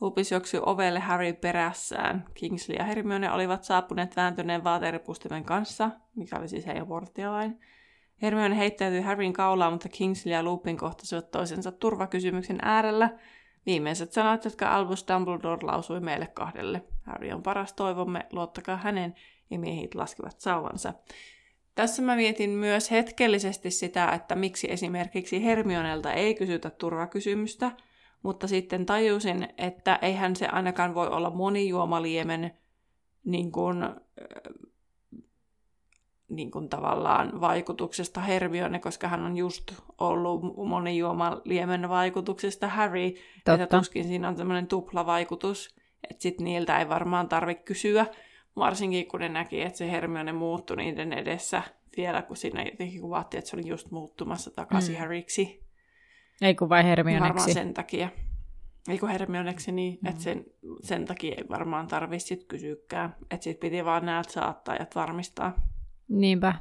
Lupis 0.00 0.32
juoksi 0.32 0.58
ovelle 0.66 1.00
Harry 1.00 1.32
perässään. 1.32 2.24
Kingsley 2.34 2.76
ja 2.76 2.84
Hermione 2.84 3.32
olivat 3.32 3.64
saapuneet 3.64 4.16
vääntyneen 4.16 4.64
vaateripustimen 4.64 5.44
kanssa, 5.44 5.90
mikä 6.16 6.36
oli 6.36 6.48
siis 6.48 6.66
heidän 6.66 6.88
vuorottialain. 6.88 7.60
Hermione 8.22 8.56
heittäytyi 8.56 9.00
Harryn 9.00 9.32
kaulaan, 9.32 9.72
mutta 9.72 9.88
Kingsley 9.88 10.34
ja 10.34 10.42
Lupin 10.42 10.76
kohtasivat 10.76 11.30
toisensa 11.30 11.72
turvakysymyksen 11.72 12.58
äärellä– 12.62 13.10
Viimeiset 13.66 14.12
sanat, 14.12 14.44
jotka 14.44 14.74
Albus 14.74 15.04
Dumbledore 15.12 15.66
lausui 15.66 16.00
meille 16.00 16.26
kahdelle. 16.26 16.82
Harry 17.02 17.32
on 17.32 17.42
paras 17.42 17.72
toivomme, 17.72 18.26
luottakaa 18.32 18.76
hänen, 18.76 19.14
ja 19.50 19.58
miehit 19.58 19.94
laskivat 19.94 20.40
sauvansa. 20.40 20.94
Tässä 21.74 22.02
mä 22.02 22.16
mietin 22.16 22.50
myös 22.50 22.90
hetkellisesti 22.90 23.70
sitä, 23.70 24.08
että 24.08 24.34
miksi 24.34 24.72
esimerkiksi 24.72 25.44
Hermionelta 25.44 26.12
ei 26.12 26.34
kysytä 26.34 26.70
turvakysymystä, 26.70 27.70
mutta 28.22 28.46
sitten 28.46 28.86
tajusin, 28.86 29.48
että 29.58 29.98
eihän 30.02 30.36
se 30.36 30.46
ainakaan 30.46 30.94
voi 30.94 31.08
olla 31.08 31.30
monijuomaliemen 31.30 32.58
niin 33.24 33.52
kuin, 33.52 33.76
niin 36.28 36.50
kuin 36.50 36.68
tavallaan 36.68 37.40
vaikutuksesta 37.40 38.20
Hermione, 38.20 38.78
koska 38.78 39.08
hän 39.08 39.22
on 39.22 39.36
just 39.36 39.72
ollut 39.98 40.42
monijuomaliemen 40.56 41.88
vaikutuksesta 41.88 42.68
Harry, 42.68 43.10
Totta. 43.44 43.62
että 43.62 43.78
tuskin 43.78 44.04
siinä 44.04 44.28
on 44.28 44.36
tämmöinen 44.36 44.66
tuplavaikutus, 44.66 45.76
että 46.10 46.22
sitten 46.22 46.44
niiltä 46.44 46.78
ei 46.78 46.88
varmaan 46.88 47.28
tarvitse 47.28 47.62
kysyä, 47.62 48.06
varsinkin 48.56 49.08
kun 49.08 49.20
ne 49.20 49.28
näki, 49.28 49.62
että 49.62 49.78
se 49.78 49.90
Hermione 49.90 50.32
muuttui 50.32 50.76
niiden 50.76 51.12
edessä 51.12 51.62
vielä, 51.96 52.22
kun 52.22 52.36
siinä 52.36 52.62
jotenkin 52.62 53.00
kuvattiin, 53.00 53.38
että 53.38 53.50
se 53.50 53.56
oli 53.56 53.68
just 53.68 53.90
muuttumassa 53.90 54.50
takaisin 54.50 54.94
mm. 54.94 54.98
Harryksi. 54.98 55.62
Ei 56.40 56.54
kun 56.54 56.68
vai 56.68 56.84
Hermioneksi. 56.84 57.28
Varmaan 57.28 57.52
sen 57.52 57.74
takia. 57.74 58.08
Ei 58.88 58.98
kun 58.98 59.08
Hermioneksi, 59.08 59.72
niin 59.72 59.98
mm. 60.02 60.08
että 60.08 60.22
sen, 60.22 60.44
sen 60.82 61.04
takia 61.04 61.34
ei 61.38 61.44
varmaan 61.50 61.86
tarvitse 61.86 62.26
sitten 62.26 62.48
kysyäkään. 62.48 63.16
Että 63.30 63.44
sitten 63.44 63.70
piti 63.70 63.84
vaan 63.84 64.06
näiltä 64.06 64.32
saattajat 64.32 64.94
varmistaa. 64.94 65.54
Niinpä. 66.08 66.54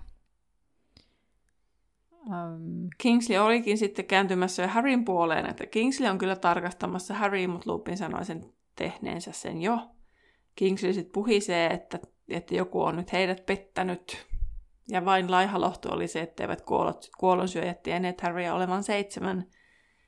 Um... 2.12 2.90
Kingsley 2.98 3.38
olikin 3.38 3.78
sitten 3.78 4.06
kääntymässä 4.06 4.68
Harryn 4.68 5.06
puoleen, 5.06 5.50
että 5.50 5.66
Kingsley 5.66 6.10
on 6.10 6.18
kyllä 6.18 6.36
tarkastamassa 6.36 7.14
Harry, 7.14 7.48
mutta 7.48 7.72
Lupin 7.72 7.98
sanoi 7.98 8.26
sen 8.26 8.54
tehneensä 8.76 9.32
sen 9.32 9.62
jo. 9.62 9.80
Kingsley 10.56 10.94
sitten 10.94 11.14
puhisee, 11.14 11.68
että, 11.68 12.00
että 12.30 12.56
joku 12.56 12.82
on 12.82 12.96
nyt 12.96 13.14
heidät 13.14 13.46
pettänyt. 13.46 14.26
Ja 14.90 15.06
vain 15.06 15.32
laihalohto 15.32 15.94
oli 15.94 16.08
se, 16.08 16.22
etteivät 16.22 16.62
kuolot, 16.62 17.10
kuolonsyöjät 17.18 17.84
tienneet 17.84 18.22
Harrya 18.22 18.54
olevan 18.54 18.84
seitsemän. 18.84 19.48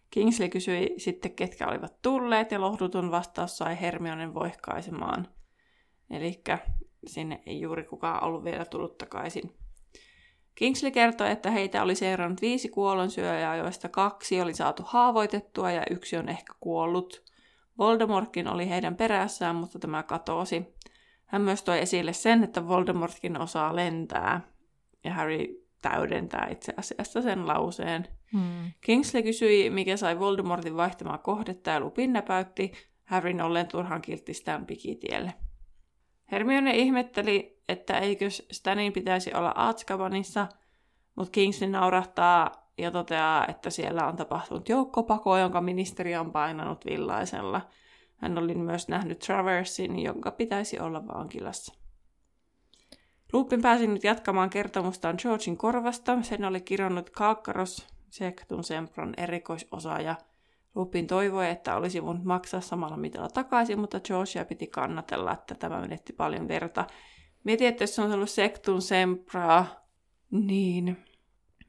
Kingsley 0.10 0.50
kysyi 0.50 0.94
sitten, 0.98 1.36
ketkä 1.36 1.68
olivat 1.68 2.02
tulleet, 2.02 2.52
ja 2.52 2.62
lohdutun 2.62 3.12
vastaus 3.12 3.58
sai 3.58 3.82
Hermionen 3.82 4.34
voihkaisemaan. 4.34 5.28
Eli 6.10 6.42
sinne 7.08 7.44
ei 7.46 7.62
juuri 7.62 7.84
kukaan 7.84 8.24
ollut 8.24 8.44
vielä 8.44 8.66
tullut 8.66 8.98
takaisin. 8.98 9.56
Kingsley 10.56 10.92
kertoi, 10.92 11.32
että 11.32 11.52
heitä 11.52 11.84
oli 11.84 11.96
seurannut 11.96 12.42
viisi 12.42 12.70
kuolonsyöjää, 12.70 13.56
joista 13.56 13.90
kaksi 13.90 14.42
oli 14.42 14.54
saatu 14.54 14.84
haavoitettua 14.86 15.72
ja 15.72 15.84
yksi 15.90 16.18
on 16.18 16.30
ehkä 16.30 16.54
kuollut. 16.60 17.23
Voldemortkin 17.78 18.48
oli 18.48 18.70
heidän 18.70 18.96
perässään, 18.96 19.56
mutta 19.56 19.80
tämä 19.80 20.04
katosi. 20.04 20.66
Hän 21.26 21.42
myös 21.42 21.64
toi 21.64 21.80
esille 21.80 22.14
sen, 22.14 22.44
että 22.44 22.68
Voldemortkin 22.68 23.42
osaa 23.42 23.76
lentää, 23.76 24.42
ja 25.04 25.14
Harry 25.14 25.64
täydentää 25.82 26.48
itse 26.52 26.74
asiassa 26.78 27.22
sen 27.22 27.48
lauseen. 27.48 28.08
Hmm. 28.34 28.72
Kingsley 28.82 29.24
kysyi, 29.24 29.70
mikä 29.70 29.98
sai 29.98 30.20
Voldemortin 30.20 30.78
vaihtamaan 30.78 31.20
kohdetta, 31.20 31.70
ja 31.70 31.80
Lupin 31.80 32.14
näpäytti 32.14 32.72
Harryn 33.04 33.42
ollen 33.42 33.68
turhan 33.68 34.02
kilttistään 34.02 34.66
pikitielle. 34.66 35.34
Hermione 36.32 36.76
ihmetteli, 36.76 37.62
että 37.70 37.98
eikö 37.98 38.30
Stanin 38.30 38.94
pitäisi 38.94 39.34
olla 39.34 39.54
Azkabanissa, 39.56 40.48
mutta 41.16 41.32
Kingsley 41.32 41.70
naurahtaa 41.70 42.63
ja 42.78 42.92
toteaa, 42.92 43.48
että 43.48 43.70
siellä 43.70 44.08
on 44.08 44.16
tapahtunut 44.16 44.70
joukkopako, 44.70 45.38
jonka 45.38 45.62
ministeri 45.62 46.16
on 46.16 46.32
painanut 46.32 46.86
villaisella. 46.86 47.62
Hän 48.18 48.38
oli 48.38 48.56
myös 48.56 48.88
nähnyt 48.88 49.20
Traversin, 49.20 50.00
jonka 50.00 50.32
pitäisi 50.32 50.80
olla 50.80 51.08
vankilassa. 51.08 51.74
Lupin 53.34 53.62
pääsi 53.62 53.88
nyt 53.88 54.04
jatkamaan 54.04 54.50
kertomustaan 54.50 55.16
Georgin 55.22 55.58
korvasta. 55.58 56.22
Sen 56.22 56.46
oli 56.46 56.62
kirjannut 56.62 57.10
Kalkkaros, 57.10 57.88
Sektun 58.10 58.64
Sempron 58.64 59.14
erikoisosaaja– 59.18 60.16
Lupin 60.76 61.08
toivoi, 61.08 61.50
että 61.50 61.76
olisi 61.76 62.04
voinut 62.04 62.24
maksaa 62.24 62.62
samalla 62.62 62.98
mitalla 62.98 63.30
takaisin, 63.30 63.80
mutta 63.80 64.00
Georgia 64.00 64.46
piti 64.46 64.68
kannatella, 64.68 65.34
että 65.34 65.56
tämä 65.56 65.82
menetti 65.82 66.14
paljon 66.14 66.48
verta. 66.48 66.88
Mietin, 67.44 67.68
että 67.68 67.84
jos 67.84 68.00
on 68.00 68.12
ollut 68.12 68.30
Sektun 68.30 68.82
Sempraa, 68.82 69.66
niin 70.32 70.98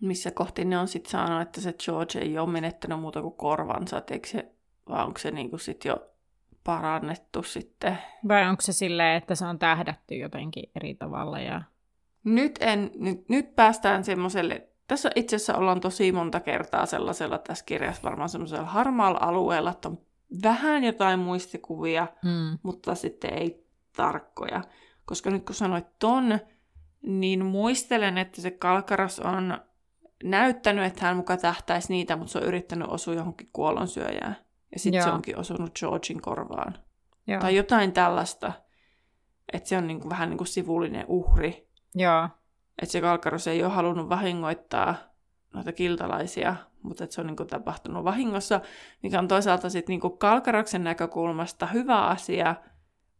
missä 0.00 0.30
kohti 0.30 0.64
ne 0.64 0.78
on 0.78 0.88
sitten 0.88 1.10
saanut, 1.10 1.42
että 1.42 1.60
se 1.60 1.72
George 1.72 2.18
ei 2.18 2.38
ole 2.38 2.50
menettänyt 2.50 3.00
muuta 3.00 3.22
kuin 3.22 3.34
korvansa, 3.34 3.98
että 3.98 4.14
se, 4.26 4.52
vai 4.88 5.04
onko 5.04 5.18
se 5.18 5.30
niinku 5.30 5.58
sit 5.58 5.84
jo 5.84 6.10
parannettu 6.64 7.42
sitten? 7.42 7.98
Vai 8.28 8.48
onko 8.48 8.62
se 8.62 8.72
silleen, 8.72 9.16
että 9.16 9.34
se 9.34 9.44
on 9.46 9.58
tähdätty 9.58 10.14
jotenkin 10.14 10.70
eri 10.76 10.94
tavalla? 10.94 11.40
Ja... 11.40 11.62
Nyt, 12.24 12.58
en, 12.60 12.90
nyt, 12.94 13.28
nyt 13.28 13.56
päästään 13.56 14.04
semmoiselle 14.04 14.68
tässä 14.86 15.10
itse 15.14 15.36
asiassa 15.36 15.56
ollaan 15.56 15.80
tosi 15.80 16.12
monta 16.12 16.40
kertaa 16.40 16.86
sellaisella 16.86 17.38
tässä 17.38 17.64
kirjassa 17.64 18.02
varmaan 18.02 18.28
semmoisella 18.28 18.66
harmaalla 18.66 19.18
alueella, 19.22 19.70
että 19.70 19.88
on 19.88 19.98
vähän 20.42 20.84
jotain 20.84 21.18
muistikuvia, 21.18 22.06
mm. 22.24 22.58
mutta 22.62 22.94
sitten 22.94 23.34
ei 23.34 23.66
tarkkoja. 23.96 24.62
Koska 25.04 25.30
nyt 25.30 25.44
kun 25.44 25.54
sanoit 25.54 25.86
ton, 25.98 26.38
niin 27.02 27.44
muistelen, 27.44 28.18
että 28.18 28.40
se 28.40 28.50
Kalkaras 28.50 29.20
on 29.20 29.58
näyttänyt, 30.24 30.84
että 30.84 31.06
hän 31.06 31.16
muka 31.16 31.36
tähtäisi 31.36 31.92
niitä, 31.92 32.16
mutta 32.16 32.32
se 32.32 32.38
on 32.38 32.44
yrittänyt 32.44 32.88
osua 32.88 33.14
johonkin 33.14 33.50
kuolonsyöjään. 33.52 34.36
Ja 34.72 34.78
sitten 34.78 35.02
se 35.02 35.10
onkin 35.10 35.38
osunut 35.38 35.78
Georgin 35.78 36.22
korvaan. 36.22 36.78
Joo. 37.26 37.40
Tai 37.40 37.56
jotain 37.56 37.92
tällaista. 37.92 38.52
Että 39.52 39.68
se 39.68 39.78
on 39.78 39.86
niinku 39.86 40.10
vähän 40.10 40.30
niin 40.30 40.38
kuin 40.38 40.48
sivullinen 40.48 41.04
uhri. 41.08 41.68
Joo 41.94 42.28
että 42.82 42.92
se 42.92 43.00
Kalkaros 43.00 43.46
ei 43.46 43.64
ole 43.64 43.72
halunnut 43.72 44.08
vahingoittaa 44.08 44.94
noita 45.54 45.72
kiltalaisia, 45.72 46.56
mutta 46.82 47.04
että 47.04 47.14
se 47.14 47.20
on 47.20 47.26
niin 47.26 47.36
kuin, 47.36 47.48
tapahtunut 47.48 48.04
vahingossa, 48.04 48.60
mikä 49.02 49.18
on 49.18 49.28
toisaalta 49.28 49.70
sitten 49.70 49.98
niin 50.00 50.18
Kalkaroksen 50.18 50.84
näkökulmasta 50.84 51.66
hyvä 51.66 52.06
asia, 52.06 52.54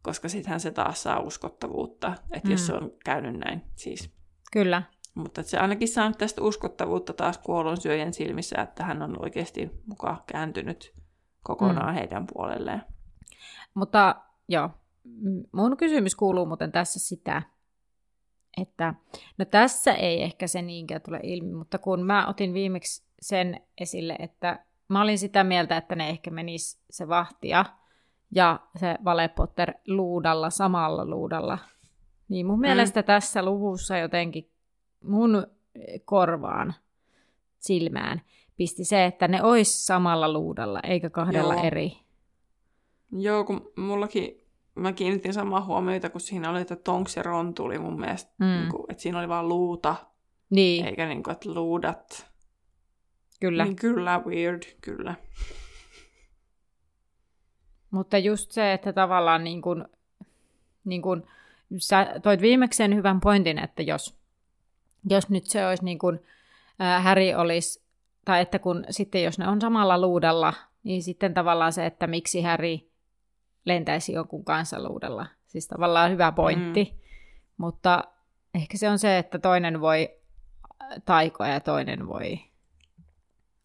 koska 0.01 0.29
sittenhän 0.29 0.59
se 0.59 0.71
taas 0.71 1.03
saa 1.03 1.19
uskottavuutta, 1.19 2.13
että 2.31 2.47
mm. 2.47 2.51
jos 2.51 2.65
se 2.65 2.73
on 2.73 2.91
käynyt 3.05 3.35
näin 3.35 3.61
siis. 3.75 4.11
Kyllä. 4.51 4.83
Mutta 5.15 5.43
se 5.43 5.57
ainakin 5.57 5.87
saa 5.87 6.11
tästä 6.11 6.41
uskottavuutta 6.41 7.13
taas 7.13 7.37
kuolonsyöjän 7.37 8.13
silmissä, 8.13 8.61
että 8.61 8.83
hän 8.83 9.01
on 9.01 9.23
oikeasti 9.23 9.71
mukaan 9.85 10.17
kääntynyt 10.27 10.93
kokonaan 11.43 11.93
mm. 11.93 11.99
heidän 11.99 12.27
puolelleen. 12.33 12.81
Mutta 13.73 14.15
joo, 14.47 14.69
mun 15.51 15.77
kysymys 15.77 16.15
kuuluu 16.15 16.45
muuten 16.45 16.71
tässä 16.71 16.99
sitä, 16.99 17.41
että 18.61 18.93
no 19.37 19.45
tässä 19.45 19.93
ei 19.93 20.23
ehkä 20.23 20.47
se 20.47 20.61
niinkään 20.61 21.01
tule 21.01 21.19
ilmi, 21.23 21.53
mutta 21.53 21.77
kun 21.77 22.05
mä 22.05 22.27
otin 22.27 22.53
viimeksi 22.53 23.05
sen 23.21 23.61
esille, 23.77 24.15
että 24.19 24.65
mä 24.87 25.01
olin 25.01 25.17
sitä 25.17 25.43
mieltä, 25.43 25.77
että 25.77 25.95
ne 25.95 26.09
ehkä 26.09 26.31
menis 26.31 26.79
se 26.89 27.07
vahtia 27.07 27.65
ja 28.31 28.59
se 28.75 28.97
Valepotter 29.03 29.73
luudalla, 29.87 30.49
samalla 30.49 31.05
luudalla, 31.05 31.57
niin 32.29 32.45
mun 32.45 32.57
mm. 32.57 32.61
mielestä 32.61 33.03
tässä 33.03 33.45
luvussa 33.45 33.97
jotenkin 33.97 34.51
mun 35.07 35.47
korvaan 36.05 36.73
silmään 37.59 38.21
pisti 38.57 38.85
se, 38.85 39.05
että 39.05 39.27
ne 39.27 39.43
ois 39.43 39.85
samalla 39.85 40.33
luudalla, 40.33 40.79
eikä 40.83 41.09
kahdella 41.09 41.53
Joo. 41.53 41.63
eri. 41.63 41.91
Joo, 43.11 43.43
kun 43.43 43.71
mullakin 43.77 44.41
mä 44.75 44.93
kiinnitin 44.93 45.33
samaa 45.33 45.65
huomiota, 45.65 46.09
kun 46.09 46.21
siinä 46.21 46.49
oli, 46.49 46.61
että 46.61 46.75
Tonks 46.75 47.15
ja 47.15 47.23
Ron 47.23 47.53
tuli 47.53 47.79
mun 47.79 47.99
mielestä, 47.99 48.31
mm. 48.37 48.45
niin 48.45 48.69
kuin, 48.69 48.83
että 48.89 49.03
siinä 49.03 49.19
oli 49.19 49.27
vaan 49.27 49.49
luuta, 49.49 49.95
niin. 50.49 50.85
eikä 50.85 51.07
niin 51.07 51.23
kuin, 51.23 51.31
että 51.31 51.53
luudat. 51.53 52.31
Kyllä. 53.39 53.63
Niin 53.63 53.75
kyllä, 53.75 54.21
weird, 54.25 54.63
kyllä. 54.81 55.15
Mutta 57.91 58.17
just 58.17 58.51
se, 58.51 58.73
että 58.73 58.93
tavallaan 58.93 59.43
niin 59.43 59.61
kuin, 59.61 59.85
niin 60.85 61.01
kuin, 61.01 61.23
sä 61.77 62.19
toit 62.23 62.41
viimeksi 62.41 62.77
sen 62.77 62.95
hyvän 62.95 63.19
pointin, 63.19 63.59
että 63.59 63.83
jos, 63.83 64.19
jos 65.09 65.29
nyt 65.29 65.45
se 65.45 65.67
olisi 65.67 65.85
niin 65.85 65.99
kuin, 65.99 66.19
Harry 67.01 67.33
olisi, 67.33 67.85
tai 68.25 68.41
että 68.41 68.59
kun 68.59 68.85
sitten 68.89 69.23
jos 69.23 69.39
ne 69.39 69.47
on 69.47 69.61
samalla 69.61 70.01
luudalla, 70.01 70.53
niin 70.83 71.03
sitten 71.03 71.33
tavallaan 71.33 71.73
se, 71.73 71.85
että 71.85 72.07
miksi 72.07 72.41
Harry 72.41 72.77
lentäisi 73.65 74.13
jonkun 74.13 74.45
kansaluudella. 74.45 75.27
Siis 75.47 75.67
tavallaan 75.67 76.11
hyvä 76.11 76.31
pointti, 76.31 76.83
mm. 76.83 76.99
mutta 77.57 78.03
ehkä 78.53 78.77
se 78.77 78.89
on 78.89 78.99
se, 78.99 79.17
että 79.17 79.39
toinen 79.39 79.81
voi 79.81 80.09
taikoa 81.05 81.47
ja 81.47 81.59
toinen 81.59 82.07
voi 82.07 82.39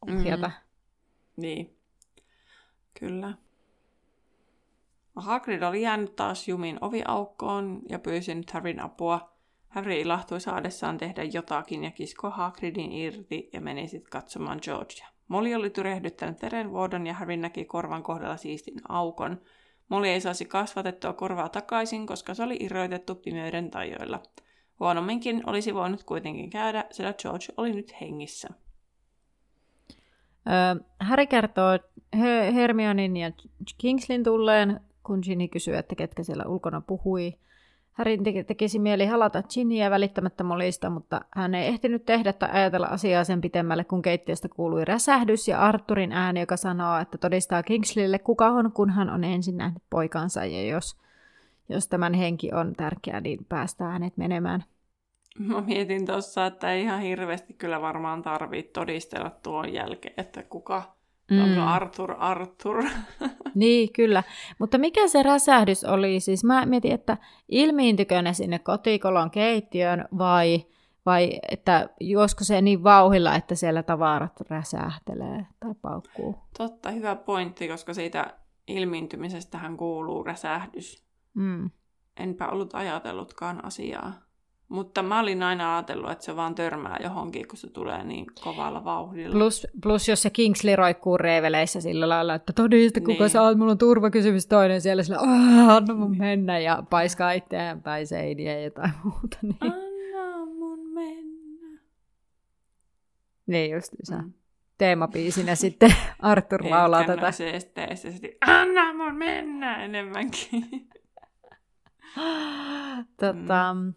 ohjata. 0.08 0.46
Mm. 0.46 1.42
Niin, 1.42 1.76
kyllä. 3.00 3.34
Hagrid 5.16 5.62
oli 5.62 5.82
jäänyt 5.82 6.16
taas 6.16 6.48
jumin 6.48 6.78
oviaukkoon 6.80 7.80
ja 7.88 7.98
pyysi 7.98 8.34
nyt 8.34 8.50
Harryn 8.50 8.80
apua. 8.80 9.32
Harry 9.70 10.00
ilahtui 10.00 10.40
saadessaan 10.40 10.98
tehdä 10.98 11.22
jotakin 11.24 11.84
ja 11.84 11.90
kiskoi 11.90 12.30
Hagridin 12.34 12.92
irti 12.92 13.50
ja 13.52 13.60
meni 13.60 13.88
sitten 13.88 14.10
katsomaan 14.10 14.58
Georgia. 14.62 15.06
Molly 15.28 15.54
oli 15.54 15.70
tyrehdyttänyt 15.70 16.42
verenvuodon 16.42 17.06
ja 17.06 17.14
Harry 17.14 17.36
näki 17.36 17.64
korvan 17.64 18.02
kohdalla 18.02 18.36
siistin 18.36 18.80
aukon. 18.88 19.40
Molly 19.88 20.08
ei 20.08 20.20
saisi 20.20 20.44
kasvatettua 20.44 21.12
korvaa 21.12 21.48
takaisin, 21.48 22.06
koska 22.06 22.34
se 22.34 22.42
oli 22.42 22.56
irroitettu 22.60 23.14
pimeyden 23.14 23.70
tajoilla. 23.70 24.22
Huonomminkin 24.80 25.42
olisi 25.46 25.74
voinut 25.74 26.04
kuitenkin 26.04 26.50
käydä, 26.50 26.84
sillä 26.90 27.12
George 27.12 27.46
oli 27.56 27.72
nyt 27.72 28.00
hengissä. 28.00 28.48
Harry 31.00 31.26
kertoo 31.26 31.78
Hermionin 32.54 33.16
ja 33.16 33.32
Kingslin 33.78 34.24
tulleen, 34.24 34.80
kun 35.06 35.20
Ginny 35.22 35.48
kysyy, 35.48 35.76
että 35.76 35.94
ketkä 35.94 36.22
siellä 36.22 36.44
ulkona 36.46 36.80
puhui. 36.80 37.38
Härin 37.92 38.24
tekisi 38.46 38.78
mieli 38.78 39.06
halata 39.06 39.42
Ginnyä 39.42 39.90
välittämättä 39.90 40.44
molista, 40.44 40.90
mutta 40.90 41.20
hän 41.34 41.54
ei 41.54 41.66
ehtinyt 41.66 42.04
tehdä 42.04 42.32
tai 42.32 42.50
ajatella 42.52 42.86
asiaa 42.86 43.24
sen 43.24 43.40
pitemmälle, 43.40 43.84
kun 43.84 44.02
keittiöstä 44.02 44.48
kuului 44.48 44.84
räsähdys 44.84 45.48
ja 45.48 45.60
Arturin 45.60 46.12
ääni, 46.12 46.40
joka 46.40 46.56
sanoo, 46.56 46.98
että 46.98 47.18
todistaa 47.18 47.62
Kingsleylle 47.62 48.18
kuka 48.18 48.48
on, 48.48 48.72
kun 48.72 48.90
hän 48.90 49.10
on 49.10 49.24
ensin 49.24 49.56
nähnyt 49.56 49.82
poikansa, 49.90 50.44
ja 50.44 50.62
jos, 50.62 50.96
jos 51.68 51.88
tämän 51.88 52.14
henki 52.14 52.50
on 52.52 52.72
tärkeä, 52.76 53.20
niin 53.20 53.46
päästään 53.48 53.92
hänet 53.92 54.16
menemään. 54.16 54.64
Mä 55.38 55.60
mietin 55.60 56.06
tuossa, 56.06 56.46
että 56.46 56.72
ihan 56.74 57.00
hirveästi 57.00 57.52
kyllä 57.52 57.80
varmaan 57.80 58.22
tarvitse 58.22 58.72
todistella 58.72 59.30
tuon 59.42 59.72
jälkeen, 59.72 60.14
että 60.16 60.42
kuka 60.42 60.99
Mm. 61.30 61.66
Arthur, 61.66 62.14
Arthur. 62.18 62.84
niin, 63.54 63.92
kyllä. 63.92 64.22
Mutta 64.58 64.78
mikä 64.78 65.08
se 65.08 65.22
räsähdys 65.22 65.84
oli? 65.84 66.20
Siis 66.20 66.44
mä 66.44 66.66
mietin, 66.66 66.92
että 66.92 67.16
ilmiintykö 67.48 68.22
ne 68.22 68.34
sinne 68.34 68.58
kotikolon 68.58 69.30
keittiöön 69.30 70.08
vai, 70.18 70.66
vai 71.06 71.38
että 71.50 71.88
juosko 72.00 72.44
se 72.44 72.62
niin 72.62 72.84
vauhilla, 72.84 73.34
että 73.34 73.54
siellä 73.54 73.82
tavarat 73.82 74.40
räsähtelee 74.48 75.46
tai 75.60 75.74
paukkuu? 75.82 76.38
Totta, 76.58 76.90
hyvä 76.90 77.16
pointti, 77.16 77.68
koska 77.68 77.94
siitä 77.94 78.34
ilmiintymisestähän 78.68 79.76
kuuluu 79.76 80.24
räsähdys. 80.24 81.04
Mm. 81.34 81.70
Enpä 82.16 82.48
ollut 82.48 82.74
ajatellutkaan 82.74 83.64
asiaa. 83.64 84.29
Mutta 84.70 85.02
mä 85.02 85.20
olin 85.20 85.42
aina 85.42 85.76
ajatellut, 85.76 86.10
että 86.10 86.24
se 86.24 86.36
vaan 86.36 86.54
törmää 86.54 86.96
johonkin, 87.02 87.48
kun 87.48 87.56
se 87.58 87.70
tulee 87.70 88.04
niin 88.04 88.26
kovalla 88.40 88.84
vauhdilla. 88.84 89.32
Plus, 89.32 89.66
plus 89.82 90.08
jos 90.08 90.22
se 90.22 90.30
Kingsley 90.30 90.76
roikkuu 90.76 91.18
reeveleissä 91.18 91.80
sillä 91.80 92.08
lailla, 92.08 92.34
että 92.34 92.52
todista 92.52 93.00
kuka 93.00 93.24
niin. 93.24 93.30
sä 93.30 93.42
oot, 93.42 93.58
mulla 93.58 93.72
on 93.72 93.78
turvakysymys 93.78 94.46
toinen 94.46 94.80
siellä, 94.80 95.02
sillä 95.02 95.18
anna 95.76 95.94
mun 95.94 96.18
mennä 96.18 96.58
ja 96.58 96.82
paiskaa 96.90 97.32
itseään 97.32 97.82
päin 97.82 98.06
seiniä 98.06 98.52
ja 98.52 98.64
jotain 98.64 98.92
muuta. 99.04 99.38
Niin. 99.42 99.56
Anna 99.60 100.46
mun 100.46 100.88
mennä. 100.94 101.80
Niin 103.46 103.70
just 103.70 103.92
se. 104.02 104.14
Mm. 104.14 104.32
Teemapiisinä 104.78 105.54
sitten 105.54 105.94
Arthur 106.18 106.70
laulaa 106.70 107.04
tätä. 107.04 107.30
Se 107.32 107.60
sitten, 107.60 107.88
anna 108.46 108.92
mun 108.92 109.14
mennä 109.14 109.84
enemmänkin. 109.84 110.88
tota, 113.20 113.74
mm. 113.74 113.94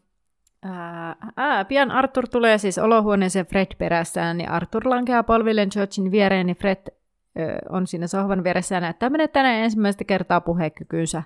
Ää, 0.66 1.16
ää, 1.38 1.66
pian 1.66 1.92
Arthur 1.92 2.28
tulee 2.28 2.58
siis 2.58 2.78
olohuoneeseen 2.78 3.46
Fred 3.46 3.68
perässään, 3.78 4.38
niin 4.38 4.50
Arthur 4.50 4.90
lankeaa 4.90 5.24
polvilleen 5.24 5.70
Georgin 5.74 6.12
viereen, 6.12 6.46
niin 6.46 6.56
Fred 6.56 6.88
ö, 6.88 7.58
on 7.70 7.88
siinä 7.88 8.08
sohvan 8.08 8.44
vieressä 8.44 8.76
ja 8.76 8.82
näyttää 8.82 9.10
menettäneen 9.10 9.64
ensimmäistä 9.64 10.04
kertaa 10.04 10.42
puhekykynsä. 10.42 11.24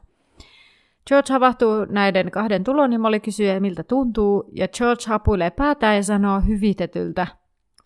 George 1.07 1.33
havahtuu 1.33 1.85
näiden 1.85 2.31
kahden 2.31 2.63
tulon 2.63 2.93
ja 2.93 2.99
Molly 2.99 3.19
kysyy, 3.19 3.59
miltä 3.59 3.83
tuntuu, 3.83 4.49
ja 4.51 4.67
George 4.67 5.03
hapuilee 5.07 5.49
päätään 5.49 5.95
ja 5.95 6.03
sanoo 6.03 6.39
hyvitetyltä. 6.39 7.27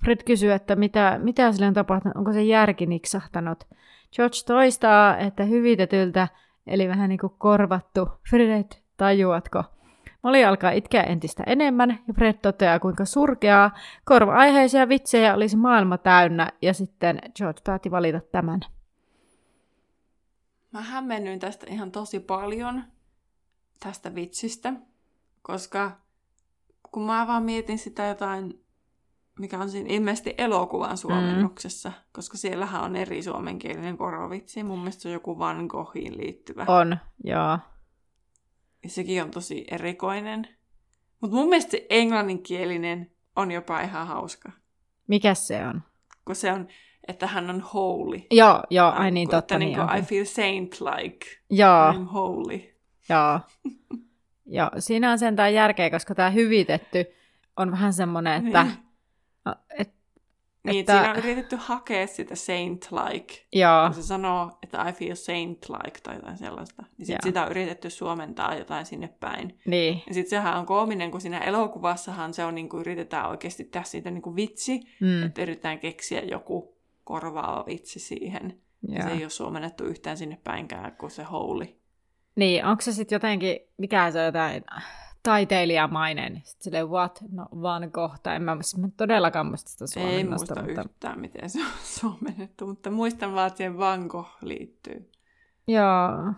Fred 0.03 0.23
kysyy, 0.25 0.51
että 0.51 0.75
mitä, 0.75 1.19
mitä 1.23 1.51
sille 1.51 1.67
on 1.67 1.73
tapahtunut, 1.73 2.17
onko 2.17 2.33
se 2.33 2.43
järki 2.43 2.85
niksahtanut. 2.85 3.63
George 4.15 4.37
toistaa, 4.45 5.17
että 5.17 5.43
hyvitetyltä, 5.43 6.27
eli 6.67 6.87
vähän 6.87 7.09
niin 7.09 7.19
kuin 7.19 7.33
korvattu. 7.37 8.09
Fred, 8.29 8.71
tajuatko? 8.97 9.63
Molly 10.23 10.43
alkaa 10.43 10.71
itkeä 10.71 11.03
entistä 11.03 11.43
enemmän 11.45 11.99
ja 12.07 12.13
Fred 12.13 12.33
toteaa, 12.33 12.79
kuinka 12.79 13.05
surkeaa 13.05 13.71
korva-aiheisia 14.05 14.89
vitsejä 14.89 15.35
olisi 15.35 15.57
maailma 15.57 15.97
täynnä 15.97 16.51
ja 16.61 16.73
sitten 16.73 17.19
George 17.37 17.61
päätti 17.65 17.91
valita 17.91 18.19
tämän. 18.31 18.59
Mä 20.71 20.81
hämmennyin 20.81 21.39
tästä 21.39 21.65
ihan 21.69 21.91
tosi 21.91 22.19
paljon, 22.19 22.83
tästä 23.79 24.15
vitsistä, 24.15 24.73
koska 25.41 25.91
kun 26.91 27.03
mä 27.03 27.27
vaan 27.27 27.43
mietin 27.43 27.77
sitä 27.77 28.07
jotain, 28.07 28.63
mikä 29.39 29.59
on 29.59 29.69
siinä 29.69 29.89
ilmeisesti 29.89 30.35
elokuvan 30.37 30.97
suomennoksessa, 30.97 31.89
mm. 31.89 31.95
koska 32.11 32.37
siellähän 32.37 32.83
on 32.83 32.95
eri 32.95 33.23
suomenkielinen 33.23 33.97
korvavitsi. 33.97 34.63
Mun 34.63 34.79
mielestä 34.79 35.01
se 35.01 35.07
on 35.07 35.13
joku 35.13 35.39
Van 35.39 35.65
Goghiin 35.65 36.17
liittyvä. 36.17 36.65
On, 36.67 36.97
joo. 37.23 37.59
Ja 38.83 38.89
sekin 38.89 39.23
on 39.23 39.31
tosi 39.31 39.65
erikoinen. 39.71 40.47
Mutta 41.21 41.37
mun 41.37 41.49
mielestä 41.49 41.71
se 41.71 41.85
englanninkielinen 41.89 43.11
on 43.35 43.51
jopa 43.51 43.81
ihan 43.81 44.07
hauska. 44.07 44.51
Mikä 45.07 45.33
se 45.33 45.67
on? 45.67 45.81
Kun 46.25 46.35
se 46.35 46.51
on, 46.51 46.67
että 47.07 47.27
hän 47.27 47.49
on 47.49 47.61
holy. 47.61 48.21
Joo, 48.31 48.63
joo, 48.69 48.91
ai 48.91 49.11
niin 49.11 49.29
totta. 49.29 49.55
Että 49.55 49.57
niin, 49.57 49.77
niin 49.77 49.97
I 49.97 50.01
feel 50.01 50.25
saint-like. 50.25 51.25
Joo. 51.49 51.91
I'm 51.91 52.05
holy. 52.05 52.61
Joo. 53.09 53.39
joo, 54.57 54.69
siinä 54.79 55.11
on 55.11 55.19
sentään 55.19 55.53
järkeä, 55.53 55.89
koska 55.89 56.15
tämä 56.15 56.29
hyvitetty 56.29 57.05
on 57.57 57.71
vähän 57.71 57.93
semmoinen, 57.93 58.45
että, 58.45 58.63
niin. 58.63 59.55
että 59.79 60.00
niin, 60.63 60.79
että... 60.79 60.93
siinä 60.93 61.11
on 61.11 61.17
yritetty 61.17 61.55
hakea 61.59 62.07
sitä 62.07 62.35
saint-like. 62.35 63.33
Joo. 63.53 63.85
Kun 63.85 63.95
se 63.95 64.03
sanoo, 64.03 64.51
että 64.63 64.89
I 64.89 64.93
feel 64.93 65.15
saint-like 65.15 65.99
tai 66.03 66.15
jotain 66.15 66.37
sellaista. 66.37 66.83
Niin 66.97 67.05
sit 67.05 67.17
sitä 67.23 67.43
on 67.43 67.51
yritetty 67.51 67.89
suomentaa 67.89 68.55
jotain 68.55 68.85
sinne 68.85 69.09
päin. 69.19 69.59
Niin. 69.65 70.03
Ja 70.07 70.13
sitten 70.13 70.29
sehän 70.29 70.57
on 70.57 70.65
koominen, 70.65 71.11
kun 71.11 71.21
siinä 71.21 71.39
elokuvassahan 71.39 72.33
se 72.33 72.45
on 72.45 72.55
niin 72.55 72.69
kuin 72.69 72.81
yritetään 72.81 73.29
oikeasti 73.29 73.63
tehdä 73.63 73.85
siitä 73.85 74.11
niin 74.11 74.21
kuin 74.21 74.35
vitsi, 74.35 74.81
mm. 74.99 75.23
että 75.23 75.41
yritetään 75.41 75.79
keksiä 75.79 76.21
joku 76.21 76.77
korvaava 77.03 77.65
vitsi 77.65 77.99
siihen. 77.99 78.61
Ja. 78.87 78.97
ja 78.97 79.03
se 79.03 79.11
ei 79.11 79.23
ole 79.23 79.29
suomennettu 79.29 79.83
yhtään 79.83 80.17
sinne 80.17 80.37
päinkään 80.43 80.95
kuin 80.95 81.11
se 81.11 81.23
holy. 81.23 81.67
Niin, 82.35 82.65
onko 82.65 82.81
se 82.81 82.91
sitten 82.91 83.15
jotenkin, 83.15 83.59
mikä 83.77 84.11
se 84.11 84.19
on 84.19 84.25
jotain 84.25 84.63
taiteilijamainen. 85.23 86.41
Sitten 86.43 86.63
silleen, 86.63 86.89
what? 86.89 87.23
No 87.31 87.45
vaan 87.61 87.91
kohta. 87.91 88.35
En 88.35 88.41
mä, 88.41 88.55
mä 88.55 88.87
todellakaan 88.97 89.45
muista 89.45 89.87
sitä 89.87 89.99
Ei 89.99 90.23
muista 90.23 90.55
mutta... 90.61 90.81
yhtään, 90.81 91.19
miten 91.19 91.49
se 91.49 91.59
on 91.59 91.65
suomennettu, 91.99 92.67
mutta 92.67 92.91
muistan 92.91 93.33
vaan, 93.35 93.47
että 93.47 93.57
siihen 93.57 93.77
Van 93.77 94.05
Gogh 94.07 94.29
liittyy. 94.41 95.11
Joo. 95.67 96.33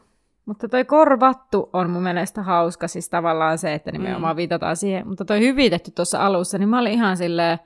Mutta 0.46 0.70
toi 0.70 0.86
korvattu 0.86 1.70
on 1.74 1.90
mun 1.90 2.04
mielestä 2.04 2.44
hauska, 2.44 2.88
siis 2.88 3.10
tavallaan 3.10 3.58
se, 3.58 3.74
että 3.74 3.92
nimenomaan 3.92 4.36
mm. 4.36 4.38
viitataan 4.38 4.78
siihen. 4.78 5.08
Mutta 5.08 5.26
toi 5.26 5.40
hyvitetty 5.40 5.92
tuossa 5.92 6.26
alussa, 6.26 6.58
niin 6.58 6.70
mä 6.70 6.80
olin 6.80 6.94
ihan 6.94 7.18
silleen, 7.18 7.60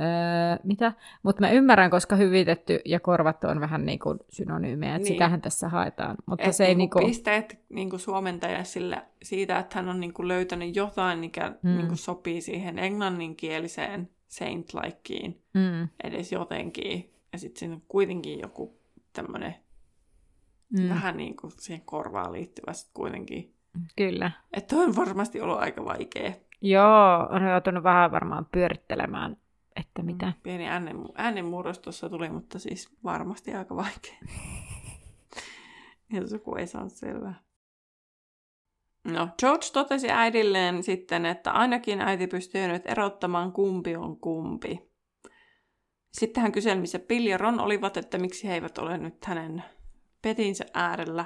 Öö, 0.00 0.58
mitä? 0.64 0.92
Mutta 1.22 1.40
mä 1.40 1.50
ymmärrän, 1.50 1.90
koska 1.90 2.16
hyvitetty 2.16 2.80
ja 2.84 3.00
korvattu 3.00 3.46
on 3.46 3.60
vähän 3.60 3.86
niin 3.86 3.98
kuin 3.98 4.18
synonyymejä, 4.28 4.94
että 4.94 5.04
niin. 5.04 5.14
sitähän 5.14 5.40
tässä 5.40 5.68
haetaan. 5.68 6.16
Mutta 6.26 6.44
Et 6.44 6.52
se 6.52 6.66
ei 6.66 6.74
niinku 6.74 6.98
niinku... 6.98 7.08
Pisteet 7.08 7.58
niinku 7.68 7.98
suomentaja 7.98 8.64
sillä, 8.64 9.02
siitä, 9.22 9.58
että 9.58 9.78
hän 9.78 9.88
on 9.88 10.00
niinku 10.00 10.28
löytänyt 10.28 10.76
jotain, 10.76 11.18
mikä 11.18 11.52
mm. 11.62 11.76
niinku 11.76 11.96
sopii 11.96 12.40
siihen 12.40 12.78
englanninkieliseen 12.78 14.08
saint-likeen 14.28 15.36
mm. 15.54 15.88
edes 16.04 16.32
jotenkin. 16.32 17.12
Ja 17.32 17.38
sitten 17.38 17.58
siinä 17.58 17.74
on 17.74 17.82
kuitenkin 17.88 18.40
joku 18.40 18.80
tämmöinen 19.12 19.54
mm. 20.78 20.88
vähän 20.88 21.16
niin 21.16 21.36
kuin 21.36 21.52
siihen 21.56 21.82
korvaan 21.84 22.32
liittyvä 22.32 22.72
kuitenkin. 22.94 23.54
Kyllä. 23.96 24.30
Että 24.52 24.76
on 24.76 24.96
varmasti 24.96 25.40
ollut 25.40 25.58
aika 25.58 25.84
vaikea. 25.84 26.32
Joo, 26.60 27.28
on 27.30 27.42
joutunut 27.50 27.84
vähän 27.84 28.12
varmaan 28.12 28.46
pyörittelemään 28.52 29.36
että 29.80 30.02
mitä. 30.02 30.26
Mm, 30.26 30.32
pieni 30.42 30.68
äänen, 30.68 30.96
äänenmurros 31.14 31.78
tuossa 31.78 32.08
tuli, 32.08 32.30
mutta 32.30 32.58
siis 32.58 32.96
varmasti 33.04 33.54
aika 33.54 33.76
vaikea. 33.76 34.18
Jos 36.12 36.32
joku 36.32 36.54
ei 36.54 36.66
saa 36.66 36.88
selvää. 36.88 37.48
No, 39.04 39.28
George 39.38 39.66
totesi 39.72 40.10
äidilleen 40.10 40.82
sitten, 40.82 41.26
että 41.26 41.52
ainakin 41.52 42.00
äiti 42.00 42.26
pystyy 42.26 42.68
nyt 42.68 42.82
erottamaan 42.86 43.52
kumpi 43.52 43.96
on 43.96 44.20
kumpi. 44.20 44.88
Sitten 46.12 46.42
hän 46.42 46.52
kyseli, 46.52 46.80
missä 46.80 46.98
Bill 46.98 47.26
ja 47.26 47.38
Ron 47.38 47.60
olivat, 47.60 47.96
että 47.96 48.18
miksi 48.18 48.48
he 48.48 48.54
eivät 48.54 48.78
ole 48.78 48.98
nyt 48.98 49.24
hänen 49.24 49.62
petinsä 50.22 50.64
äärellä. 50.74 51.24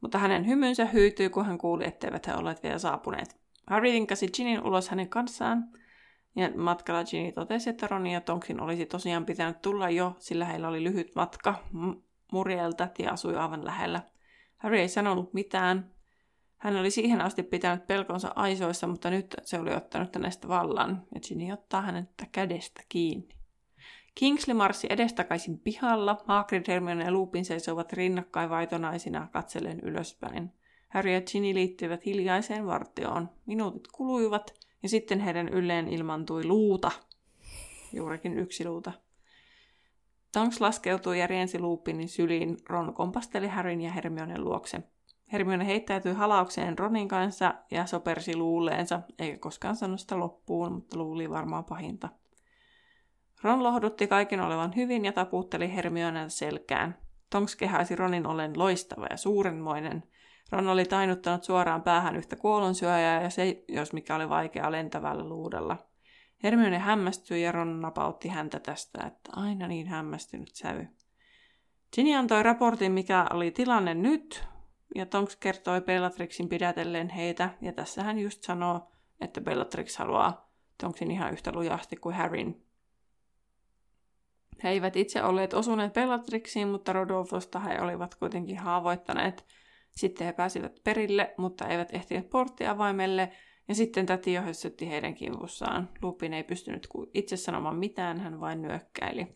mutta 0.00 0.18
hänen 0.18 0.46
hymynsä 0.46 0.84
hyytyi, 0.84 1.28
kun 1.28 1.46
hän 1.46 1.58
kuuli, 1.58 1.86
etteivät 1.86 2.26
he 2.26 2.34
olleet 2.34 2.62
vielä 2.62 2.78
saapuneet. 2.78 3.36
Harry 3.66 3.92
vinkasi 3.92 4.28
Ginin 4.28 4.62
ulos 4.62 4.88
hänen 4.88 5.08
kanssaan, 5.08 5.64
ja 6.36 6.50
matkalla 6.56 7.04
Ginny 7.04 7.32
totesi, 7.32 7.70
että 7.70 7.86
Ron 7.86 8.06
ja 8.06 8.20
Tonksin 8.20 8.60
olisi 8.60 8.86
tosiaan 8.86 9.26
pitänyt 9.26 9.62
tulla 9.62 9.90
jo, 9.90 10.16
sillä 10.18 10.44
heillä 10.44 10.68
oli 10.68 10.84
lyhyt 10.84 11.14
matka. 11.14 11.54
Murielta 12.32 12.88
ja 12.98 13.12
asui 13.12 13.36
aivan 13.36 13.64
lähellä. 13.64 14.02
Harry 14.56 14.78
ei 14.78 14.88
sanonut 14.88 15.34
mitään. 15.34 15.90
Hän 16.56 16.76
oli 16.76 16.90
siihen 16.90 17.20
asti 17.20 17.42
pitänyt 17.42 17.86
pelkonsa 17.86 18.32
aisoissa, 18.36 18.86
mutta 18.86 19.10
nyt 19.10 19.34
se 19.42 19.58
oli 19.58 19.74
ottanut 19.74 20.14
hänestä 20.14 20.48
vallan, 20.48 21.02
ja 21.14 21.20
Ginny 21.20 21.52
ottaa 21.52 21.82
hänet 21.82 22.08
kädestä 22.32 22.82
kiinni. 22.88 23.28
Kingsley 24.14 24.56
marssi 24.56 24.86
edestakaisin 24.90 25.58
pihalla, 25.58 26.22
Hagrid, 26.26 26.64
Hermione 26.68 27.04
ja 27.04 27.12
Lupin 27.12 27.44
seisoivat 27.44 27.92
rinnakkain 27.92 28.50
vaitonaisina 28.50 29.28
katsellen 29.32 29.80
ylöspäin. 29.80 30.52
Harry 30.88 31.12
ja 31.12 31.20
Ginny 31.20 31.54
liittyivät 31.54 32.06
hiljaiseen 32.06 32.66
vartioon. 32.66 33.28
Minuutit 33.46 33.88
kuluivat, 33.92 34.54
ja 34.84 34.88
sitten 34.88 35.20
heidän 35.20 35.48
ylleen 35.48 35.88
ilmantui 35.88 36.44
luuta. 36.44 36.90
Juurikin 37.92 38.38
yksi 38.38 38.64
luuta. 38.64 38.92
Tonks 40.32 40.60
laskeutui 40.60 41.20
ja 41.20 41.26
riensi 41.26 41.58
Lupinin 41.58 42.08
syliin. 42.08 42.56
Ron 42.68 42.94
kompasteli 42.94 43.48
Harryn 43.48 43.80
ja 43.80 43.92
Hermionen 43.92 44.44
luokse. 44.44 44.82
Hermione 45.32 45.66
heittäytyi 45.66 46.12
halaukseen 46.12 46.78
Ronin 46.78 47.08
kanssa 47.08 47.54
ja 47.70 47.86
sopersi 47.86 48.36
luuleensa, 48.36 49.00
eikä 49.18 49.38
koskaan 49.38 49.76
sano 49.76 49.96
sitä 49.96 50.18
loppuun, 50.18 50.72
mutta 50.72 50.98
luuli 50.98 51.30
varmaan 51.30 51.64
pahinta. 51.64 52.08
Ron 53.42 53.62
lohdutti 53.62 54.06
kaiken 54.06 54.40
olevan 54.40 54.76
hyvin 54.76 55.04
ja 55.04 55.12
taputteli 55.12 55.74
Hermionen 55.74 56.30
selkään. 56.30 56.98
Tonks 57.30 57.56
kehäisi 57.56 57.96
Ronin 57.96 58.26
ollen 58.26 58.58
loistava 58.58 59.06
ja 59.10 59.16
suurenmoinen. 59.16 60.02
Ron 60.54 60.68
oli 60.68 60.84
tainuttanut 60.84 61.44
suoraan 61.44 61.82
päähän 61.82 62.16
yhtä 62.16 62.36
kuolonsyöjää 62.36 63.22
ja 63.22 63.30
se, 63.30 63.64
jos 63.68 63.92
mikä 63.92 64.16
oli 64.16 64.28
vaikea 64.28 64.72
lentävällä 64.72 65.24
luudella. 65.24 65.76
Hermione 66.42 66.78
hämmästyi 66.78 67.42
ja 67.42 67.52
Ron 67.52 67.80
napautti 67.80 68.28
häntä 68.28 68.60
tästä, 68.60 69.06
että 69.06 69.32
aina 69.36 69.68
niin 69.68 69.86
hämmästynyt 69.86 70.54
sävy. 70.54 70.88
Ginny 71.94 72.14
antoi 72.14 72.42
raportin, 72.42 72.92
mikä 72.92 73.26
oli 73.30 73.50
tilanne 73.50 73.94
nyt, 73.94 74.44
ja 74.94 75.06
Tonks 75.06 75.36
kertoi 75.36 75.80
Bellatrixin 75.80 76.48
pidätelleen 76.48 77.08
heitä, 77.08 77.50
ja 77.60 77.72
tässä 77.72 78.02
hän 78.02 78.18
just 78.18 78.42
sanoo, 78.42 78.90
että 79.20 79.40
Bellatrix 79.40 79.96
haluaa 79.96 80.50
Tonksin 80.80 81.10
ihan 81.10 81.32
yhtä 81.32 81.52
lujasti 81.52 81.96
kuin 81.96 82.14
Harryn. 82.14 82.62
He 84.62 84.68
eivät 84.68 84.96
itse 84.96 85.22
olleet 85.22 85.54
osuneet 85.54 85.92
Bellatrixiin, 85.92 86.68
mutta 86.68 86.92
Rodolfosta 86.92 87.58
he 87.58 87.80
olivat 87.80 88.14
kuitenkin 88.14 88.58
haavoittaneet. 88.58 89.46
Sitten 89.96 90.26
he 90.26 90.32
pääsivät 90.32 90.80
perille, 90.84 91.34
mutta 91.38 91.68
eivät 91.68 91.94
ehtineet 91.94 92.30
porttiavaimelle, 92.30 93.32
ja 93.68 93.74
sitten 93.74 94.06
täti 94.06 94.32
jo 94.32 94.42
hössytti 94.42 94.88
heidän 94.90 95.14
kimpussaan. 95.14 95.90
Lupin 96.02 96.34
ei 96.34 96.44
pystynyt 96.44 96.88
itse 97.14 97.36
sanomaan 97.36 97.76
mitään, 97.76 98.20
hän 98.20 98.40
vain 98.40 98.62
nyökkäili. 98.62 99.26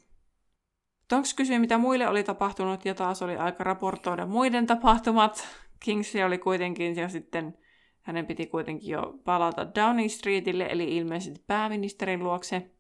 Tonks 1.09 1.35
kysyi, 1.35 1.59
mitä 1.59 1.79
muille 1.79 2.09
oli 2.09 2.25
tapahtunut, 2.25 2.85
ja 2.85 2.95
taas 2.95 3.23
oli 3.23 3.37
aika 3.37 3.65
raportoida 3.65 4.27
muiden 4.27 4.67
tapahtumat. 4.67 5.49
Kingsley 5.81 6.25
oli 6.25 6.39
kuitenkin 6.39 6.97
jo 6.97 7.09
sitten, 7.09 7.59
hänen 8.01 8.27
piti 8.27 8.47
kuitenkin 8.47 8.91
jo 8.91 9.15
palata 9.25 9.75
Downing 9.75 10.11
Streetille, 10.11 10.67
eli 10.71 10.97
ilmeisesti 10.97 11.45
pääministerin 11.47 12.25
luokse. 12.25 12.71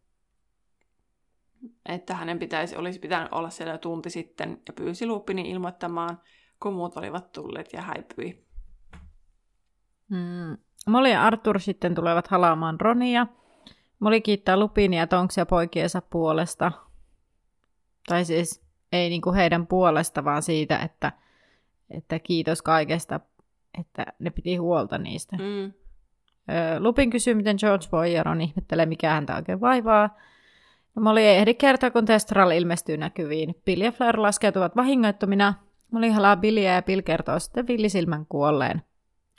Että 1.88 2.14
hänen 2.14 2.38
pitäisi, 2.38 2.76
olisi 2.76 2.98
pitänyt 2.98 3.32
olla 3.32 3.50
siellä 3.50 3.78
tunti 3.78 4.10
sitten, 4.10 4.62
ja 4.66 4.72
pyysi 4.72 5.06
Lupinin 5.06 5.46
ilmoittamaan, 5.46 6.20
kun 6.62 6.74
muut 6.74 6.96
olivat 6.96 7.32
tulleet 7.32 7.72
ja 7.72 7.82
häipyi. 7.82 8.44
Mm. 10.08 10.56
Molly 10.86 11.08
ja 11.08 11.22
Arthur 11.22 11.60
sitten 11.60 11.94
tulevat 11.94 12.28
halaamaan 12.28 12.80
Ronia. 12.80 13.26
Molly 13.98 14.20
kiittää 14.20 14.56
Lupinia 14.56 15.06
Tonksia 15.06 15.46
poikiensa 15.46 16.02
puolesta. 16.10 16.72
Tai 18.08 18.24
siis 18.24 18.64
ei 18.92 19.08
niin 19.08 19.22
kuin 19.22 19.36
heidän 19.36 19.66
puolesta, 19.66 20.24
vaan 20.24 20.42
siitä, 20.42 20.78
että, 20.78 21.12
että 21.90 22.18
kiitos 22.18 22.62
kaikesta, 22.62 23.20
että 23.80 24.06
ne 24.18 24.30
piti 24.30 24.56
huolta 24.56 24.98
niistä. 24.98 25.36
Mm. 25.36 25.72
Lupin 26.78 27.10
kysyy, 27.10 27.34
miten 27.34 27.56
George 27.60 27.86
voi 27.92 28.12
ja 28.12 28.22
Ron 28.22 28.40
ihmettelee, 28.40 28.86
mikä 28.86 29.10
häntä 29.10 29.36
oikein 29.36 29.60
vaivaa. 29.60 30.16
No, 30.94 31.02
Molly 31.02 31.20
ei 31.20 31.36
ehdi 31.36 31.54
kertoa, 31.54 31.90
kun 31.90 32.04
Testral 32.04 32.50
ilmestyy 32.50 32.96
näkyviin. 32.96 33.54
Bill 33.64 33.82
ja 33.82 33.92
Fleur 33.92 34.22
laskeutuvat 34.22 34.76
vahingoittumina. 34.76 35.54
Molly 35.90 36.10
halaa 36.10 36.36
Billiä 36.36 36.74
ja 36.74 36.82
Bill 36.82 37.00
kertoo 37.00 37.38
sitten 37.38 37.66
villisilmän 37.66 38.26
kuolleen. 38.26 38.82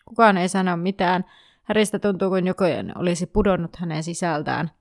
Kukaan 0.06 0.38
ei 0.38 0.50
sano 0.50 0.78
mitään. 0.78 1.26
Häristä 1.64 2.00
tuntuu, 2.00 2.30
kuin 2.30 2.48
joku 2.48 2.64
olisi 2.96 3.26
pudonnut 3.26 3.76
hänen 3.76 4.04
sisältään. 4.04 4.72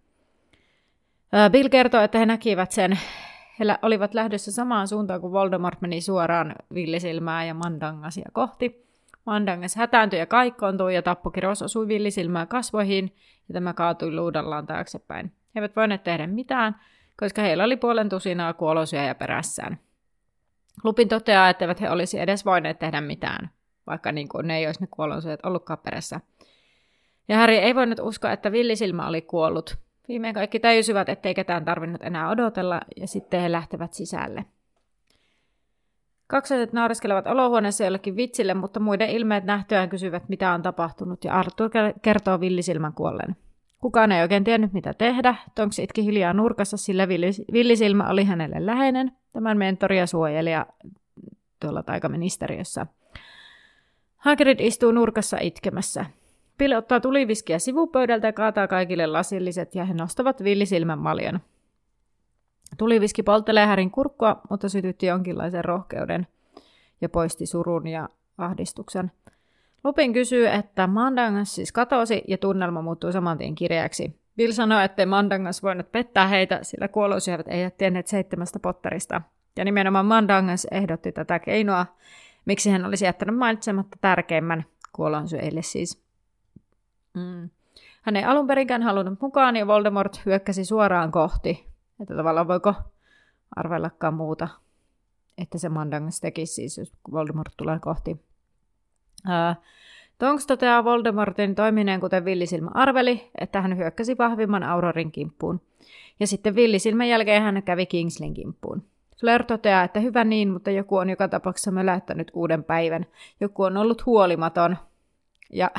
Bill 1.53 1.69
kertoo, 1.69 2.01
että 2.01 2.19
he 2.19 2.27
näkivät 2.27 2.73
sen. 2.73 2.99
He 3.59 3.64
olivat 3.83 4.14
lähdössä 4.14 4.53
samaan 4.53 4.89
suuntaan, 4.89 5.21
kun 5.21 5.33
Voldemort 5.33 5.81
meni 5.81 6.01
suoraan 6.01 6.55
villisilmää 6.75 7.45
ja 7.45 7.55
Mandangasia 7.55 8.29
kohti. 8.33 8.89
Mandangas 9.25 9.77
hätääntyi 9.77 10.19
ja 10.19 10.27
kaikkoontui 10.27 10.95
ja 10.95 11.03
tappokirous 11.03 11.62
osui 11.62 11.89
villisilmää 11.89 12.47
kasvoihin 12.47 13.16
ja 13.49 13.53
tämä 13.53 13.75
kaatui 13.75 14.14
luudallaan 14.14 14.66
taaksepäin. 14.66 15.27
He 15.27 15.61
eivät 15.61 15.77
voineet 15.77 16.05
tehdä 16.05 16.27
mitään, 16.27 16.77
koska 17.16 17.43
heillä 17.43 17.64
oli 17.64 17.77
puolen 17.77 18.09
tusinaa 18.09 18.53
kuolosyöjä 18.53 19.14
perässään. 19.14 19.79
Lupin 20.85 21.09
toteaa, 21.09 21.49
etteivät 21.49 21.81
he 21.81 21.91
olisi 21.91 22.20
edes 22.20 22.45
voineet 22.45 22.79
tehdä 22.79 23.01
mitään 23.01 23.51
vaikka 23.89 24.12
niin 24.12 24.29
kuin 24.29 24.47
ne 24.47 24.59
ei 24.59 24.66
olisi 24.66 24.81
ne 24.81 24.89
kuollonsyöt 24.91 25.41
ollutkaan 25.43 25.79
perässä. 25.79 26.20
Ja 27.29 27.37
Harry 27.37 27.55
ei 27.55 27.74
voinut 27.74 27.99
uskoa, 28.03 28.33
että 28.33 28.53
villisilmä 28.53 29.09
oli 29.09 29.22
kuollut. 29.22 29.79
Viimein 30.09 30.35
kaikki 30.35 30.61
täysivät, 30.61 31.09
ettei 31.09 31.35
ketään 31.35 31.64
tarvinnut 31.64 32.03
enää 32.03 32.31
odotella, 32.31 32.81
ja 32.97 33.07
sitten 33.07 33.41
he 33.41 33.53
lähtevät 33.53 33.93
sisälle. 33.93 34.45
Kaksoset 36.26 36.72
nauriskelevat 36.72 37.26
olohuoneessa 37.26 37.85
jollekin 37.85 38.16
vitsille, 38.16 38.55
mutta 38.55 38.81
muiden 38.81 39.11
ilmeet 39.11 39.45
nähtyään 39.45 39.89
kysyvät, 39.89 40.29
mitä 40.29 40.53
on 40.53 40.62
tapahtunut, 40.62 41.24
ja 41.24 41.35
Arthur 41.35 41.70
kertoo 42.03 42.41
villisilmän 42.41 42.93
kuolleen. 42.93 43.37
Kukaan 43.79 44.12
ei 44.12 44.22
oikein 44.22 44.45
tiennyt, 44.45 44.72
mitä 44.72 44.95
tehdä. 44.95 45.35
Tonks 45.55 45.79
itki 45.79 46.05
hiljaa 46.05 46.33
nurkassa, 46.33 46.76
sillä 46.76 47.09
villisilmä 47.53 48.09
oli 48.09 48.24
hänelle 48.24 48.66
läheinen, 48.66 49.12
tämän 49.33 49.59
mentori 49.59 49.99
ja 49.99 50.07
suojelija 50.07 50.66
tuolla 51.61 51.83
taikaministeriössä. 51.83 52.87
Hagrid 54.16 54.61
istuu 54.61 54.93
nurkassa 54.93 55.37
itkemässä. 55.41 56.07
Bill 56.59 56.72
ottaa 56.72 57.01
tuliviskiä 57.01 57.59
sivupöydältä 57.59 58.26
ja 58.26 58.33
kaataa 58.33 58.68
kaikille 58.68 59.07
lasilliset 59.07 59.74
ja 59.74 59.85
he 59.85 59.95
nostavat 59.95 60.45
villisilmän 60.45 60.99
maljan. 60.99 61.41
Tuliviski 62.79 63.22
polttelee 63.22 63.66
Härin 63.66 63.91
kurkkua, 63.91 64.41
mutta 64.51 64.68
sytytti 64.68 65.07
jonkinlaisen 65.07 65.64
rohkeuden 65.64 66.26
ja 67.01 67.09
poisti 67.09 67.47
surun 67.47 67.87
ja 67.87 68.09
ahdistuksen. 68.39 69.11
Lupin 69.85 70.12
kysyy, 70.12 70.49
että 70.49 70.87
Mandangas 70.87 71.55
siis 71.55 71.72
katosi 71.72 72.22
ja 72.29 72.39
tunnelma 72.39 72.83
muuttui 72.83 73.12
saman 73.12 73.39
tien 73.39 73.55
kirjaksi. 73.55 74.18
Bill 74.37 74.53
sanoi, 74.53 74.85
ettei 74.85 75.07
Mandangas 75.07 75.62
voinut 75.62 75.93
pettää 75.93 76.26
heitä, 76.26 76.59
sillä 76.62 76.89
kuolosyövät 76.89 77.49
eivät 77.49 77.76
tienneet 77.76 78.07
seitsemästä 78.07 78.59
potterista. 78.59 79.22
Ja 79.57 79.64
nimenomaan 79.64 80.07
Mandangas 80.07 80.66
ehdotti 80.70 81.12
tätä 81.12 81.39
keinoa, 81.39 81.87
Miksi 82.49 82.70
hän 82.70 82.85
olisi 82.85 83.05
jättänyt 83.05 83.37
mainitsematta 83.37 83.97
tärkeimmän 84.01 84.64
kuolonsyöjille 84.93 85.62
siis. 85.62 86.03
Mm. 87.14 87.51
Hän 88.03 88.16
ei 88.16 88.24
alun 88.24 88.47
perinkään 88.47 88.83
halunnut 88.83 89.20
mukaan 89.20 89.57
ja 89.57 89.66
Voldemort 89.66 90.20
hyökkäsi 90.26 90.64
suoraan 90.64 91.12
kohti. 91.12 91.66
Että 92.01 92.16
tavallaan 92.16 92.49
voiko 92.49 92.74
arvellakaan 93.57 94.14
muuta, 94.14 94.49
että 95.39 95.59
se 95.59 95.68
Mandangas 95.68 96.20
tekisi 96.20 96.55
siis, 96.55 96.79
jos 96.79 96.93
Voldemort 97.11 97.53
tulee 97.57 97.79
kohti. 97.79 98.20
Tonks 100.19 100.47
toteaa 100.47 100.85
Voldemortin 100.85 101.55
toimineen 101.55 102.01
kuten 102.01 102.25
Villisilmä 102.25 102.71
arveli, 102.75 103.31
että 103.41 103.61
hän 103.61 103.77
hyökkäsi 103.77 104.19
vahvimman 104.19 104.62
Aurorin 104.62 105.12
kimppuun. 105.12 105.61
Ja 106.21 106.27
sitten 106.27 106.55
Villisilmän 106.55 107.09
jälkeen 107.09 107.43
hän 107.43 107.62
kävi 107.62 107.87
Kingslin 107.87 108.35
kimppuun. 108.35 108.83
Fleur 109.21 109.45
toteaa, 109.45 109.85
että 109.85 110.01
hyvä 110.01 110.25
niin, 110.25 110.51
mutta 110.51 110.71
joku 110.71 110.97
on 110.97 111.11
joka 111.11 111.29
tapauksessa 111.29 111.71
mölättänyt 111.71 112.31
uuden 112.35 112.64
päivän. 112.64 113.07
Joku 113.41 113.62
on 113.62 113.77
ollut 113.77 114.07
huolimaton. 114.07 114.77
Ja 115.53 115.71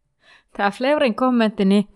tämä 0.56 0.70
Fleurin 0.70 1.14
kommentti, 1.14 1.64
niin 1.64 1.88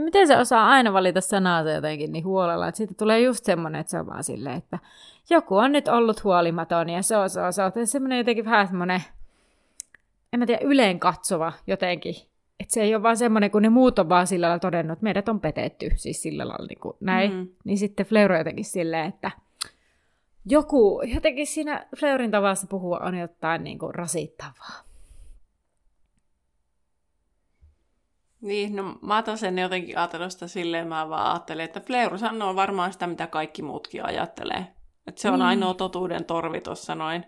miten 0.00 0.26
se 0.26 0.38
osaa 0.38 0.68
aina 0.68 0.92
valita 0.92 1.20
sanaa 1.20 1.62
jotenkin 1.70 2.12
niin 2.12 2.24
huolella, 2.24 2.68
että 2.68 2.76
siitä 2.76 2.94
tulee 2.98 3.20
just 3.20 3.44
semmoinen, 3.44 3.80
että 3.80 3.90
se 3.90 3.98
on 3.98 4.06
vaan 4.06 4.24
silleen, 4.24 4.56
että 4.56 4.78
joku 5.30 5.56
on 5.56 5.72
nyt 5.72 5.88
ollut 5.88 6.24
huolimaton 6.24 6.88
ja 6.88 7.02
se 7.02 7.16
on, 7.16 7.30
se 7.30 7.40
on, 7.40 7.52
se 7.52 7.62
on 7.62 7.72
semmoinen 7.84 8.18
jotenkin 8.18 8.44
vähän 8.44 8.66
semmoinen, 8.66 9.02
en 10.32 10.40
mä 10.40 10.46
tiedä, 10.46 10.60
yleen 10.64 11.00
katsova 11.00 11.52
jotenkin. 11.66 12.14
Että 12.60 12.74
se 12.74 12.82
ei 12.82 12.94
ole 12.94 13.02
vaan 13.02 13.16
semmoinen, 13.16 13.50
kun 13.50 13.62
ne 13.62 13.68
muut 13.68 13.98
on 13.98 14.08
vaan 14.08 14.26
sillä 14.26 14.46
lailla 14.46 14.58
todennut, 14.58 14.92
että 14.92 15.04
meidät 15.04 15.28
on 15.28 15.40
petetty, 15.40 15.90
siis 15.96 16.22
sillä 16.22 16.48
lailla 16.48 16.66
niin 16.66 16.80
kuin 16.80 16.96
näin. 17.00 17.32
Mm. 17.32 17.48
Niin 17.64 17.78
sitten 17.78 18.06
Fleur 18.06 18.32
jotenkin 18.32 18.64
silleen, 18.64 19.06
että 19.06 19.30
joku, 20.46 21.02
jotenkin 21.14 21.46
siinä 21.46 21.86
Fleurin 21.96 22.30
tavassa 22.30 22.66
puhua 22.66 22.98
on 22.98 23.18
jotain 23.18 23.64
niin 23.64 23.78
kuin 23.78 23.94
rasittavaa. 23.94 24.82
Niin, 28.40 28.76
no 28.76 28.98
mä 29.02 29.18
otan 29.18 29.38
sen 29.38 29.58
jotenkin 29.58 29.98
ajatellut 29.98 30.32
sitä 30.32 30.46
silleen, 30.46 30.88
mä 30.88 31.08
vaan 31.08 31.30
ajattelin, 31.30 31.64
että 31.64 31.80
Fleur 31.80 32.18
sanoo 32.18 32.56
varmaan 32.56 32.92
sitä, 32.92 33.06
mitä 33.06 33.26
kaikki 33.26 33.62
muutkin 33.62 34.04
ajattelee. 34.04 34.66
Että 35.06 35.20
se 35.20 35.30
on 35.30 35.40
mm. 35.40 35.46
ainoa 35.46 35.74
totuuden 35.74 36.24
torvi 36.24 36.60
tuossa 36.60 36.94
noin. 36.94 37.24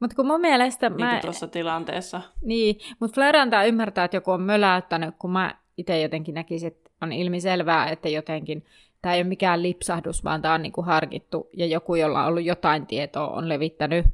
Mutta 0.00 0.16
kun 0.16 0.26
mun 0.26 0.40
mielestä... 0.40 0.88
Niin 0.88 1.00
mä... 1.00 1.20
tuossa 1.20 1.48
tilanteessa. 1.48 2.20
Niin, 2.44 2.76
mutta 3.00 3.14
Fleur 3.14 3.36
antaa 3.36 3.64
ymmärtää, 3.64 4.04
että 4.04 4.16
joku 4.16 4.30
on 4.30 4.42
möläyttänyt, 4.42 5.14
kun 5.18 5.30
mä 5.30 5.54
itse 5.76 6.00
jotenkin 6.00 6.34
näkisin, 6.34 6.66
että 6.66 6.90
on 7.00 7.12
ilmiselvää, 7.12 7.90
että 7.90 8.08
jotenkin 8.08 8.64
tämä 9.02 9.14
ei 9.14 9.20
ole 9.20 9.28
mikään 9.28 9.62
lipsahdus, 9.62 10.24
vaan 10.24 10.42
tämä 10.42 10.54
on 10.54 10.62
niinku 10.62 10.82
harkittu 10.82 11.48
ja 11.52 11.66
joku, 11.66 11.94
jolla 11.94 12.22
on 12.22 12.28
ollut 12.28 12.44
jotain 12.44 12.86
tietoa, 12.86 13.28
on 13.28 13.48
levittänyt 13.48 14.06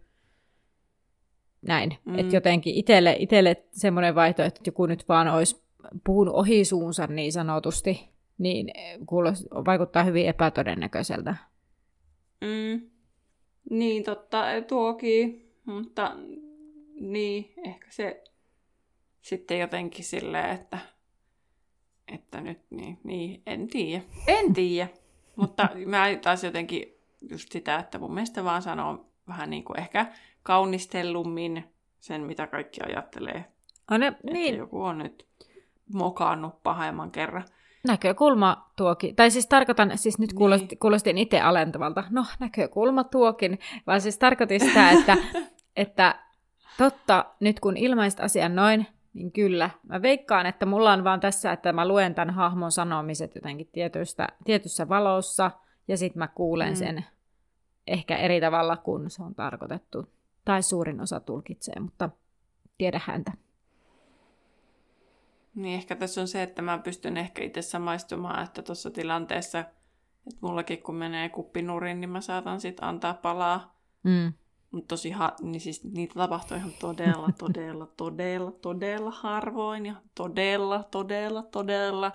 näin. 1.62 1.96
Mm. 2.04 2.18
Että 2.18 2.36
jotenkin 2.36 2.74
itselle, 2.74 3.16
itselle 3.18 3.56
semmoinen 3.72 4.14
vaihtoehto, 4.14 4.58
että 4.58 4.68
joku 4.68 4.86
nyt 4.86 5.08
vaan 5.08 5.28
olisi 5.28 5.62
puhunut 6.04 6.34
ohi 6.34 6.64
suunsa 6.64 7.06
niin 7.06 7.32
sanotusti, 7.32 8.08
niin 8.38 8.70
kuulost, 9.06 9.46
vaikuttaa 9.50 10.04
hyvin 10.04 10.26
epätodennäköiseltä. 10.26 11.36
Mm. 12.40 12.90
Niin, 13.70 14.04
totta, 14.04 14.44
tuokin, 14.68 15.49
mutta 15.64 16.12
niin, 17.00 17.52
ehkä 17.64 17.86
se 17.90 18.24
sitten 19.20 19.58
jotenkin 19.58 20.04
silleen, 20.04 20.50
että 20.50 20.78
että 22.08 22.40
nyt 22.40 22.60
niin, 22.70 22.98
niin 23.04 23.42
en 23.46 23.68
tiedä. 23.68 24.04
En 24.26 24.54
tiedä. 24.54 24.88
Mutta 25.36 25.68
mä 25.86 26.06
taas 26.22 26.44
jotenkin 26.44 26.98
just 27.30 27.52
sitä, 27.52 27.78
että 27.78 27.98
mun 27.98 28.14
mielestä 28.14 28.44
vaan 28.44 28.62
sanoo 28.62 29.06
vähän 29.28 29.50
niin 29.50 29.64
kuin 29.64 29.80
ehkä 29.80 30.12
kaunistellummin 30.42 31.64
sen, 32.00 32.22
mitä 32.22 32.46
kaikki 32.46 32.80
ajattelee. 32.82 33.44
Aine, 33.88 34.06
että 34.06 34.30
niin. 34.30 34.56
joku 34.56 34.82
on 34.82 34.98
nyt 34.98 35.26
mokannut 35.92 36.62
pahemman 36.62 37.10
kerran. 37.10 37.44
Näkökulma 37.88 38.70
tuokin, 38.76 39.16
tai 39.16 39.30
siis 39.30 39.46
tarkoitan, 39.46 39.98
siis 39.98 40.18
nyt 40.18 40.32
kuulosti, 40.32 40.66
niin. 40.66 40.78
kuulostin 40.78 41.18
itse 41.18 41.40
alentavalta, 41.40 42.04
no 42.10 42.24
näkökulma 42.40 43.04
tuokin, 43.04 43.58
vaan 43.86 44.00
siis 44.00 44.18
tarkoitin 44.18 44.60
sitä, 44.60 44.90
että, 44.90 45.16
että 45.76 46.20
totta, 46.78 47.24
nyt 47.40 47.60
kun 47.60 47.76
ilmaist 47.76 48.20
asian 48.20 48.56
noin, 48.56 48.86
niin 49.14 49.32
kyllä. 49.32 49.70
Mä 49.88 50.02
veikkaan, 50.02 50.46
että 50.46 50.66
mulla 50.66 50.92
on 50.92 51.04
vaan 51.04 51.20
tässä, 51.20 51.52
että 51.52 51.72
mä 51.72 51.88
luen 51.88 52.14
tämän 52.14 52.34
hahmon 52.34 52.72
sanomiset 52.72 53.34
jotenkin 53.34 53.68
tietystä, 53.72 54.28
tietyssä 54.44 54.88
valossa, 54.88 55.50
ja 55.88 55.96
sitten 55.96 56.18
mä 56.18 56.28
kuulen 56.28 56.72
mm. 56.72 56.76
sen 56.76 57.04
ehkä 57.86 58.16
eri 58.16 58.40
tavalla 58.40 58.76
kuin 58.76 59.10
se 59.10 59.22
on 59.22 59.34
tarkoitettu. 59.34 60.12
Tai 60.44 60.62
suurin 60.62 61.00
osa 61.00 61.20
tulkitsee, 61.20 61.80
mutta 61.80 62.10
tiedä 62.78 63.00
häntä. 63.04 63.32
Niin 65.62 65.74
ehkä 65.74 65.96
tässä 65.96 66.20
on 66.20 66.28
se, 66.28 66.42
että 66.42 66.62
mä 66.62 66.78
pystyn 66.78 67.16
ehkä 67.16 67.44
itse 67.44 67.62
samaistumaan, 67.62 68.44
että 68.44 68.62
tuossa 68.62 68.90
tilanteessa, 68.90 69.58
että 69.58 69.74
mullakin 70.40 70.82
kun 70.82 70.94
menee 70.94 71.28
kuppinurin, 71.28 72.00
niin 72.00 72.10
mä 72.10 72.20
saatan 72.20 72.60
sitten 72.60 72.84
antaa 72.84 73.14
palaa. 73.14 73.80
Mm. 74.02 74.32
Mutta 74.70 74.88
tosi 74.88 75.10
ha- 75.10 75.36
niin 75.40 75.60
siis 75.60 75.84
niitä 75.84 76.14
tapahtuu 76.14 76.56
ihan 76.56 76.72
todella, 76.80 77.28
todella, 77.38 77.86
todella, 77.86 78.50
todella 78.50 79.10
harvoin 79.10 79.86
ja 79.86 79.94
todella, 80.14 80.82
todella, 80.82 81.42
todella 81.42 82.12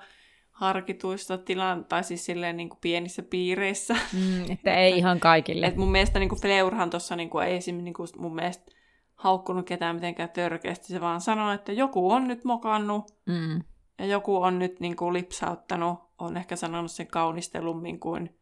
harkituista 0.51 1.37
tilan, 1.37 1.85
tai 1.85 2.03
siis 2.03 2.25
silleen 2.25 2.57
niin 2.57 2.69
kuin 2.69 2.79
pienissä 2.81 3.23
piireissä. 3.23 3.95
Mm, 4.13 4.51
että 4.51 4.73
ei 4.73 4.97
ihan 4.97 5.19
kaikille. 5.19 5.65
Et 5.65 5.75
mun 5.75 5.91
mielestä 5.91 6.19
niin 6.19 6.29
kuin 6.29 6.41
Fleurhan 6.41 6.89
tuossa 6.89 7.15
niin 7.15 7.29
ei 7.47 7.55
esim. 7.55 7.75
Niin 7.75 7.93
kuin 7.93 8.07
mun 8.17 8.35
mielestä 8.35 8.71
haukkunut 9.15 9.65
ketään 9.65 9.95
mitenkään 9.95 10.29
törkeästi. 10.29 10.87
Se 10.87 11.01
vaan 11.01 11.21
sanoo, 11.21 11.51
että 11.51 11.71
joku 11.71 12.11
on 12.11 12.27
nyt 12.27 12.43
mokannut 12.43 13.15
mm. 13.25 13.63
ja 13.99 14.05
joku 14.05 14.35
on 14.35 14.59
nyt 14.59 14.79
niin 14.79 14.95
kuin 14.95 15.13
lipsauttanut. 15.13 15.99
On 16.17 16.37
ehkä 16.37 16.55
sanonut 16.55 16.91
sen 16.91 17.07
kaunistelummin 17.07 17.99
kuin 17.99 18.39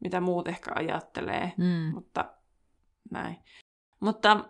mitä 0.00 0.20
muut 0.20 0.48
ehkä 0.48 0.72
ajattelee. 0.74 1.52
Mm. 1.56 1.94
Mutta 1.94 2.24
näin. 3.10 3.36
Mutta 4.00 4.44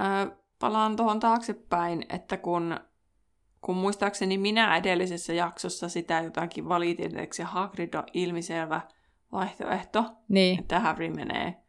äh, 0.00 0.36
palaan 0.58 0.96
tuohon 0.96 1.20
taaksepäin, 1.20 2.06
että 2.08 2.36
kun, 2.36 2.80
kun 3.60 3.76
muistaakseni 3.76 4.38
minä 4.38 4.76
edellisessä 4.76 5.32
jaksossa 5.32 5.88
sitä 5.88 6.20
jotakin 6.20 6.68
valitin, 6.68 7.18
että 7.18 7.36
se 7.36 7.42
Hagrid 7.42 7.94
on 7.94 8.04
ilmiselvä 8.12 8.80
vaihtoehto, 9.32 10.04
niin. 10.28 10.60
että 10.60 10.80
Harry 10.80 11.10
menee 11.10 11.64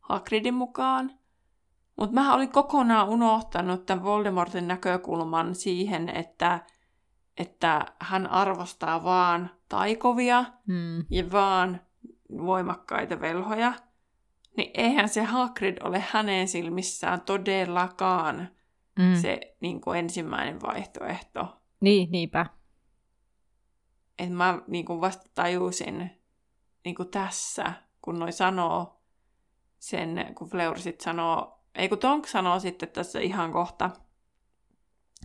Hagridin 0.00 0.54
mukaan. 0.54 1.18
Mutta 1.98 2.14
mä 2.14 2.34
olin 2.34 2.52
kokonaan 2.52 3.08
unohtanut 3.08 3.86
tämän 3.86 4.04
Voldemortin 4.04 4.68
näkökulman 4.68 5.54
siihen, 5.54 6.08
että, 6.08 6.60
että 7.36 7.86
hän 8.00 8.26
arvostaa 8.26 9.04
vaan 9.04 9.50
taikovia 9.68 10.44
mm. 10.66 11.04
ja 11.10 11.30
vaan 11.32 11.80
voimakkaita 12.30 13.20
velhoja– 13.20 13.72
niin 14.58 14.70
eihän 14.74 15.08
se 15.08 15.22
Hagrid 15.22 15.76
ole 15.84 16.04
hänen 16.10 16.48
silmissään 16.48 17.20
todellakaan 17.20 18.48
mm. 18.98 19.14
se 19.22 19.56
niin 19.60 19.80
kuin 19.80 19.98
ensimmäinen 19.98 20.62
vaihtoehto. 20.62 21.58
Niin, 21.80 22.10
niinpä. 22.10 22.46
Et 24.18 24.30
mä 24.30 24.62
niin 24.66 24.84
kuin 24.84 25.00
vasta 25.00 25.30
tajusin 25.34 26.10
niin 26.84 26.94
kuin 26.94 27.08
tässä, 27.08 27.72
kun 28.02 28.18
noi 28.18 28.32
sanoo 28.32 29.00
sen, 29.78 30.34
kun 30.34 30.48
Fleur 30.48 30.78
sit 30.78 31.00
sanoo, 31.00 31.57
ei 31.78 31.88
kun 31.88 31.98
Tonk 31.98 32.26
sanoo 32.26 32.60
sitten 32.60 32.88
tässä 32.88 33.20
ihan 33.20 33.52
kohta, 33.52 33.90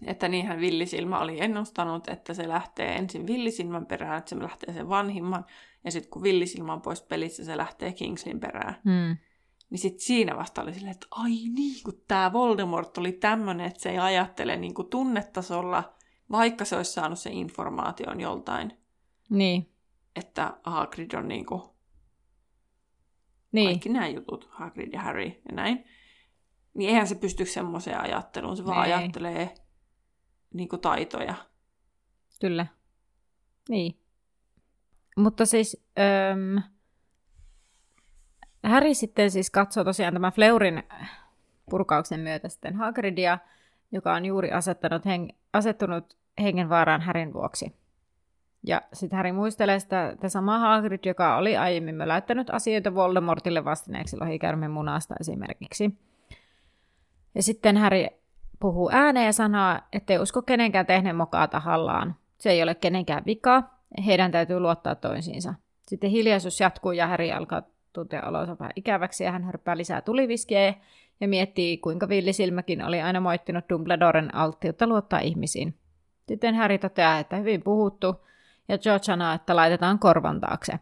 että 0.05 0.27
niinhän 0.27 0.59
villisilmä 0.59 1.19
oli 1.19 1.41
ennustanut, 1.41 2.07
että 2.07 2.33
se 2.33 2.47
lähtee 2.47 2.95
ensin 2.95 3.27
villisilmän 3.27 3.85
perään, 3.85 4.17
että 4.17 4.29
se 4.29 4.41
lähtee 4.41 4.73
sen 4.73 4.89
vanhimman, 4.89 5.45
ja 5.83 5.91
sitten 5.91 6.09
kun 6.09 6.23
villisilmä 6.23 6.73
on 6.73 6.81
pois 6.81 7.01
pelissä, 7.01 7.45
se 7.45 7.57
lähtee 7.57 7.93
Kingslin 7.93 8.39
perään. 8.39 8.75
Mm. 8.83 9.17
Niin 9.69 9.79
sitten 9.79 10.01
siinä 10.01 10.37
vasta 10.37 10.61
oli 10.61 10.73
silleen, 10.73 10.91
että 10.91 11.07
ai 11.11 11.31
niin, 11.31 11.83
kun 11.83 12.01
tämä 12.07 12.33
Voldemort 12.33 12.97
oli 12.97 13.11
tämmöinen, 13.11 13.65
että 13.65 13.81
se 13.81 13.89
ei 13.89 13.99
ajattele 13.99 14.55
niin 14.55 14.73
kuin 14.73 14.87
tunnetasolla, 14.87 15.93
vaikka 16.31 16.65
se 16.65 16.75
olisi 16.75 16.93
saanut 16.93 17.19
sen 17.19 17.33
informaation 17.33 18.21
joltain. 18.21 18.77
Niin. 19.29 19.69
Että 20.15 20.57
Hagrid 20.63 21.13
on 21.13 21.27
niin 21.27 21.45
kuin 21.45 21.61
niin. 23.51 23.69
kaikki 23.69 23.89
nämä 23.89 24.07
jutut, 24.07 24.47
Hagrid 24.51 24.93
ja 24.93 25.01
Harry 25.01 25.25
ja 25.25 25.51
näin. 25.51 25.85
Niin 26.73 26.89
eihän 26.89 27.07
se 27.07 27.15
pysty 27.15 27.45
semmoiseen 27.45 28.01
ajatteluun, 28.01 28.57
se 28.57 28.65
vaan 28.65 28.87
ei. 28.87 28.93
ajattelee 28.93 29.53
niin 30.53 30.69
kuin 30.69 30.81
taitoja. 30.81 31.35
Kyllä. 32.41 32.67
Niin. 33.69 33.97
Mutta 35.17 35.45
siis, 35.45 35.85
öm, 36.31 36.63
Häri 38.63 38.93
sitten 38.93 39.31
siis 39.31 39.49
katsoo 39.49 39.83
tosiaan 39.83 40.13
tämän 40.13 40.31
Fleurin 40.31 40.83
purkauksen 41.69 42.19
myötä 42.19 42.49
sitten 42.49 42.75
Hagridia, 42.75 43.37
joka 43.91 44.13
on 44.13 44.25
juuri 44.25 44.51
asettanut 44.51 45.03
heng- 45.05 45.35
asettunut 45.53 46.17
hengenvaaraan 46.41 47.01
Härin 47.01 47.33
vuoksi. 47.33 47.75
Ja 48.67 48.81
sitten 48.93 49.17
Häri 49.17 49.31
muistelee 49.31 49.79
sitä, 49.79 50.11
sitä 50.11 50.29
samaa 50.29 50.59
Hagrid, 50.59 50.99
joka 51.05 51.37
oli 51.37 51.57
aiemmin 51.57 51.95
möläyttänyt 51.95 52.49
asioita 52.49 52.95
Voldemortille 52.95 53.65
vastineeksi 53.65 54.17
lohikärmen 54.17 54.71
munasta 54.71 55.15
esimerkiksi. 55.19 55.97
Ja 57.35 57.43
sitten 57.43 57.77
Häri 57.77 58.07
puhuu 58.59 58.89
ääneen 58.93 59.25
ja 59.25 59.33
sanoo, 59.33 59.79
ettei 59.93 60.19
usko 60.19 60.41
kenenkään 60.41 60.85
tehneen 60.85 61.15
mokaa 61.15 61.47
tahallaan. 61.47 62.15
Se 62.37 62.49
ei 62.49 62.63
ole 62.63 62.75
kenenkään 62.75 63.23
vika, 63.25 63.63
heidän 64.05 64.31
täytyy 64.31 64.59
luottaa 64.59 64.95
toisiinsa. 64.95 65.53
Sitten 65.87 66.09
hiljaisuus 66.09 66.59
jatkuu 66.59 66.91
ja 66.91 67.07
Häri 67.07 67.31
alkaa 67.31 67.61
tuntee 67.93 68.21
olonsa 68.25 68.55
vähän 68.59 68.73
ikäväksi 68.75 69.23
ja 69.23 69.31
hän 69.31 69.43
hörppää 69.43 69.77
lisää 69.77 70.01
tuliviskiä 70.01 70.73
ja 71.21 71.27
miettii, 71.27 71.77
kuinka 71.77 72.09
villisilmäkin 72.09 72.85
oli 72.85 73.01
aina 73.01 73.19
moittinut 73.19 73.69
Dumbledoren 73.69 74.35
alttiutta 74.35 74.87
luottaa 74.87 75.19
ihmisiin. 75.19 75.75
Sitten 76.27 76.55
Harry 76.55 76.77
toteaa, 76.77 77.19
että 77.19 77.35
hyvin 77.35 77.63
puhuttu, 77.63 78.25
ja 78.67 78.77
George 78.77 79.03
sanoo, 79.03 79.33
että 79.33 79.55
laitetaan 79.55 79.99
korvan 79.99 80.41
taakse. 80.41 80.79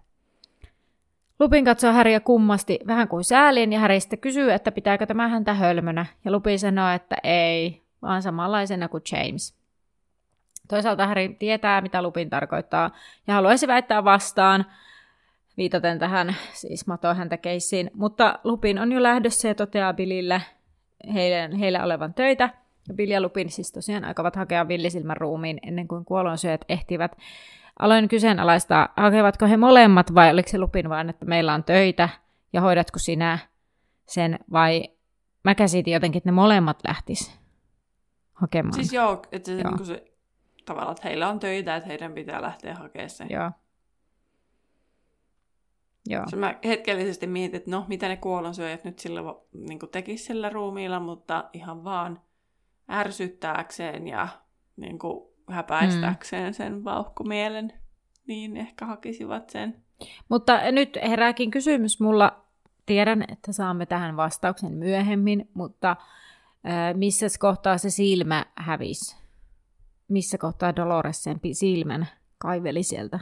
Lupin 1.41 1.65
katsoo 1.65 1.91
Häriä 1.91 2.19
kummasti, 2.19 2.79
vähän 2.87 3.07
kuin 3.07 3.23
säälin, 3.23 3.73
ja 3.73 3.79
Harry 3.79 3.99
sitten 3.99 4.19
kysyy, 4.19 4.51
että 4.51 4.71
pitääkö 4.71 5.05
tämä 5.05 5.27
häntä 5.27 5.53
hölmönä, 5.53 6.05
ja 6.25 6.31
Lupin 6.31 6.59
sanoo, 6.59 6.89
että 6.89 7.15
ei, 7.23 7.81
vaan 8.01 8.21
samanlaisena 8.21 8.87
kuin 8.87 9.03
James. 9.11 9.55
Toisaalta 10.67 11.07
Harry 11.07 11.35
tietää, 11.39 11.81
mitä 11.81 12.01
Lupin 12.01 12.29
tarkoittaa, 12.29 12.91
ja 13.27 13.33
haluaisi 13.33 13.67
väittää 13.67 14.03
vastaan, 14.03 14.65
viitaten 15.57 15.99
tähän 15.99 16.35
siis 16.53 16.85
häntä 17.17 17.37
keissiin. 17.37 17.91
Mutta 17.93 18.39
Lupin 18.43 18.79
on 18.79 18.91
jo 18.91 19.03
lähdössä 19.03 19.47
ja 19.47 19.55
toteaa 19.55 19.93
Billille 19.93 20.41
heille, 21.13 21.49
heille 21.59 21.83
olevan 21.83 22.13
töitä. 22.13 22.49
Ja 22.87 22.93
Bill 22.93 23.11
ja 23.11 23.21
Lupin 23.21 23.49
siis 23.49 23.71
tosiaan 23.71 24.05
aikavat 24.05 24.35
hakea 24.35 24.67
villisilmän 24.67 25.17
ruumiin 25.17 25.59
ennen 25.67 25.87
kuin 25.87 26.05
kuolonsyöt 26.05 26.65
ehtivät. 26.69 27.11
Aloin 27.79 28.07
kyseenalaista, 28.07 28.89
hakevatko 28.97 29.47
he 29.47 29.57
molemmat 29.57 30.15
vai 30.15 30.31
oliko 30.31 30.49
se 30.49 30.57
Lupin 30.57 30.89
vain, 30.89 31.09
että 31.09 31.25
meillä 31.25 31.53
on 31.53 31.63
töitä. 31.63 32.09
ja 32.53 32.61
hoidatko 32.61 32.99
sinä 32.99 33.39
sen, 34.07 34.39
vai 34.51 34.89
mä 35.43 35.55
käsitin 35.55 35.93
jotenkin, 35.93 36.17
että 36.17 36.27
ne 36.27 36.35
molemmat 36.35 36.79
lähtis 36.87 37.39
hakemaan. 38.33 38.73
Siis 38.73 38.93
joo, 38.93 39.21
että 39.31 39.45
se, 39.45 39.61
joo. 39.61 39.75
Niin 39.75 39.85
se 39.85 40.11
tavallaan, 40.65 40.91
että 40.91 41.07
heillä 41.07 41.29
on 41.29 41.39
töitä, 41.39 41.75
että 41.75 41.87
heidän 41.87 42.13
pitää 42.13 42.41
lähteä 42.41 42.75
hakemaan 42.75 43.09
sen. 43.09 43.27
Joo. 43.29 43.51
Joo. 46.05 46.23
Så 46.29 46.37
mä 46.37 46.55
hetkellisesti 46.63 47.27
mietin, 47.27 47.57
että 47.57 47.71
no, 47.71 47.85
mitä 47.87 48.07
ne 48.07 48.17
kuolonsyöjät 48.17 48.83
nyt 48.83 48.99
sillä 48.99 49.21
niin 49.53 49.79
tekisivät 49.91 50.27
sillä 50.27 50.49
ruumiilla, 50.49 50.99
mutta 50.99 51.49
ihan 51.53 51.83
vaan 51.83 52.21
ärsyttääkseen 52.91 54.07
ja 54.07 54.27
niin 54.77 54.99
kuin, 54.99 55.30
häpäistäkseen 55.51 56.49
mm. 56.49 56.53
sen 56.53 56.83
vauhkomielen, 56.83 57.73
niin 58.27 58.57
ehkä 58.57 58.85
hakisivat 58.85 59.49
sen. 59.49 59.83
Mutta 60.29 60.71
nyt 60.71 60.97
herääkin 61.01 61.51
kysymys 61.51 61.99
mulla. 61.99 62.41
Tiedän, 62.85 63.25
että 63.27 63.53
saamme 63.53 63.85
tähän 63.85 64.17
vastauksen 64.17 64.73
myöhemmin, 64.73 65.49
mutta 65.53 65.91
äh, 65.91 66.93
missä 66.93 67.27
kohtaa 67.39 67.77
se 67.77 67.89
silmä 67.89 68.45
hävisi? 68.55 69.17
Missä 70.07 70.37
kohtaa 70.37 70.75
Dolores 70.75 71.23
sen 71.23 71.39
silmän 71.53 72.07
kaiveli 72.37 72.83
sieltä? 72.83 73.19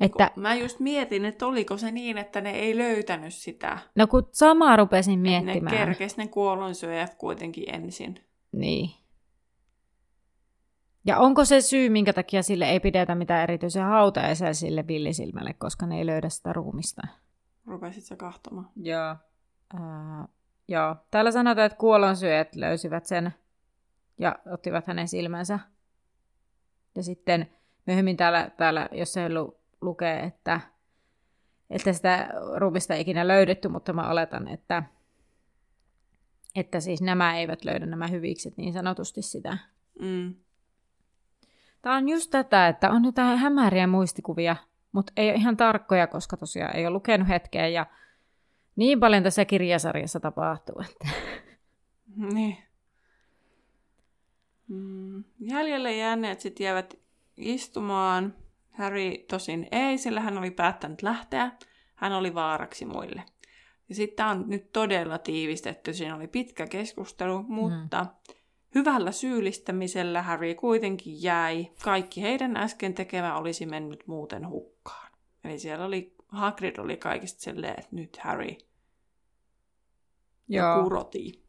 Niin 0.00 0.06
että, 0.06 0.30
mä 0.36 0.54
just 0.54 0.80
mietin, 0.80 1.24
että 1.24 1.46
oliko 1.46 1.76
se 1.76 1.90
niin, 1.90 2.18
että 2.18 2.40
ne 2.40 2.50
ei 2.50 2.78
löytänyt 2.78 3.34
sitä. 3.34 3.78
No 3.94 4.06
kun 4.06 4.28
samaa 4.32 4.76
rupesin 4.76 5.18
miettimään. 5.18 5.64
Ne 5.64 5.78
kerkes 5.78 6.16
ne 6.16 6.28
kuollonsyöjät 6.28 7.14
kuitenkin 7.14 7.74
ensin. 7.74 8.14
Niin. 8.52 8.90
Ja 11.04 11.18
onko 11.18 11.44
se 11.44 11.60
syy, 11.60 11.88
minkä 11.88 12.12
takia 12.12 12.42
sille 12.42 12.64
ei 12.64 12.80
pidetä 12.80 13.14
mitään 13.14 13.42
erityisen 13.42 13.84
hautajaisia 13.84 14.54
sille 14.54 14.86
villisilmälle, 14.86 15.52
koska 15.52 15.86
ne 15.86 15.98
ei 15.98 16.06
löydä 16.06 16.28
sitä 16.28 16.52
ruumista? 16.52 17.02
Rupesit 17.66 18.04
sä 18.04 18.16
kahtomaan? 18.16 18.70
Joo. 18.76 19.16
Uh, 19.74 20.28
joo. 20.68 20.96
Täällä 21.10 21.30
sanotaan, 21.30 21.66
että 21.66 21.78
kuolonsyöjät 21.78 22.54
löysivät 22.54 23.06
sen 23.06 23.34
ja 24.18 24.36
ottivat 24.52 24.86
hänen 24.86 25.08
silmänsä. 25.08 25.58
Ja 26.94 27.02
sitten 27.02 27.50
myöhemmin 27.86 28.16
täällä, 28.16 28.50
täällä 28.56 28.88
jos 28.92 29.16
ei 29.16 29.26
ollut 29.26 29.60
lukee, 29.80 30.20
että, 30.22 30.60
että 31.70 31.92
sitä 31.92 32.28
ruumista 32.56 32.94
ei 32.94 33.00
ikinä 33.00 33.28
löydetty, 33.28 33.68
mutta 33.68 33.92
mä 33.92 34.10
oletan, 34.10 34.48
että, 34.48 34.82
että 36.54 36.80
siis 36.80 37.02
nämä 37.02 37.38
eivät 37.38 37.64
löydä 37.64 37.86
nämä 37.86 38.06
hyvikset 38.06 38.56
niin 38.56 38.72
sanotusti 38.72 39.22
sitä. 39.22 39.58
Mm. 40.00 40.34
Tämä 41.82 41.96
on 41.96 42.08
just 42.08 42.30
tätä, 42.30 42.68
että 42.68 42.90
on 42.90 43.04
jotain 43.04 43.38
hämäriä 43.38 43.86
muistikuvia, 43.86 44.56
mutta 44.92 45.12
ei 45.16 45.28
ole 45.28 45.36
ihan 45.36 45.56
tarkkoja, 45.56 46.06
koska 46.06 46.36
tosiaan 46.36 46.76
ei 46.76 46.86
ole 46.86 46.94
lukenut 46.94 47.28
hetkeä 47.28 47.68
ja 47.68 47.86
niin 48.76 49.00
paljon 49.00 49.22
tässä 49.22 49.44
kirjasarjassa 49.44 50.20
tapahtuu. 50.20 50.82
Että... 50.90 51.08
Niin. 52.34 52.58
Mm. 54.68 55.24
Jäljelle 55.40 55.96
jääneet 55.96 56.40
sitten 56.40 56.64
jäävät 56.64 56.94
istumaan. 57.36 58.34
Harry 58.70 59.18
tosin 59.28 59.68
ei, 59.72 59.98
sillä 59.98 60.20
hän 60.20 60.38
oli 60.38 60.50
päättänyt 60.50 61.02
lähteä. 61.02 61.50
Hän 61.94 62.12
oli 62.12 62.34
vaaraksi 62.34 62.84
muille. 62.84 63.22
Ja 63.88 63.94
sitten 63.94 64.16
tämä 64.16 64.30
on 64.30 64.44
nyt 64.46 64.72
todella 64.72 65.18
tiivistetty. 65.18 65.94
Siinä 65.94 66.16
oli 66.16 66.28
pitkä 66.28 66.66
keskustelu, 66.66 67.42
mutta... 67.42 68.04
Mm 68.04 68.32
Hyvällä 68.74 69.12
syyllistämisellä 69.12 70.22
Harry 70.22 70.54
kuitenkin 70.54 71.22
jäi. 71.22 71.70
Kaikki 71.84 72.22
heidän 72.22 72.56
äsken 72.56 72.94
tekemä 72.94 73.36
olisi 73.36 73.66
mennyt 73.66 74.06
muuten 74.06 74.48
hukkaan. 74.48 75.12
Eli 75.44 75.58
siellä 75.58 75.84
oli, 75.84 76.14
Hagrid 76.28 76.78
oli 76.78 76.96
kaikista 76.96 77.40
silleen, 77.40 77.74
että 77.78 77.96
nyt 77.96 78.16
Harry 78.16 78.56
ja 80.48 80.80
kuroti. 80.82 81.42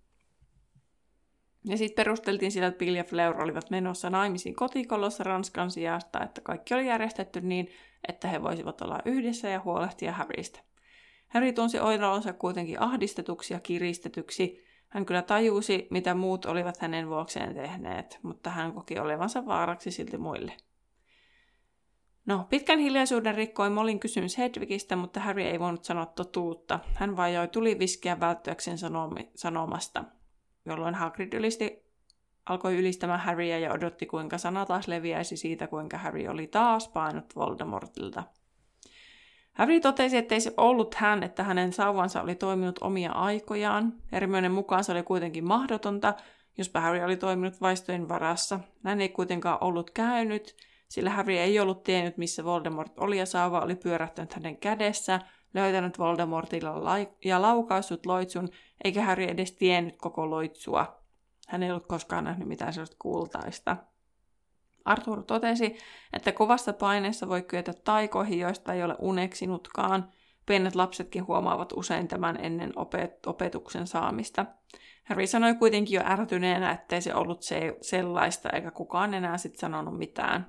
Ja 1.65 1.77
sitten 1.77 2.03
perusteltiin 2.03 2.51
sillä, 2.51 2.67
että 2.67 2.77
Bill 2.77 2.95
ja 2.95 3.03
Fleur 3.03 3.41
olivat 3.41 3.69
menossa 3.69 4.09
naimisiin 4.09 4.55
kotikolossa 4.55 5.23
Ranskan 5.23 5.71
sijasta, 5.71 6.23
että 6.23 6.41
kaikki 6.41 6.73
oli 6.73 6.87
järjestetty 6.87 7.41
niin, 7.41 7.69
että 8.07 8.27
he 8.27 8.41
voisivat 8.41 8.81
olla 8.81 8.99
yhdessä 9.05 9.49
ja 9.49 9.61
huolehtia 9.63 10.11
Harrystä. 10.11 10.59
Harry 11.27 11.53
tunsi 11.53 11.79
oilonsa 11.79 12.33
kuitenkin 12.33 12.81
ahdistetuksi 12.81 13.53
ja 13.53 13.59
kiristetyksi, 13.59 14.63
hän 14.93 15.05
kyllä 15.05 15.21
tajusi, 15.21 15.87
mitä 15.89 16.13
muut 16.13 16.45
olivat 16.45 16.77
hänen 16.77 17.09
vuokseen 17.09 17.55
tehneet, 17.55 18.19
mutta 18.23 18.49
hän 18.49 18.73
koki 18.73 18.99
olevansa 18.99 19.45
vaaraksi 19.45 19.91
silti 19.91 20.17
muille. 20.17 20.53
No, 22.25 22.45
pitkän 22.49 22.79
hiljaisuuden 22.79 23.35
rikkoi 23.35 23.69
Molin 23.69 23.99
kysymys 23.99 24.37
Hedwigistä, 24.37 24.95
mutta 24.95 25.19
Harry 25.19 25.41
ei 25.41 25.59
voinut 25.59 25.83
sanoa 25.83 26.05
totuutta. 26.05 26.79
Hän 26.93 27.17
vajoi 27.17 27.47
tuli 27.47 27.79
viskiä 27.79 28.19
välttyäkseen 28.19 28.77
sanomi- 28.77 29.31
sanomasta, 29.35 30.03
jolloin 30.65 30.95
Hagrid 30.95 31.33
ylisti, 31.33 31.85
alkoi 32.45 32.77
ylistämään 32.77 33.19
Harryä 33.19 33.59
ja 33.59 33.73
odotti, 33.73 34.05
kuinka 34.05 34.37
sana 34.37 34.65
taas 34.65 34.87
leviäisi 34.87 35.37
siitä, 35.37 35.67
kuinka 35.67 35.97
Harry 35.97 36.27
oli 36.27 36.47
taas 36.47 36.87
painut 36.87 37.35
Voldemortilta– 37.35 38.23
Harry 39.53 39.79
totesi, 39.79 40.17
ettei 40.17 40.41
se 40.41 40.53
ollut 40.57 40.95
hän, 40.95 41.23
että 41.23 41.43
hänen 41.43 41.73
sauvansa 41.73 42.21
oli 42.21 42.35
toiminut 42.35 42.79
omia 42.81 43.11
aikojaan. 43.11 43.93
Hermionen 44.11 44.51
mukaan 44.51 44.83
se 44.83 44.91
oli 44.91 45.03
kuitenkin 45.03 45.47
mahdotonta, 45.47 46.13
jospa 46.57 46.79
Harry 46.79 47.03
oli 47.03 47.17
toiminut 47.17 47.61
vaistojen 47.61 48.09
varassa. 48.09 48.59
Näin 48.83 49.01
ei 49.01 49.09
kuitenkaan 49.09 49.57
ollut 49.61 49.91
käynyt, 49.91 50.55
sillä 50.89 51.09
Harry 51.09 51.33
ei 51.33 51.59
ollut 51.59 51.83
tiennyt, 51.83 52.17
missä 52.17 52.43
Voldemort 52.43 52.99
oli 52.99 53.17
ja 53.17 53.25
sauva 53.25 53.61
oli 53.61 53.75
pyörähtänyt 53.75 54.33
hänen 54.33 54.57
kädessä, 54.57 55.19
löytänyt 55.53 55.99
Voldemortilla 55.99 56.97
ja 57.25 57.41
laukaissut 57.41 58.05
loitsun, 58.05 58.49
eikä 58.83 59.05
Harry 59.05 59.23
edes 59.23 59.51
tiennyt 59.51 59.95
koko 59.97 60.29
loitsua. 60.29 60.99
Hän 61.47 61.63
ei 61.63 61.71
ollut 61.71 61.87
koskaan 61.87 62.23
nähnyt 62.23 62.47
mitään 62.47 62.73
sellaista 62.73 62.95
kultaista. 62.99 63.77
Arthur 64.85 65.23
totesi, 65.23 65.77
että 66.13 66.31
kovassa 66.31 66.73
paineessa 66.73 67.29
voi 67.29 67.41
kyetä 67.41 67.73
taikoihin, 67.73 68.39
joista 68.39 68.73
ei 68.73 68.83
ole 68.83 68.95
uneksinutkaan. 68.99 70.11
Pienet 70.45 70.75
lapsetkin 70.75 71.27
huomaavat 71.27 71.73
usein 71.75 72.07
tämän 72.07 72.37
ennen 72.41 72.71
opet- 72.75 73.19
opetuksen 73.25 73.87
saamista. 73.87 74.45
Harry 75.03 75.27
sanoi 75.27 75.55
kuitenkin 75.55 75.95
jo 75.95 76.01
ärtyneenä, 76.05 76.71
ettei 76.71 77.01
se 77.01 77.15
ollut 77.15 77.43
se- 77.43 77.77
sellaista, 77.81 78.49
eikä 78.49 78.71
kukaan 78.71 79.13
enää 79.13 79.37
sitten 79.37 79.59
sanonut 79.59 79.97
mitään. 79.97 80.47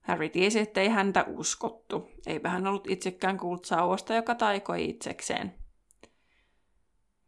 Harry 0.00 0.28
tiesi, 0.28 0.58
ettei 0.60 0.88
häntä 0.88 1.24
uskottu. 1.28 2.10
Eipä 2.26 2.48
hän 2.48 2.66
ollut 2.66 2.90
itsekään 2.90 3.38
kuullut 3.38 3.64
sauvasta, 3.64 4.14
joka 4.14 4.34
taikoi 4.34 4.84
itsekseen. 4.90 5.54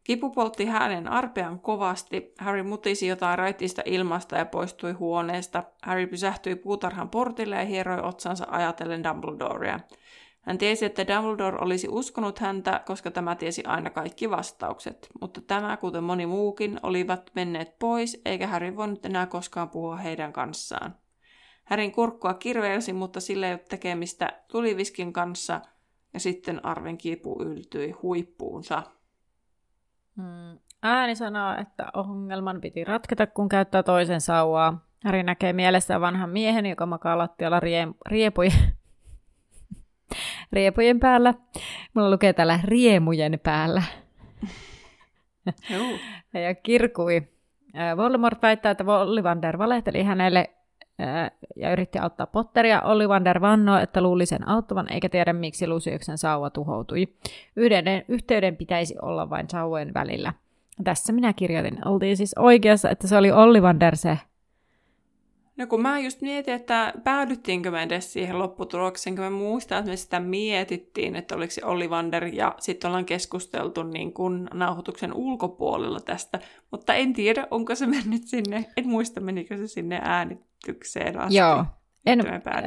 Kipu 0.05 0.31
poltti 0.31 0.67
hänen 0.67 1.09
arpean 1.09 1.61
kovasti. 1.61 2.33
Harry 2.39 2.63
mutisi 2.63 3.07
jotain 3.07 3.39
raitista 3.39 3.83
ilmasta 3.85 4.37
ja 4.37 4.47
poistui 4.47 4.93
huoneesta. 4.93 5.65
Harry 5.83 6.07
pysähtyi 6.07 6.57
puutarhan 6.57 7.11
portille 7.11 7.57
ja 7.57 7.65
hieroi 7.65 8.01
otsansa 8.03 8.47
ajatellen 8.49 9.05
Dumbledorea. 9.05 9.81
Hän 10.41 10.59
tiesi, 10.59 10.85
että 10.85 11.07
Dumbledore 11.07 11.59
olisi 11.61 11.89
uskonut 11.89 12.39
häntä, 12.39 12.81
koska 12.87 13.11
tämä 13.11 13.35
tiesi 13.35 13.65
aina 13.65 13.91
kaikki 13.91 14.31
vastaukset. 14.31 15.09
Mutta 15.21 15.41
tämä, 15.41 15.77
kuten 15.77 16.05
moni 16.05 16.27
muukin, 16.27 16.81
olivat 16.83 17.31
menneet 17.35 17.79
pois, 17.79 18.23
eikä 18.25 18.47
Harry 18.47 18.77
voinut 18.77 19.07
enää 19.07 19.27
koskaan 19.27 19.71
puhua 19.71 19.97
heidän 19.97 20.33
kanssaan. 20.33 20.95
Härin 21.65 21.93
kurkkua 21.93 22.35
kirveelsi, 22.35 22.93
mutta 22.93 23.21
sillä 23.21 23.47
ei 23.47 23.53
ole 23.53 23.65
tekemistä 23.69 24.43
tuliviskin 24.49 25.13
kanssa, 25.13 25.61
ja 26.15 26.21
sitten 26.21 26.65
arven 26.65 26.99
kipu 26.99 27.43
yltyi 27.43 27.91
huippuunsa. 27.91 28.83
Mm. 30.17 30.59
Ääni 30.83 31.15
sanoo, 31.15 31.55
että 31.61 31.87
ongelman 31.95 32.61
piti 32.61 32.85
ratketa, 32.85 33.27
kun 33.27 33.49
käyttää 33.49 33.83
toisen 33.83 34.21
sauvaa. 34.21 34.85
Häri 35.05 35.23
näkee 35.23 35.53
mielessään 35.53 36.01
vanhan 36.01 36.31
miehen, 36.31 36.67
joka 36.67 36.87
makaa 36.87 37.19
lattialla 37.19 37.61
rie- 37.61 37.95
riepujen, 38.07 38.53
riepujen 40.53 41.01
päällä. 41.01 41.35
Mulla 41.95 42.11
lukee 42.11 42.33
täällä 42.33 42.61
riemujen 42.65 43.41
päällä. 43.43 43.83
ja 46.47 46.55
kirkui. 46.63 47.23
Voldemort 47.97 48.43
väittää, 48.43 48.73
että 48.73 48.85
Ollivander 48.87 49.59
valehteli 49.59 50.03
hänelle 50.03 50.51
ja 51.57 51.73
yritti 51.73 51.99
auttaa 51.99 52.27
Potteria. 52.27 52.81
Ollivander 52.81 53.41
vannoo, 53.41 53.79
että 53.79 54.01
luuli 54.01 54.27
sen 54.27 54.49
auttavan, 54.49 54.93
eikä 54.93 55.09
tiedä 55.09 55.33
miksi 55.33 55.69
Luciuksen 55.69 56.19
sauva 56.19 56.51
tuhoutui. 56.51 57.09
Yhden 57.57 57.85
yhteyden 58.09 58.57
pitäisi 58.57 58.95
olla 59.03 59.31
vain 59.31 59.51
sauvojen 59.51 59.95
välillä. 59.95 60.33
Tässä 60.85 61.13
minä 61.13 61.33
kirjoitin. 61.33 61.89
Oltiin 61.89 62.17
siis 62.17 62.35
oikeassa, 62.39 62.91
että 62.91 63.09
se 63.09 63.17
oli 63.17 63.33
Ollivander 63.33 63.97
se. 63.97 64.19
No 65.57 65.67
kun 65.67 65.83
mä 65.83 65.99
just 65.99 66.21
mietin, 66.21 66.55
että 66.55 66.93
päädyttiinkö 67.05 67.71
me 67.71 67.83
edes 67.83 68.13
siihen 68.13 68.39
lopputulokseen, 68.39 69.17
kun 69.17 69.25
me 69.25 69.31
muistan, 69.31 69.79
että 69.79 69.91
me 69.91 69.97
sitä 69.97 70.21
mietittiin, 70.21 71.17
että 71.17 71.35
oliko 71.37 71.51
se 71.51 71.65
Ollivander, 71.65 72.25
ja 72.25 72.55
sitten 72.59 72.89
ollaan 72.89 73.05
keskusteltu 73.05 73.83
niin 73.83 74.13
kuin 74.13 74.49
nauhoituksen 74.55 75.13
ulkopuolella 75.15 76.01
tästä, 76.01 76.39
mutta 76.71 76.95
en 76.95 77.13
tiedä, 77.13 77.47
onko 77.51 77.75
se 77.75 77.87
mennyt 77.87 78.23
sinne, 78.25 78.65
en 78.77 78.89
muista, 78.89 79.21
menikö 79.21 79.57
se 79.57 79.67
sinne 79.67 80.01
ääni 80.03 80.39
äänitykseen 80.63 81.21
asti. 81.21 81.37
Joo, 81.37 81.65
En, 82.07 82.21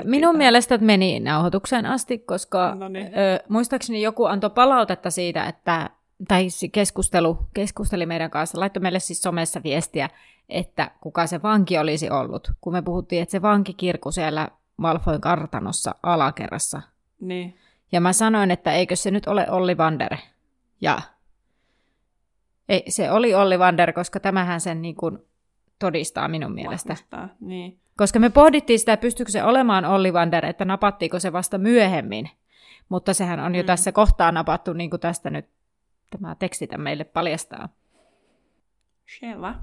minun 0.03 0.37
mielestä 0.37 0.77
meni 0.77 1.19
nauhoitukseen 1.19 1.85
asti, 1.85 2.17
koska 2.19 2.75
No 2.75 2.87
niin. 2.87 3.05
ö, 3.05 3.43
muistaakseni 3.49 4.01
joku 4.01 4.25
antoi 4.25 4.49
palautetta 4.49 5.09
siitä, 5.09 5.45
että, 5.45 5.89
tai 6.27 6.47
keskustelu, 6.71 7.37
keskusteli 7.53 8.05
meidän 8.05 8.31
kanssa, 8.31 8.59
laittoi 8.59 8.81
meille 8.81 8.99
siis 8.99 9.21
somessa 9.21 9.63
viestiä, 9.63 10.09
että 10.49 10.91
kuka 11.01 11.27
se 11.27 11.41
vanki 11.43 11.77
olisi 11.77 12.09
ollut, 12.09 12.51
kun 12.61 12.73
me 12.73 12.81
puhuttiin, 12.81 13.21
että 13.21 13.31
se 13.31 13.41
vanki 13.41 13.73
kirku 13.73 14.11
siellä 14.11 14.47
Malfoin 14.77 15.21
kartanossa 15.21 15.95
alakerrassa. 16.03 16.81
Niin. 17.21 17.57
Ja 17.91 18.01
mä 18.01 18.13
sanoin, 18.13 18.51
että 18.51 18.71
eikö 18.73 18.95
se 18.95 19.11
nyt 19.11 19.27
ole 19.27 19.47
Olli 19.49 19.77
Vander. 19.77 20.15
Ja 20.81 21.01
ei, 22.69 22.83
se 22.91 23.11
oli 23.11 23.33
Olli 23.33 23.59
Vander, 23.59 23.93
koska 23.93 24.19
tämähän 24.19 24.61
sen 24.61 24.81
niin 24.81 24.95
kuin 24.95 25.17
todistaa 25.79 26.27
minun 26.27 26.53
mielestä. 26.53 26.89
Vahvistaa. 26.89 27.29
Niin. 27.39 27.79
Koska 27.97 28.19
me 28.19 28.29
pohdittiin 28.29 28.79
sitä, 28.79 28.97
pystyykö 28.97 29.31
se 29.31 29.43
olemaan 29.43 29.85
Olli 29.85 30.13
Vander, 30.13 30.45
että 30.45 30.65
napattiiko 30.65 31.19
se 31.19 31.33
vasta 31.33 31.57
myöhemmin. 31.57 32.29
Mutta 32.89 33.13
sehän 33.13 33.39
on 33.39 33.55
jo 33.55 33.63
Mm. 33.63 33.67
tässä 33.67 33.91
kohtaa 33.91 34.31
napattu, 34.31 34.73
niin 34.73 34.89
kuin 34.89 34.99
tästä 34.99 35.29
nyt 35.29 35.45
tämä 36.09 36.35
tekstitä 36.35 36.77
meille 36.77 37.03
paljastaa. 37.03 37.69
Selvä. 39.19 39.55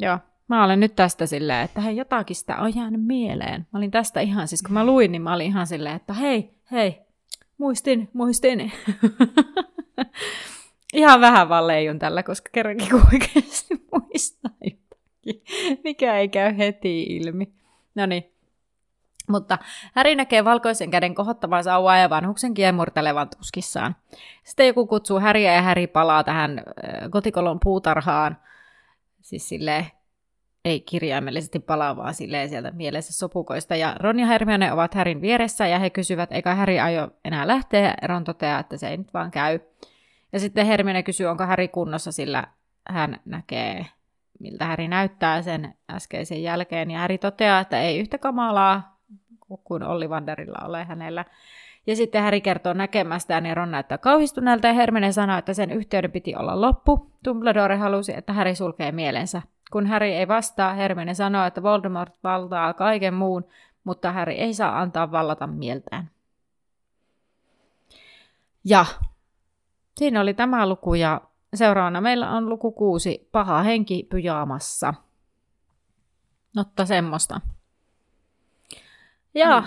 Joo, 0.00 0.18
mä 0.48 0.64
olen 0.64 0.80
nyt 0.80 0.96
tästä 0.96 1.26
silleen, 1.26 1.64
että 1.64 1.80
hei, 1.80 1.96
jotakin 1.96 2.36
sitä 2.36 2.56
on 2.56 2.76
jäänyt 2.76 3.04
mieleen. 3.04 3.66
Mä 3.72 3.78
olin 3.78 3.90
tästä 3.90 4.20
ihan, 4.20 4.48
siis 4.48 4.62
kun 4.62 4.72
mä 4.72 4.86
luin, 4.86 5.12
niin 5.12 5.22
mä 5.22 5.34
olin 5.34 5.46
ihan 5.46 5.66
silleen, 5.66 5.96
että 5.96 6.12
hei, 6.12 6.50
hei, 6.72 7.00
muistin, 7.58 8.08
muistin. 8.12 8.72
ihan 10.92 11.20
vähän 11.20 11.48
vaan 11.48 11.66
leijun 11.66 11.98
tällä, 11.98 12.22
koska 12.22 12.50
kerrankin 12.52 12.90
kun 12.90 13.02
oikeasti 13.12 13.74
muistaa 13.92 14.52
jotakin, 14.64 15.42
mikä 15.84 16.18
ei 16.18 16.28
käy 16.28 16.58
heti 16.58 17.02
ilmi. 17.02 17.52
No 17.94 18.06
niin. 18.06 18.24
Mutta 19.28 19.58
Häri 19.94 20.14
näkee 20.14 20.44
valkoisen 20.44 20.90
käden 20.90 21.14
kohottavan 21.14 21.64
sauvaa 21.64 21.98
ja 21.98 22.10
vanhuksen 22.10 22.54
kiemurtelevan 22.54 23.28
tuskissaan. 23.38 23.96
Sitten 24.44 24.66
joku 24.66 24.86
kutsuu 24.86 25.20
Häriä 25.20 25.54
ja 25.54 25.62
Häri 25.62 25.86
palaa 25.86 26.24
tähän 26.24 26.58
äh, 26.58 26.64
kotikolon 27.10 27.60
puutarhaan. 27.60 28.36
Siis 29.22 29.48
silleen, 29.48 29.86
ei 30.64 30.80
kirjaimellisesti 30.80 31.58
palaa, 31.58 31.96
vaan 31.96 32.14
silleen 32.14 32.48
sieltä 32.48 32.70
mielessä 32.70 33.12
sopukoista. 33.12 33.76
Ja 33.76 33.96
Ron 34.00 34.20
ja 34.20 34.26
Hermione 34.26 34.72
ovat 34.72 34.94
Härin 34.94 35.20
vieressä 35.20 35.66
ja 35.66 35.78
he 35.78 35.90
kysyvät, 35.90 36.32
eikä 36.32 36.54
Häri 36.54 36.80
aio 36.80 37.08
enää 37.24 37.46
lähteä. 37.46 37.94
Ron 38.02 38.24
toteaa, 38.24 38.60
että 38.60 38.76
se 38.76 38.88
ei 38.88 38.96
nyt 38.96 39.14
vaan 39.14 39.30
käy. 39.30 39.60
Ja 40.32 40.40
sitten 40.40 40.66
Hermione 40.66 41.02
kysyy, 41.02 41.26
onko 41.26 41.46
Häri 41.46 41.68
kunnossa, 41.68 42.12
sillä 42.12 42.44
hän 42.88 43.20
näkee, 43.24 43.86
miltä 44.40 44.64
Häri 44.64 44.88
näyttää 44.88 45.42
sen 45.42 45.74
äskeisen 45.90 46.42
jälkeen. 46.42 46.90
Ja 46.90 46.98
Häri 46.98 47.18
toteaa, 47.18 47.60
että 47.60 47.80
ei 47.80 47.98
yhtä 47.98 48.18
kamalaa 48.18 49.00
kuin 49.64 49.82
Olli 49.82 50.10
Vanderilla 50.10 50.66
ole 50.66 50.84
hänellä. 50.84 51.24
Ja 51.86 51.96
sitten 51.96 52.22
Häri 52.22 52.40
kertoo 52.40 52.72
näkemästään 52.72 53.46
ja 53.46 53.54
Ron 53.54 53.70
näyttää 53.70 53.98
kauhistuneelta 53.98 54.66
ja 54.66 54.72
Hermione 54.72 55.12
sanoo, 55.12 55.38
että 55.38 55.54
sen 55.54 55.70
yhteyden 55.70 56.12
piti 56.12 56.36
olla 56.36 56.60
loppu. 56.60 57.10
Dumbledore 57.24 57.76
halusi, 57.76 58.14
että 58.16 58.32
Häri 58.32 58.54
sulkee 58.54 58.92
mielensä. 58.92 59.42
Kun 59.72 59.86
Häri 59.86 60.14
ei 60.14 60.28
vastaa, 60.28 60.74
Hermione 60.74 61.14
sanoo, 61.14 61.46
että 61.46 61.62
Voldemort 61.62 62.14
valtaa 62.24 62.74
kaiken 62.74 63.14
muun, 63.14 63.44
mutta 63.84 64.12
Häri 64.12 64.34
ei 64.34 64.54
saa 64.54 64.80
antaa 64.80 65.10
vallata 65.10 65.46
mieltään. 65.46 66.10
Ja 68.64 68.86
siinä 69.96 70.20
oli 70.20 70.34
tämä 70.34 70.68
luku 70.68 70.94
ja 70.94 71.20
seuraavana 71.54 72.00
meillä 72.00 72.30
on 72.30 72.48
luku 72.48 72.72
kuusi, 72.72 73.28
paha 73.32 73.62
henki 73.62 74.06
pyjaamassa. 74.10 74.94
Notta 76.56 76.86
semmoista. 76.86 77.40
Ja 79.34 79.60
Mm. 79.60 79.66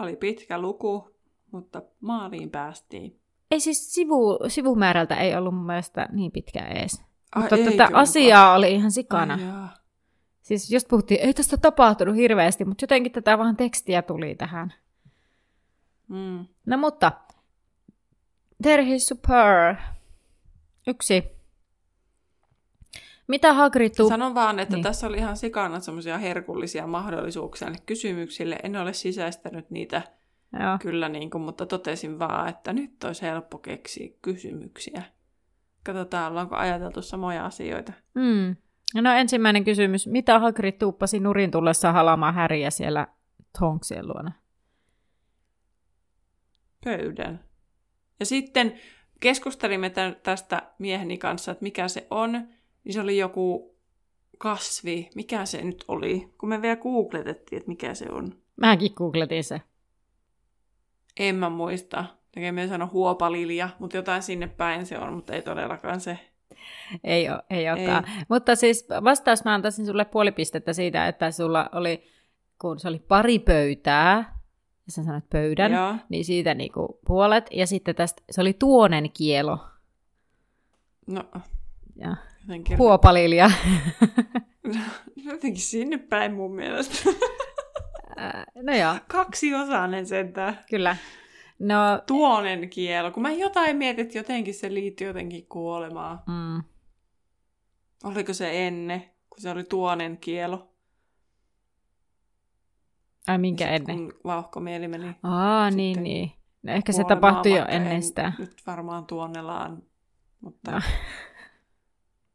Oli 0.00 0.16
pitkä 0.16 0.58
luku, 0.60 1.10
mutta 1.52 1.82
maaliin 2.00 2.50
päästiin. 2.50 3.20
ei 3.50 3.60
siis 3.60 3.94
sivu, 3.94 4.38
sivumäärältä 4.48 5.14
ei 5.16 5.36
ollut 5.36 5.54
mun 5.54 5.66
mielestä 5.66 6.08
niin 6.12 6.32
pitkä 6.32 6.66
ees. 6.66 7.02
Ai, 7.34 7.42
Mutta 7.42 7.56
tätä 7.56 7.86
muka? 7.86 7.98
asiaa 8.00 8.54
oli 8.54 8.72
ihan 8.74 8.90
sikana. 8.90 9.34
Ai 9.34 9.40
jaa. 9.44 9.74
Siis 10.42 10.70
just 10.72 10.88
puhuttiin, 10.88 11.20
ei 11.20 11.34
tästä 11.34 11.56
tapahtunut 11.56 12.16
hirveästi, 12.16 12.64
mutta 12.64 12.82
jotenkin 12.82 13.12
tätä 13.12 13.38
vaan 13.38 13.56
tekstiä 13.56 14.02
tuli 14.02 14.34
tähän. 14.34 14.72
Mm. 16.08 16.46
No 16.66 16.76
mutta, 16.76 17.12
Terhi 18.62 18.98
Super. 18.98 19.76
Yksi. 20.86 21.39
Mitä 23.30 23.52
Hagrid 23.52 23.90
tuu... 23.96 24.08
Sanon 24.08 24.34
vaan, 24.34 24.58
että 24.58 24.76
Niin. 24.76 24.82
tässä 24.82 25.06
oli 25.06 25.16
ihan 25.16 25.36
sikana 25.36 25.80
semmoisia 25.80 26.18
herkullisia 26.18 26.86
mahdollisuuksia 26.86 27.68
niille 27.68 27.82
kysymyksille. 27.86 28.58
En 28.62 28.76
ole 28.76 28.92
sisäistänyt 28.92 29.70
niitä 29.70 30.02
Joo. 30.60 30.78
kyllä, 30.80 31.08
niin 31.08 31.30
kuin, 31.30 31.42
mutta 31.42 31.66
totesin 31.66 32.18
vaan, 32.18 32.48
että 32.48 32.72
nyt 32.72 33.04
olisi 33.04 33.22
helppo 33.22 33.58
keksiä 33.58 34.08
kysymyksiä. 34.22 35.02
Katsotaan, 35.84 36.30
ollaanko 36.30 36.56
ajateltu 36.56 37.02
samoja 37.02 37.46
asioita. 37.46 37.92
Mm. 38.14 38.56
No 39.02 39.12
ensimmäinen 39.12 39.64
kysymys. 39.64 40.06
Mitä 40.06 40.38
Hagrid 40.38 40.72
tuuppasi 40.78 41.20
nurin 41.20 41.50
tullessa 41.50 41.92
halamaan 41.92 42.34
häriä 42.34 42.70
siellä 42.70 43.06
Tonksien 43.58 44.08
luona? 44.08 44.32
Pöydän. 46.84 47.44
Ja 48.20 48.26
sitten 48.26 48.74
keskustelimme 49.20 49.90
tä- 49.90 50.16
tästä 50.22 50.62
mieheni 50.78 51.18
kanssa, 51.18 51.52
että 51.52 51.62
mikä 51.62 51.88
se 51.88 52.06
on. 52.10 52.48
Niin 52.84 52.92
se 52.92 53.00
oli 53.00 53.18
joku 53.18 53.76
kasvi. 54.38 55.10
Mikä 55.14 55.44
se 55.44 55.64
nyt 55.64 55.84
oli? 55.88 56.34
Kun 56.38 56.48
me 56.48 56.62
vielä 56.62 56.76
googletettiin, 56.76 57.56
että 57.56 57.68
mikä 57.68 57.94
se 57.94 58.06
on. 58.10 58.34
Mäkin 58.56 58.92
googletin 58.96 59.44
se. 59.44 59.60
En 61.20 61.34
mä 61.34 61.50
muista. 61.50 62.04
Tekee 62.32 62.68
sano 62.68 62.90
huopalilja, 62.92 63.68
mutta 63.78 63.96
jotain 63.96 64.22
sinne 64.22 64.46
päin 64.46 64.86
se 64.86 64.98
on, 64.98 65.12
mutta 65.12 65.32
ei 65.32 65.42
todellakaan 65.42 66.00
se. 66.00 66.18
Ei, 67.04 67.30
ole, 67.30 67.42
ei 67.50 67.70
olekaan. 67.70 68.04
Mutta 68.28 68.54
siis 68.54 68.86
vastaus 69.04 69.44
mä 69.44 69.54
antaisin 69.54 69.86
sulle 69.86 70.04
puoli 70.04 70.32
pistettä 70.32 70.72
siitä, 70.72 71.08
että 71.08 71.30
sulla 71.30 71.68
oli, 71.72 72.04
kun 72.60 72.78
se 72.78 72.88
oli 72.88 72.98
pari 72.98 73.38
pöytää, 73.38 74.40
ja 74.86 74.92
sä 74.92 75.04
sanoit 75.04 75.30
pöydän, 75.30 75.72
Joo. 75.72 75.94
niin 76.08 76.24
siitä 76.24 76.54
niinku 76.54 76.98
puolet. 77.06 77.46
Ja 77.50 77.66
sitten 77.66 77.94
tästä, 77.94 78.22
se 78.30 78.40
oli 78.40 78.52
tuonen 78.52 79.10
kielo. 79.12 79.58
No, 81.06 81.24
Ja 81.96 82.16
jotenkin, 82.50 82.78
huopalilja. 82.78 83.50
jotenkin 85.32 85.62
sinne 85.62 85.98
päin 85.98 86.34
mun 86.34 86.54
mielestä. 86.54 87.10
No 88.62 88.72
joo, 88.76 88.94
Kaksi 89.08 89.54
osainen 89.54 90.06
sentään. 90.06 90.58
kyllä. 90.70 90.96
No, 91.58 91.76
Tuonen 92.06 92.70
kielo. 92.70 93.10
Kun 93.10 93.22
mä 93.22 93.30
jotain 93.32 93.76
mietin, 93.76 94.06
että 94.06 94.18
jotenkin 94.18 94.54
se 94.54 94.74
liittyy 94.74 95.06
jotenkin 95.06 95.46
kuolemaan. 95.48 96.20
mm, 96.26 96.62
Oliko 98.04 98.32
se 98.34 98.66
ennen, 98.66 99.00
kun 99.00 99.40
se 99.40 99.50
oli 99.50 99.64
tuonen 99.64 100.18
kielo? 100.18 100.66
ai 103.26 103.38
minkä 103.38 103.64
Sit 103.64 103.74
ennen? 103.74 103.96
Kun 103.96 104.20
vauhkomieli 104.24 104.88
meni 104.88 105.14
Aa, 105.22 105.70
niin, 105.70 106.02
niin. 106.02 106.32
No 106.62 106.72
ehkä 106.72 106.92
se 106.92 107.04
tapahtui 107.04 107.56
jo 107.56 107.64
ennen 107.68 107.92
en 107.92 108.02
sitä. 108.02 108.32
Nyt 108.38 108.62
varmaan 108.66 109.06
tuonnellaan, 109.06 109.82
mutta 110.40 110.70
No. 110.70 110.80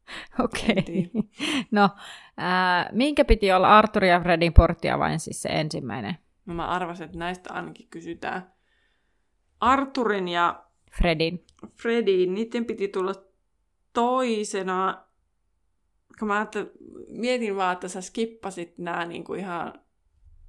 Okei. 0.44 0.82
tiedä. 0.82 1.10
No, 1.70 1.90
ää, 2.36 2.90
minkä 2.92 3.24
piti 3.24 3.52
olla 3.52 3.78
Arthur 3.78 4.04
ja 4.04 4.20
Fredin 4.20 4.52
porttia 4.52 4.98
vain 4.98 5.20
siis 5.20 5.42
se 5.42 5.48
ensimmäinen? 5.48 6.16
no 6.46 6.54
mä 6.54 6.68
arvasin, 6.68 7.04
että 7.04 7.18
näistä 7.18 7.52
ainakin 7.52 7.86
kysytään. 7.90 8.52
Arturin 9.60 10.28
ja 10.28 10.64
Fredin. 10.98 11.44
Fredin, 11.74 12.34
niiden 12.34 12.64
piti 12.64 12.88
tulla 12.88 13.14
toisena. 13.92 15.04
Kun 16.18 16.28
mä 16.28 16.46
mietin 17.08 17.56
vaan, 17.56 17.72
että 17.72 17.88
sä 17.88 18.00
skippasit 18.00 18.78
nämä 18.78 19.04
niin 19.04 19.24
kuin 19.24 19.40
ihan 19.40 19.72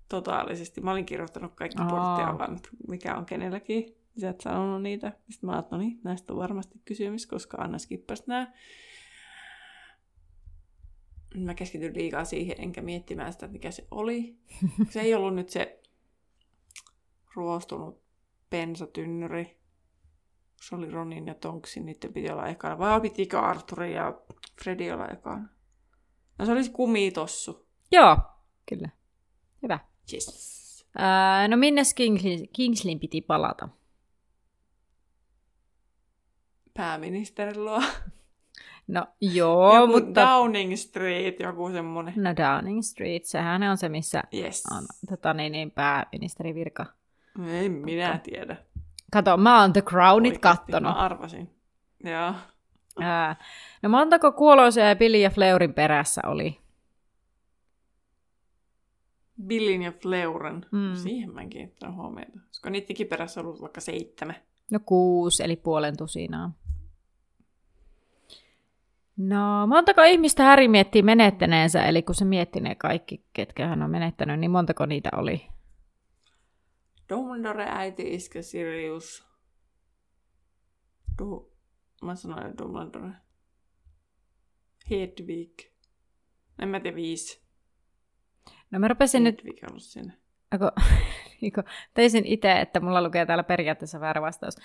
totaalisesti. 0.09 0.81
Mä 0.81 0.91
olin 0.91 1.05
kirjoittanut 1.05 1.55
kaikki 1.55 1.81
Aa. 1.81 1.89
porttia 1.89 2.37
vaan, 2.37 2.59
mikä 2.87 3.15
on 3.15 3.25
kenelläkin. 3.25 3.95
Sä 4.21 4.29
et 4.29 4.41
sanonut 4.41 4.81
niitä. 4.81 5.11
Sitten 5.29 5.47
mä 5.47 5.53
ajattelin, 5.53 5.81
no 5.81 5.87
niin, 5.89 5.99
näistä 6.03 6.33
on 6.33 6.39
varmasti 6.39 6.81
kysymys, 6.85 7.27
koska 7.27 7.57
Anna 7.57 7.77
skippasi 7.77 8.23
nämä. 8.27 8.53
Mä 11.35 11.53
keskityn 11.53 11.95
liikaa 11.95 12.25
siihen, 12.25 12.55
enkä 12.59 12.81
miettimään 12.81 13.33
sitä, 13.33 13.47
mikä 13.47 13.71
se 13.71 13.87
oli. 13.91 14.37
Se 14.89 15.01
ei 15.01 15.15
ollut 15.15 15.35
nyt 15.35 15.49
se 15.49 15.81
ruostunut 17.35 18.01
pensatynnyri. 18.49 19.57
Se 20.61 20.75
oli 20.75 20.91
Ronin 20.91 21.27
ja 21.27 21.33
Tonksin, 21.33 21.85
niiden 21.85 22.13
piti 22.13 22.31
olla 22.31 22.47
ekana. 22.47 22.77
Vai 22.77 23.01
pitikö 23.01 23.39
Arturin 23.39 23.91
ja 23.91 24.21
Freddy 24.63 24.91
olla 24.91 25.07
ekana? 25.07 25.49
No 26.39 26.45
se 26.45 26.51
olisi 26.51 26.71
kumitossu. 26.71 27.67
Joo, 27.91 28.17
kyllä. 28.69 28.89
Hyvä. 29.63 29.79
Yes. 30.13 30.87
Ää, 30.97 31.47
no 31.47 31.57
minne 31.57 31.81
Kingsley, 31.95 32.47
Kingsleyn 32.53 32.99
piti 32.99 33.21
palata? 33.21 33.69
Pääministerin 36.73 37.65
luo. 37.65 37.81
No 38.87 39.05
joo, 39.21 39.75
joku 39.75 39.87
mutta... 39.87 40.21
Downing 40.21 40.75
Street, 40.75 41.39
joku 41.39 41.69
semmoinen. 41.71 42.13
No 42.17 42.29
Downing 42.35 42.81
Street, 42.81 43.25
sehän 43.25 43.63
on 43.63 43.77
se, 43.77 43.89
missä 43.89 44.23
Yes. 44.33 44.63
on 44.77 44.83
tota, 45.09 45.33
niin, 45.33 45.51
niin, 45.51 45.71
pääministeri 45.71 46.55
virka. 46.55 46.85
En 47.47 47.71
minä 47.71 48.19
tiedä. 48.23 48.57
Kato, 49.11 49.37
mä 49.37 49.61
oon 49.61 49.73
The 49.73 49.81
Crownit 49.81 50.33
Oikeesti, 50.33 50.41
kattonut. 50.41 50.93
Mä 50.93 50.99
arvasin. 50.99 51.49
Joo. 52.03 52.33
Ää, 52.99 53.35
no 53.83 53.89
montako 53.89 54.31
kuoloisia 54.31 54.89
ja 54.89 54.95
Billy 54.95 55.17
ja 55.17 55.29
Fleurin 55.29 55.73
perässä 55.73 56.21
oli? 56.25 56.57
Billin 59.47 59.81
ja 59.81 59.91
Fleuren. 59.91 60.65
Mm. 60.71 60.79
Mm. 60.79 60.95
Siihen 60.95 61.33
mä 61.33 61.41
en 61.41 61.49
kiinnittänyt 61.49 61.95
huomiota. 61.95 62.31
Olisiko 62.45 62.69
niidenkin 62.69 63.07
perässä 63.07 63.41
ollut 63.41 63.61
vaikka 63.61 63.81
seitsemän? 63.81 64.35
No 64.71 64.79
kuusi, 64.85 65.43
eli 65.43 65.55
puolen 65.55 65.97
tusinaa. 65.97 66.51
No, 69.17 69.67
montako 69.67 70.03
ihmistä 70.03 70.43
Häri 70.43 70.67
miettii 70.67 71.01
menettäneensä, 71.01 71.85
eli 71.85 72.03
kun 72.03 72.15
se 72.15 72.25
mietti 72.25 72.59
ne 72.59 72.75
kaikki, 72.75 73.25
ketkä 73.33 73.67
hän 73.67 73.83
on 73.83 73.89
menettänyt, 73.89 74.39
niin 74.39 74.51
montako 74.51 74.85
niitä 74.85 75.09
oli? 75.15 75.47
Dumbledore, 77.09 77.65
äiti, 77.69 78.13
iskä, 78.13 78.41
Sirius. 78.41 79.27
Du... 81.19 81.51
Mä 82.03 82.15
sanoin 82.15 82.57
Dumbledore. 82.57 83.11
Hedvig. 84.89 85.59
En 86.61 86.69
mä 86.69 86.79
tiedä, 86.79 86.95
viisi. 86.95 87.41
No 88.71 88.79
mä 88.79 88.87
rupesin 88.87 89.23
nyt, 89.23 89.37
Hedvig 89.37 89.63
on 89.63 89.69
ollut 89.69 89.83
siinä. 89.83 90.13
ako, 90.51 90.71
niinku, 91.41 91.61
teisin 91.93 92.25
itse, 92.25 92.59
että 92.59 92.79
mulla 92.79 93.03
lukee 93.03 93.25
täällä 93.25 93.43
periaatteessa 93.43 93.99
väärä 93.99 94.21
vastaus. 94.21 94.55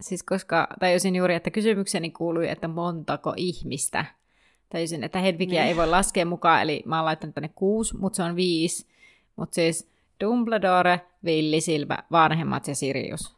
Siis 0.00 0.22
koska 0.22 0.68
tajusin 0.80 1.16
juuri, 1.16 1.34
että 1.34 1.50
kysymykseni 1.50 2.10
kuului, 2.10 2.48
että 2.48 2.68
montako 2.68 3.34
ihmistä. 3.36 4.04
Tajusin, 4.68 5.04
että 5.04 5.18
Hedvigia 5.18 5.60
Niin. 5.60 5.68
ei 5.68 5.76
voi 5.76 5.86
laskea 5.88 6.26
mukaan, 6.26 6.62
eli 6.62 6.82
mä 6.86 6.96
oon 6.96 7.04
laittanut 7.04 7.34
tänne 7.34 7.50
kuusi, 7.54 7.96
mutta 7.96 8.16
se 8.16 8.22
on 8.22 8.36
viisi. 8.36 8.86
Mutta 9.36 9.54
siis 9.54 9.90
Dumbledore, 10.24 11.00
Villisilmä, 11.24 11.98
vanhemmat 12.12 12.68
ja 12.68 12.74
Sirius. 12.74 13.36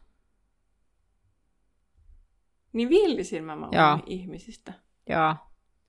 Niin 2.73 2.89
villisilmä 2.89 3.57
mä 3.57 3.69
Joo. 3.73 3.99
ihmisistä. 4.07 4.73
Joo. 5.09 5.35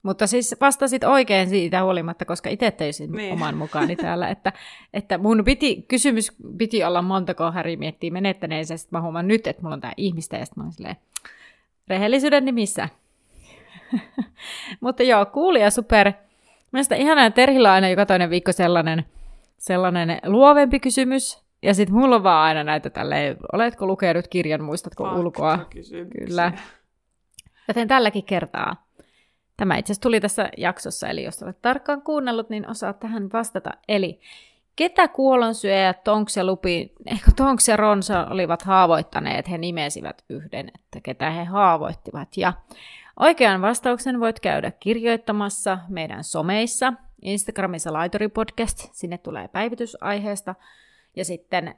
Mutta 0.02 0.26
siis 0.26 0.56
vastasit 0.60 1.04
oikein 1.04 1.48
siitä 1.48 1.82
huolimatta, 1.82 2.24
koska 2.24 2.50
itse 2.50 2.70
teisin 2.70 3.12
Niin. 3.12 3.32
oman 3.32 3.56
mukaani 3.56 3.96
täällä, 3.96 4.28
että, 4.28 4.52
että 4.94 5.18
mun 5.18 5.44
piti, 5.44 5.84
kysymys 5.88 6.32
piti 6.58 6.84
olla 6.84 7.02
montako 7.02 7.52
Häri 7.52 7.76
miettii 7.76 8.10
menettäneensä, 8.10 8.76
sitten 8.76 8.96
mä 8.98 9.02
huomaan 9.02 9.28
nyt, 9.28 9.46
että 9.46 9.62
mulla 9.62 9.74
on 9.74 9.80
tää 9.80 9.92
ihmistä, 9.96 10.36
ja 10.36 10.44
sitten 10.44 10.64
mä 10.64 10.70
silleen, 10.70 10.96
rehellisyyden 11.88 12.44
nimissä. 12.44 12.88
Mutta 14.80 15.02
joo, 15.02 15.26
kuulija 15.26 15.70
super. 15.70 16.12
Mielestäni 16.72 17.00
ihanaa, 17.02 17.26
että 17.26 17.34
Terhillä 17.36 17.68
on 17.68 17.74
aina 17.74 17.88
joka 17.88 18.06
toinen 18.06 18.30
viikko 18.30 18.52
sellainen, 18.52 19.04
sellainen 19.58 20.20
luovempi 20.26 20.80
kysymys, 20.80 21.42
ja 21.62 21.74
sitten 21.74 21.96
mulla 21.96 22.16
on 22.16 22.22
vaan 22.22 22.46
aina 22.46 22.64
näitä 22.64 22.90
tälleen, 22.90 23.36
oletko 23.52 23.86
lukenut 23.86 24.28
kirjan, 24.28 24.62
muistatko 24.62 25.12
ulkoa? 25.12 25.56
Faktakysymyksiä. 25.56 26.26
Kyllä. 26.26 26.52
Joten 27.68 27.88
tälläkin 27.88 28.24
kertaa. 28.24 28.86
Tämä 29.60 29.76
itse 29.76 29.92
asiassa 29.92 30.02
tuli 30.02 30.20
tässä 30.20 30.50
jaksossa, 30.56 31.08
eli 31.08 31.24
jos 31.24 31.42
olet 31.42 31.62
tarkkaan 31.62 32.02
kuunnellut, 32.02 32.50
niin 32.50 32.70
osaat 32.70 33.00
tähän 33.00 33.32
vastata. 33.32 33.70
Eli 33.88 34.20
ketä 34.76 35.08
kuolonsyöjät 35.08 36.04
Tonks 36.04 36.36
ja 36.36 36.44
Lupi, 36.44 36.92
ehkä 37.06 37.30
Tonks 37.36 37.68
ja 37.68 37.76
Ronsa 37.76 38.26
olivat 38.30 38.62
haavoittaneet, 38.62 39.50
he 39.50 39.58
nimesivät 39.58 40.24
yhden, 40.28 40.70
että 40.74 41.00
ketä 41.02 41.30
he 41.30 41.44
haavoittivat. 41.44 42.36
Ja 42.36 42.52
oikean 43.20 43.62
vastauksen 43.62 44.20
voit 44.20 44.40
käydä 44.40 44.70
kirjoittamassa 44.70 45.78
meidän 45.88 46.24
someissa, 46.24 46.92
Instagramissa 47.22 47.92
Laitori 47.92 48.28
Podcast, 48.28 48.88
sinne 48.92 49.18
tulee 49.18 49.48
päivitys 49.48 49.96
aiheesta, 50.00 50.54
ja 51.16 51.24
sitten 51.24 51.74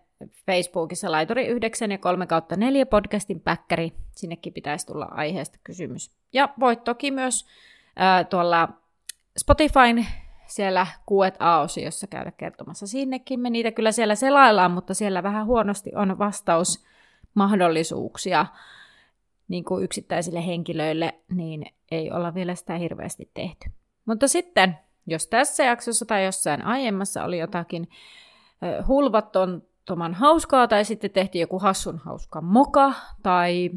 Facebookissa 0.47 1.13
Laituri 1.13 1.47
9 1.47 1.91
ja 1.91 1.99
3 1.99 2.27
kautta 2.27 2.57
4 2.57 2.87
podcastin 2.87 3.41
päkkäri. 3.41 3.93
Sinnekin 4.11 4.53
pitäisi 4.53 4.87
tulla 4.87 5.05
aiheesta 5.05 5.59
kysymys. 5.65 6.17
Ja 6.33 6.49
voit 6.61 6.85
toki 6.85 7.11
myös 7.11 7.47
ää, 7.97 8.25
tuolla 8.25 8.69
Spotifyn 9.39 10.07
siellä 10.47 10.87
Q&A-osiossa 11.11 12.07
käydä 12.07 12.31
kertomassa. 12.31 12.87
Sinnekin 12.87 13.41
me 13.41 13.51
niitä 13.51 13.73
kyllä 13.73 13.93
siellä 13.93 14.15
selaillaan, 14.15 14.71
mutta 14.71 14.95
siellä 14.95 15.23
vähän 15.23 15.47
huonosti 15.47 15.91
on 15.95 16.19
vastausmahdollisuuksia 16.19 18.47
niin 19.49 19.65
kuin 19.65 19.85
yksittäisille 19.85 20.47
henkilöille, 20.47 21.15
niin 21.31 21.67
ei 21.91 22.11
olla 22.11 22.35
vielä 22.35 22.55
sitä 22.55 22.77
hirveästi 22.77 23.31
tehty. 23.35 23.71
Mutta 24.05 24.29
sitten, 24.29 24.79
jos 25.07 25.27
tässä 25.27 25.65
jaksossa 25.65 26.07
tai 26.07 26.25
jossain 26.25 26.65
aiemmassa 26.65 27.25
oli 27.25 27.39
jotakin 27.39 27.89
hulvattoman 28.89 30.15
hauskaa, 30.15 30.69
tai 30.69 30.85
sitten 30.85 31.11
tehtiin 31.11 31.41
joku 31.41 31.59
hassun 31.59 31.99
hauska 31.99 32.41
moka, 32.41 32.93
tai 33.23 33.71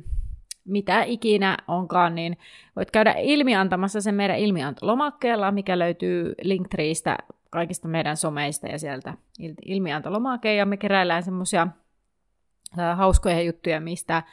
mitä 0.65 1.03
ikinä 1.03 1.57
onkaan, 1.67 2.15
niin 2.15 2.37
voit 2.75 2.91
käydä 2.91 3.15
ilmiantamassa 3.17 4.01
sen 4.01 4.15
meidän 4.15 4.39
ilmiantolomakkeella, 4.39 5.51
mikä 5.51 5.79
löytyy 5.79 6.35
Linktreestä 6.41 7.17
kaikista 7.49 7.87
meidän 7.87 8.17
someista 8.17 8.67
ja 8.67 8.79
sieltä 8.79 9.13
il- 9.41 9.55
ilmiantolomake, 9.65 10.55
ja 10.55 10.65
me 10.65 10.77
keräillään 10.77 11.23
semmoisia 11.23 11.67
hauskoja 12.95 13.41
juttuja, 13.41 13.79
mistä 13.81 14.23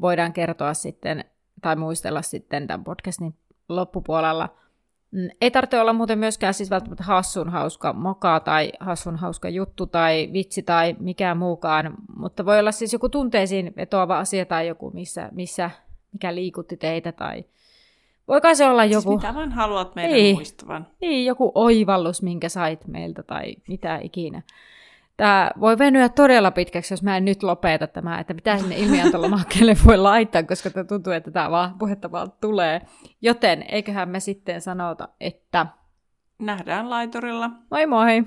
voidaan 0.00 0.32
kertoa 0.32 0.74
sitten 0.74 1.24
tai 1.62 1.76
muistella 1.76 2.22
sitten 2.22 2.66
tämän 2.66 2.84
podcastin 2.84 3.34
loppupuolella. 3.68 4.48
Mm, 5.12 5.28
Ei 5.40 5.50
tarvitse 5.50 5.80
olla 5.80 5.92
muuten 5.92 6.18
myöskään 6.18 6.54
siis 6.54 6.70
välttämättä 6.70 7.04
hassun 7.04 7.48
hauska 7.48 7.92
moka 7.92 8.40
tai 8.40 8.72
hassun 8.80 9.16
hauska 9.16 9.48
juttu 9.48 9.86
tai 9.86 10.30
vitsi 10.32 10.62
tai 10.62 10.96
mikään 11.00 11.36
muukaan, 11.38 11.94
mutta 12.16 12.44
voi 12.46 12.58
olla 12.58 12.72
siis 12.72 12.92
joku 12.92 13.08
tunteisiin 13.08 13.72
vetoava 13.76 14.18
asia 14.18 14.46
tai 14.46 14.68
joku, 14.68 14.90
missä, 14.94 15.28
missä 15.32 15.70
mikä 16.12 16.34
liikutti 16.34 16.76
teitä 16.76 17.12
tai 17.12 17.44
voikaan 18.28 18.56
se 18.56 18.68
olla 18.68 18.82
Siis 18.82 18.92
joku, 18.94 19.16
mitä 19.16 19.34
vaan 19.34 19.52
haluat 19.52 19.94
meidän 19.94 20.12
Niin. 20.12 20.36
muistavan? 20.36 20.86
niin, 21.00 21.26
joku 21.26 21.52
oivallus, 21.54 22.22
minkä 22.22 22.48
sait 22.48 22.86
meiltä 22.86 23.22
tai 23.22 23.54
mitä 23.68 23.98
ikinä. 24.02 24.42
Tämä 25.22 25.50
voi 25.60 25.78
venyä 25.78 26.08
todella 26.08 26.50
pitkäksi, 26.50 26.92
jos 26.94 27.02
mä 27.02 27.16
en 27.16 27.24
nyt 27.24 27.42
lopeta 27.42 27.86
tämä, 27.86 28.18
että 28.18 28.34
mitä 28.34 28.58
sinne 28.58 28.76
ilmiantolomakkeelle 28.76 29.76
voi 29.86 29.98
laittaa, 29.98 30.42
koska 30.42 30.70
tuntuu, 30.88 31.12
että 31.12 31.30
tämä 31.30 31.50
vaan, 31.50 31.78
puhetta 31.78 32.12
vaan 32.12 32.32
tulee. 32.40 32.80
Joten 33.20 33.64
eiköhän 33.68 34.08
me 34.08 34.20
sitten 34.20 34.60
sanota, 34.60 35.08
että 35.20 35.66
Nähdään 36.38 36.90
laiturilla. 36.90 37.50
moi 37.70 37.86
moi! 37.86 38.24